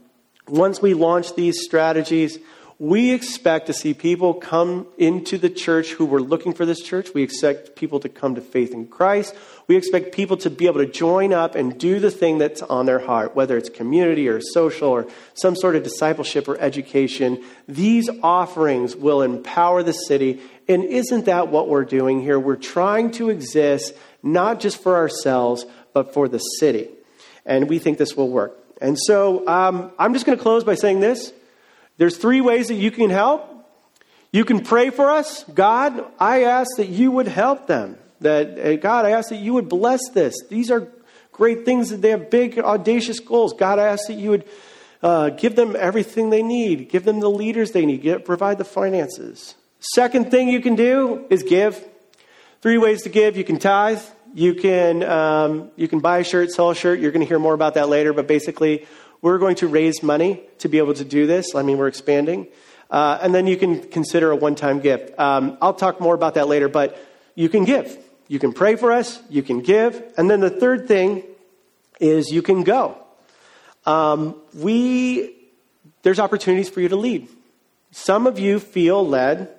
once 0.47 0.81
we 0.81 0.95
launch 0.95 1.35
these 1.35 1.63
strategies, 1.63 2.39
we 2.79 3.13
expect 3.13 3.67
to 3.67 3.73
see 3.73 3.95
people 3.95 4.35
come 4.35 4.87
into 4.99 5.39
the 5.39 5.49
church 5.49 5.93
who 5.93 6.05
were 6.05 6.21
looking 6.21 6.53
for 6.53 6.67
this 6.67 6.81
church. 6.81 7.15
We 7.15 7.23
expect 7.23 7.77
people 7.77 8.01
to 8.01 8.09
come 8.09 8.35
to 8.35 8.41
faith 8.41 8.73
in 8.73 8.89
Christ. 8.89 9.35
We 9.69 9.77
expect 9.77 10.13
people 10.13 10.37
to 10.39 10.51
be 10.51 10.67
able 10.67 10.81
to 10.81 10.91
join 10.91 11.33
up 11.33 11.55
and 11.55 11.79
do 11.79 12.01
the 12.01 12.11
thing 12.11 12.39
that's 12.39 12.63
on 12.63 12.87
their 12.87 12.99
heart, 12.99 13.37
whether 13.37 13.57
it's 13.57 13.69
community 13.69 14.29
or 14.29 14.41
social 14.41 14.89
or 14.89 15.07
some 15.35 15.55
sort 15.55 15.77
of 15.77 15.85
discipleship 15.85 16.49
or 16.49 16.59
education. 16.59 17.45
These 17.69 18.11
offerings 18.23 18.97
will 18.97 19.23
empower 19.23 19.83
the 19.83 19.93
city. 19.93 20.41
And 20.67 20.85
isn't 20.85 21.27
that 21.27 21.49
what 21.49 21.69
we're 21.69 21.85
doing 21.85 22.23
here? 22.23 22.41
We're 22.41 22.57
trying 22.57 23.13
to 23.13 23.31
exist 23.31 23.95
not 24.23 24.59
just 24.59 24.83
for 24.83 24.97
ourselves, 24.97 25.65
but 25.93 26.13
for 26.13 26.29
the 26.29 26.39
city. 26.39 26.89
And 27.47 27.69
we 27.69 27.79
think 27.79 27.99
this 27.99 28.17
will 28.17 28.31
work. 28.31 28.59
And 28.81 28.99
so 28.99 29.47
um, 29.47 29.93
I'm 29.99 30.13
just 30.13 30.27
going 30.27 30.37
to 30.37 30.43
close 30.43 30.65
by 30.65 30.75
saying 30.75 31.01
this. 31.01 31.33
There's 31.97 32.17
three 32.17 32.41
ways 32.41 32.69
that 32.69 32.75
you 32.75 32.91
can 32.91 33.11
help. 33.11 33.51
You 34.33 34.45
can 34.45 34.65
pray 34.65 34.91
for 34.91 35.11
us. 35.11 35.45
God, 35.45 36.05
I 36.19 36.45
ask 36.45 36.77
that 36.77 36.89
you 36.89 37.11
would 37.13 37.29
help 37.29 37.67
them. 37.67 37.99
That 38.21 38.81
God, 38.81 39.05
I 39.05 39.11
ask 39.11 39.29
that 39.29 39.37
you 39.37 39.55
would 39.55 39.69
bless 39.69 40.01
this. 40.13 40.35
These 40.49 40.71
are 40.71 40.89
great 41.31 41.65
things 41.65 41.91
that 41.91 42.01
they 42.01 42.11
have 42.11 42.31
big, 42.31 42.59
audacious 42.59 43.21
goals. 43.21 43.53
God, 43.53 43.79
I 43.79 43.89
ask 43.89 44.07
that 44.09 44.15
you 44.15 44.31
would 44.31 44.45
uh, 45.03 45.31
give 45.31 45.55
them 45.55 45.77
everything 45.79 46.31
they 46.31 46.43
need, 46.43 46.89
give 46.89 47.05
them 47.05 47.21
the 47.21 47.29
leaders 47.29 47.73
they 47.73 47.85
need, 47.85 48.03
get, 48.03 48.25
provide 48.25 48.59
the 48.59 48.65
finances. 48.65 49.55
Second 49.79 50.31
thing 50.31 50.49
you 50.49 50.61
can 50.61 50.77
do 50.77 51.27
is 51.29 51.43
give. 51.43 51.85
Three 52.63 52.79
ways 52.79 53.03
to 53.03 53.11
give. 53.11 53.37
You 53.37 53.45
can 53.45 53.59
tithe. 53.59 54.01
You 54.33 54.55
can 54.55 55.03
um, 55.05 55.71
you 55.77 55.87
can 55.87 56.01
buy 56.01 56.19
a 56.19 56.25
shirt, 56.25 56.51
sell 56.51 56.71
a 56.71 56.75
shirt. 56.75 56.99
You're 56.99 57.13
going 57.13 57.21
to 57.21 57.29
hear 57.29 57.39
more 57.39 57.55
about 57.55 57.75
that 57.75 57.89
later. 57.89 58.13
But 58.13 58.27
basically, 58.27 58.87
we're 59.25 59.39
going 59.39 59.57
to 59.57 59.67
raise 59.67 60.03
money 60.03 60.43
to 60.59 60.69
be 60.69 60.77
able 60.77 60.93
to 60.93 61.03
do 61.03 61.27
this. 61.27 61.55
I 61.55 61.63
mean, 61.63 61.79
we're 61.79 61.89
expanding. 61.89 62.47
Uh, 62.91 63.19
and 63.23 63.35
then 63.35 63.47
you 63.47 63.57
can 63.57 63.81
consider 63.89 64.31
a 64.31 64.37
one 64.37 64.55
time 64.55 64.81
gift. 64.81 65.19
Um, 65.19 65.57
I'll 65.63 65.73
talk 65.73 65.99
more 65.99 66.15
about 66.15 66.35
that 66.35 66.47
later, 66.47 66.69
but 66.69 67.03
you 67.35 67.49
can 67.49 67.65
give. 67.65 67.97
You 68.29 68.39
can 68.39 68.53
pray 68.53 68.77
for 68.77 68.93
us, 68.93 69.23
you 69.31 69.43
can 69.43 69.61
give. 69.61 70.03
And 70.19 70.29
then 70.29 70.41
the 70.41 70.51
third 70.51 70.87
thing 70.87 71.23
is 72.01 72.31
you 72.31 72.43
can 72.43 72.65
go. 72.65 72.99
Um, 73.87 74.37
we, 74.53 75.35
there's 76.03 76.21
opportunities 76.21 76.69
for 76.69 76.83
you 76.83 76.89
to 76.89 76.97
lead. 76.97 77.27
Some 77.93 78.27
of 78.27 78.39
you 78.39 78.61
feel 78.61 79.07
led 79.09 79.55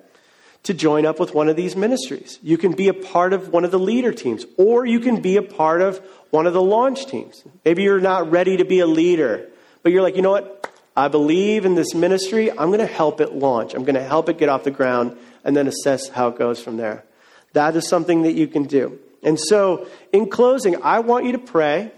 to 0.62 0.74
join 0.74 1.06
up 1.06 1.18
with 1.18 1.34
one 1.34 1.48
of 1.48 1.56
these 1.56 1.74
ministries. 1.74 2.38
You 2.40 2.56
can 2.56 2.70
be 2.70 2.86
a 2.86 2.94
part 2.94 3.32
of 3.32 3.48
one 3.48 3.64
of 3.64 3.72
the 3.72 3.80
leader 3.80 4.12
teams, 4.12 4.46
or 4.58 4.86
you 4.86 5.00
can 5.00 5.20
be 5.20 5.36
a 5.36 5.42
part 5.42 5.80
of 5.80 6.00
one 6.30 6.46
of 6.46 6.52
the 6.52 6.62
launch 6.62 7.06
teams. 7.06 7.42
Maybe 7.64 7.82
you're 7.82 8.00
not 8.00 8.30
ready 8.30 8.58
to 8.58 8.64
be 8.64 8.78
a 8.78 8.86
leader, 8.86 9.48
but 9.86 9.92
you're 9.92 10.02
like, 10.02 10.16
you 10.16 10.22
know 10.22 10.32
what? 10.32 10.68
I 10.96 11.06
believe 11.06 11.64
in 11.64 11.76
this 11.76 11.94
ministry. 11.94 12.50
I'm 12.50 12.70
going 12.70 12.80
to 12.80 12.86
help 12.86 13.20
it 13.20 13.34
launch. 13.34 13.72
I'm 13.72 13.84
going 13.84 13.94
to 13.94 14.02
help 14.02 14.28
it 14.28 14.36
get 14.36 14.48
off 14.48 14.64
the 14.64 14.72
ground 14.72 15.16
and 15.44 15.56
then 15.56 15.68
assess 15.68 16.08
how 16.08 16.26
it 16.26 16.36
goes 16.36 16.60
from 16.60 16.76
there. 16.76 17.04
That 17.52 17.76
is 17.76 17.88
something 17.88 18.22
that 18.22 18.32
you 18.32 18.48
can 18.48 18.64
do. 18.64 18.98
And 19.22 19.38
so, 19.38 19.86
in 20.12 20.28
closing, 20.28 20.82
I 20.82 20.98
want 20.98 21.24
you 21.24 21.30
to 21.30 21.38
pray 21.38 21.92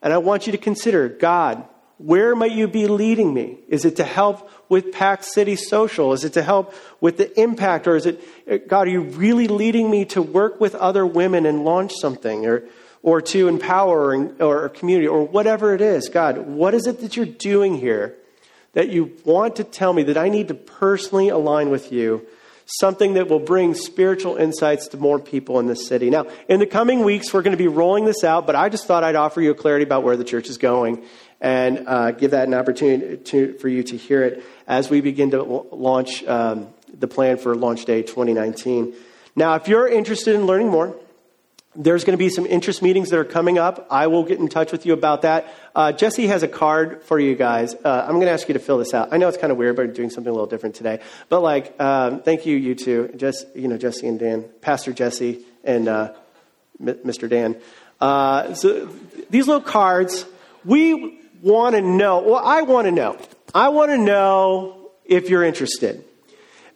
and 0.00 0.14
I 0.14 0.16
want 0.16 0.46
you 0.46 0.52
to 0.52 0.56
consider 0.56 1.10
God, 1.10 1.62
where 1.98 2.34
might 2.34 2.52
you 2.52 2.68
be 2.68 2.86
leading 2.86 3.34
me? 3.34 3.58
Is 3.68 3.84
it 3.84 3.96
to 3.96 4.04
help 4.04 4.50
with 4.70 4.92
Pack 4.92 5.22
City 5.22 5.56
Social? 5.56 6.14
Is 6.14 6.24
it 6.24 6.32
to 6.32 6.42
help 6.42 6.72
with 7.02 7.18
the 7.18 7.38
impact? 7.38 7.86
Or 7.86 7.96
is 7.96 8.06
it, 8.06 8.66
God, 8.66 8.86
are 8.86 8.90
you 8.90 9.02
really 9.02 9.46
leading 9.46 9.90
me 9.90 10.06
to 10.06 10.22
work 10.22 10.58
with 10.58 10.74
other 10.74 11.04
women 11.04 11.44
and 11.44 11.66
launch 11.66 11.92
something? 12.00 12.46
Or, 12.46 12.64
or 13.02 13.20
to 13.20 13.48
empower 13.48 14.30
or, 14.40 14.68
community 14.70 15.06
or 15.06 15.24
whatever 15.24 15.74
it 15.74 15.80
is? 15.80 16.08
God, 16.08 16.38
what 16.38 16.74
is 16.74 16.86
it 16.86 17.00
that 17.00 17.16
you're 17.16 17.26
doing 17.26 17.78
here 17.78 18.16
that 18.72 18.88
you 18.88 19.16
want 19.24 19.56
to 19.56 19.64
tell 19.64 19.92
me 19.92 20.02
that 20.04 20.18
I 20.18 20.28
need 20.28 20.48
to 20.48 20.54
personally 20.54 21.28
align 21.28 21.70
with 21.70 21.92
you? 21.92 22.26
Something 22.80 23.14
that 23.14 23.28
will 23.28 23.38
bring 23.38 23.74
spiritual 23.74 24.36
insights 24.36 24.88
to 24.88 24.96
more 24.96 25.20
people 25.20 25.60
in 25.60 25.66
this 25.66 25.86
city. 25.86 26.10
Now, 26.10 26.26
in 26.48 26.58
the 26.58 26.66
coming 26.66 27.04
weeks, 27.04 27.32
we're 27.32 27.42
going 27.42 27.56
to 27.56 27.62
be 27.62 27.68
rolling 27.68 28.06
this 28.06 28.24
out, 28.24 28.44
but 28.44 28.56
I 28.56 28.68
just 28.68 28.88
thought 28.88 29.04
I'd 29.04 29.14
offer 29.14 29.40
you 29.40 29.52
a 29.52 29.54
clarity 29.54 29.84
about 29.84 30.02
where 30.02 30.16
the 30.16 30.24
church 30.24 30.48
is 30.48 30.58
going 30.58 31.04
and 31.40 31.86
uh, 31.86 32.10
give 32.12 32.32
that 32.32 32.48
an 32.48 32.54
opportunity 32.54 33.18
to, 33.18 33.54
for 33.58 33.68
you 33.68 33.82
to 33.84 33.96
hear 33.96 34.22
it 34.24 34.42
as 34.66 34.90
we 34.90 35.00
begin 35.00 35.30
to 35.30 35.42
launch 35.42 36.24
um, 36.24 36.68
the 36.92 37.08
plan 37.08 37.36
for 37.36 37.54
Launch 37.54 37.84
Day 37.84 38.02
2019. 38.02 38.94
Now, 39.34 39.54
if 39.54 39.68
you're 39.68 39.86
interested 39.86 40.34
in 40.34 40.46
learning 40.46 40.70
more, 40.70 40.96
there's 41.76 42.04
going 42.04 42.14
to 42.14 42.18
be 42.18 42.28
some 42.30 42.46
interest 42.46 42.82
meetings 42.82 43.10
that 43.10 43.18
are 43.18 43.24
coming 43.24 43.58
up. 43.58 43.86
I 43.90 44.06
will 44.06 44.24
get 44.24 44.38
in 44.38 44.48
touch 44.48 44.72
with 44.72 44.86
you 44.86 44.92
about 44.92 45.22
that. 45.22 45.46
Uh, 45.74 45.92
Jesse 45.92 46.26
has 46.26 46.42
a 46.42 46.48
card 46.48 47.02
for 47.02 47.18
you 47.18 47.34
guys. 47.34 47.74
Uh, 47.74 48.04
I'm 48.06 48.14
going 48.14 48.26
to 48.26 48.32
ask 48.32 48.48
you 48.48 48.54
to 48.54 48.60
fill 48.60 48.78
this 48.78 48.94
out. 48.94 49.12
I 49.12 49.18
know 49.18 49.28
it's 49.28 49.36
kind 49.36 49.52
of 49.52 49.58
weird, 49.58 49.76
but 49.76 49.86
I'm 49.86 49.92
doing 49.92 50.10
something 50.10 50.30
a 50.30 50.32
little 50.32 50.46
different 50.46 50.74
today. 50.74 51.00
But 51.28 51.40
like, 51.40 51.78
um, 51.80 52.22
thank 52.22 52.46
you, 52.46 52.56
you 52.56 52.74
two, 52.74 53.12
Jess, 53.16 53.44
you 53.54 53.68
know, 53.68 53.76
Jesse 53.76 54.08
and 54.08 54.18
Dan, 54.18 54.44
Pastor 54.60 54.92
Jesse 54.92 55.44
and 55.64 55.88
uh, 55.88 56.14
M- 56.80 56.98
Mr. 57.04 57.28
Dan. 57.28 57.56
Uh, 58.00 58.54
so 58.54 58.86
these 59.30 59.46
little 59.46 59.62
cards, 59.62 60.24
we 60.64 61.20
want 61.42 61.76
to 61.76 61.82
know. 61.82 62.20
Well, 62.20 62.42
I 62.42 62.62
want 62.62 62.86
to 62.86 62.92
know. 62.92 63.18
I 63.54 63.68
want 63.68 63.90
to 63.90 63.98
know 63.98 64.90
if 65.04 65.28
you're 65.30 65.44
interested. 65.44 66.04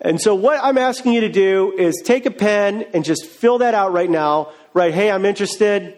And 0.03 0.18
so, 0.18 0.34
what 0.34 0.59
I'm 0.62 0.78
asking 0.78 1.12
you 1.12 1.20
to 1.22 1.28
do 1.28 1.74
is 1.76 2.01
take 2.03 2.24
a 2.24 2.30
pen 2.30 2.86
and 2.94 3.05
just 3.05 3.26
fill 3.26 3.59
that 3.59 3.74
out 3.74 3.92
right 3.92 4.09
now. 4.09 4.53
Write, 4.73 4.95
hey, 4.95 5.11
I'm 5.11 5.25
interested. 5.25 5.97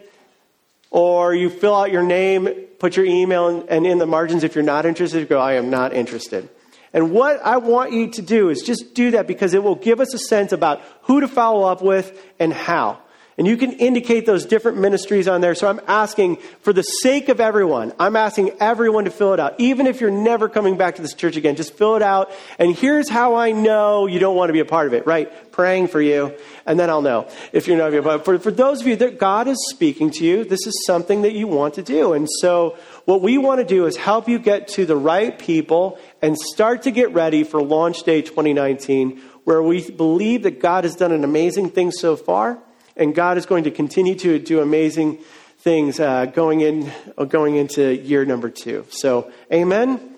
Or 0.89 1.33
you 1.33 1.49
fill 1.49 1.75
out 1.75 1.91
your 1.91 2.03
name, 2.03 2.47
put 2.77 2.95
your 2.95 3.05
email, 3.05 3.65
and 3.67 3.85
in 3.87 3.97
the 3.97 4.05
margins, 4.05 4.43
if 4.43 4.53
you're 4.53 4.63
not 4.63 4.85
interested, 4.85 5.27
go, 5.27 5.39
I 5.39 5.53
am 5.53 5.69
not 5.69 5.93
interested. 5.93 6.49
And 6.93 7.11
what 7.11 7.43
I 7.43 7.57
want 7.57 7.91
you 7.91 8.11
to 8.11 8.21
do 8.21 8.49
is 8.49 8.61
just 8.61 8.93
do 8.93 9.11
that 9.11 9.25
because 9.25 9.55
it 9.55 9.63
will 9.63 9.75
give 9.75 9.99
us 9.99 10.13
a 10.13 10.19
sense 10.19 10.51
about 10.51 10.81
who 11.03 11.21
to 11.21 11.27
follow 11.27 11.67
up 11.67 11.81
with 11.81 12.15
and 12.39 12.53
how. 12.53 12.99
And 13.37 13.47
you 13.47 13.57
can 13.57 13.71
indicate 13.73 14.27
those 14.27 14.45
different 14.45 14.77
ministries 14.77 15.27
on 15.27 15.41
there. 15.41 15.55
So 15.55 15.67
I'm 15.67 15.81
asking, 15.87 16.37
for 16.61 16.71
the 16.71 16.83
sake 16.83 17.29
of 17.29 17.39
everyone, 17.39 17.91
I'm 17.99 18.15
asking 18.15 18.51
everyone 18.59 19.05
to 19.05 19.11
fill 19.11 19.33
it 19.33 19.39
out. 19.39 19.59
Even 19.59 19.87
if 19.87 19.99
you're 20.01 20.11
never 20.11 20.47
coming 20.47 20.77
back 20.77 20.95
to 20.95 21.01
this 21.01 21.15
church 21.15 21.35
again, 21.35 21.55
just 21.55 21.73
fill 21.73 21.95
it 21.95 22.03
out. 22.03 22.31
And 22.59 22.75
here's 22.75 23.09
how 23.09 23.35
I 23.35 23.51
know 23.51 24.05
you 24.05 24.19
don't 24.19 24.35
want 24.35 24.49
to 24.49 24.53
be 24.53 24.59
a 24.59 24.65
part 24.65 24.85
of 24.85 24.93
it, 24.93 25.07
right? 25.07 25.51
Praying 25.51 25.87
for 25.87 25.99
you, 25.99 26.35
and 26.67 26.79
then 26.79 26.91
I'll 26.91 27.01
know 27.01 27.27
if 27.51 27.67
you're 27.67 27.77
not 27.77 28.03
part. 28.03 28.23
For, 28.23 28.37
for 28.37 28.51
those 28.51 28.81
of 28.81 28.87
you 28.87 28.95
that 28.97 29.17
God 29.17 29.47
is 29.47 29.57
speaking 29.71 30.11
to 30.11 30.23
you, 30.23 30.43
this 30.43 30.67
is 30.67 30.83
something 30.85 31.23
that 31.23 31.33
you 31.33 31.47
want 31.47 31.73
to 31.75 31.81
do. 31.81 32.13
And 32.13 32.27
so 32.39 32.77
what 33.05 33.21
we 33.21 33.39
want 33.39 33.61
to 33.61 33.65
do 33.65 33.87
is 33.87 33.97
help 33.97 34.29
you 34.29 34.37
get 34.37 34.67
to 34.69 34.85
the 34.85 34.95
right 34.95 35.37
people 35.39 35.97
and 36.21 36.37
start 36.37 36.83
to 36.83 36.91
get 36.91 37.13
ready 37.13 37.43
for 37.43 37.63
Launch 37.63 38.03
Day 38.03 38.21
2019, 38.21 39.19
where 39.43 39.63
we 39.63 39.89
believe 39.89 40.43
that 40.43 40.59
God 40.59 40.83
has 40.83 40.95
done 40.95 41.11
an 41.11 41.23
amazing 41.23 41.71
thing 41.71 41.91
so 41.91 42.15
far 42.15 42.59
and 42.95 43.15
God 43.15 43.37
is 43.37 43.45
going 43.45 43.63
to 43.63 43.71
continue 43.71 44.15
to 44.15 44.39
do 44.39 44.61
amazing 44.61 45.19
things 45.59 45.99
uh, 45.99 46.25
going, 46.25 46.61
in, 46.61 46.91
going 47.29 47.55
into 47.55 47.95
year 47.95 48.25
number 48.25 48.49
two. 48.49 48.85
So, 48.89 49.31
amen. 49.51 50.17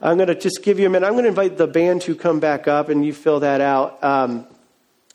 I'm 0.00 0.16
going 0.16 0.28
to 0.28 0.34
just 0.34 0.62
give 0.62 0.78
you 0.78 0.86
a 0.86 0.90
minute. 0.90 1.06
I'm 1.06 1.12
going 1.12 1.24
to 1.24 1.28
invite 1.28 1.56
the 1.56 1.66
band 1.66 2.02
to 2.02 2.14
come 2.14 2.40
back 2.40 2.66
up 2.66 2.88
and 2.88 3.04
you 3.04 3.12
fill 3.12 3.40
that 3.40 3.60
out. 3.60 4.02
Um, 4.02 4.46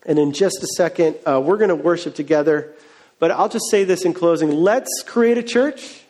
and 0.06 0.18
in 0.18 0.32
just 0.32 0.64
a 0.64 0.68
second, 0.78 1.18
uh, 1.26 1.42
we're 1.44 1.58
going 1.58 1.70
to 1.70 1.76
worship 1.76 2.16
together. 2.16 2.74
But 3.20 3.32
I'll 3.32 3.50
just 3.50 3.70
say 3.70 3.84
this 3.84 4.06
in 4.06 4.14
closing 4.14 4.50
let's 4.52 5.04
create 5.06 5.38
a 5.38 5.44
church 5.44 6.02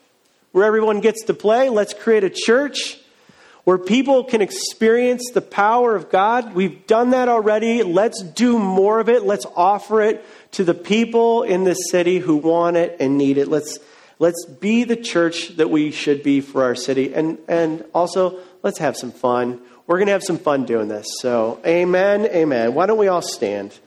where 0.52 0.66
everyone 0.66 1.02
gets 1.02 1.24
to 1.26 1.34
play. 1.34 1.70
Let's 1.70 1.94
create 1.94 2.24
a 2.24 2.30
church 2.30 3.00
where 3.64 3.78
people 3.78 4.24
can 4.24 4.42
experience 4.42 5.32
the 5.34 5.42
power 5.42 5.96
of 5.96 6.10
God. 6.10 6.54
We've 6.54 6.88
done 6.88 7.10
that 7.10 7.28
already. 7.28 7.84
Let's 7.84 8.24
do 8.24 8.60
more 8.60 9.00
of 9.00 9.10
it. 9.10 9.24
Let's 9.24 9.46
offer 9.56 10.02
it 10.02 10.24
to 10.52 10.64
the 10.64 10.74
people 10.74 11.44
in 11.44 11.64
this 11.64 11.90
city 11.90 12.20
who 12.20 12.38
want 12.38 12.78
it 12.78 12.98
and 13.00 13.18
need 13.18 13.38
it. 13.38 13.48
Let's, 13.48 13.80
let's 14.20 14.46
be 14.46 14.84
the 14.84 14.96
church 14.96 15.50
that 15.58 15.70
we 15.70 15.92
should 15.92 16.24
be 16.24 16.42
for 16.42 16.64
our 16.64 16.76
city. 16.76 17.14
And, 17.14 17.38
and 17.48 17.84
also, 17.94 18.40
let's 18.64 18.78
have 18.80 18.98
some 18.98 19.12
fun. 19.12 19.62
We're 19.86 19.98
going 19.98 20.08
to 20.08 20.14
have 20.14 20.24
some 20.24 20.38
fun 20.38 20.66
doing 20.66 20.88
this. 20.88 21.08
So, 21.20 21.62
amen, 21.66 22.26
amen. 22.28 22.74
Why 22.74 22.86
don't 22.86 22.98
we 22.98 23.08
all 23.08 23.22
stand? 23.22 23.78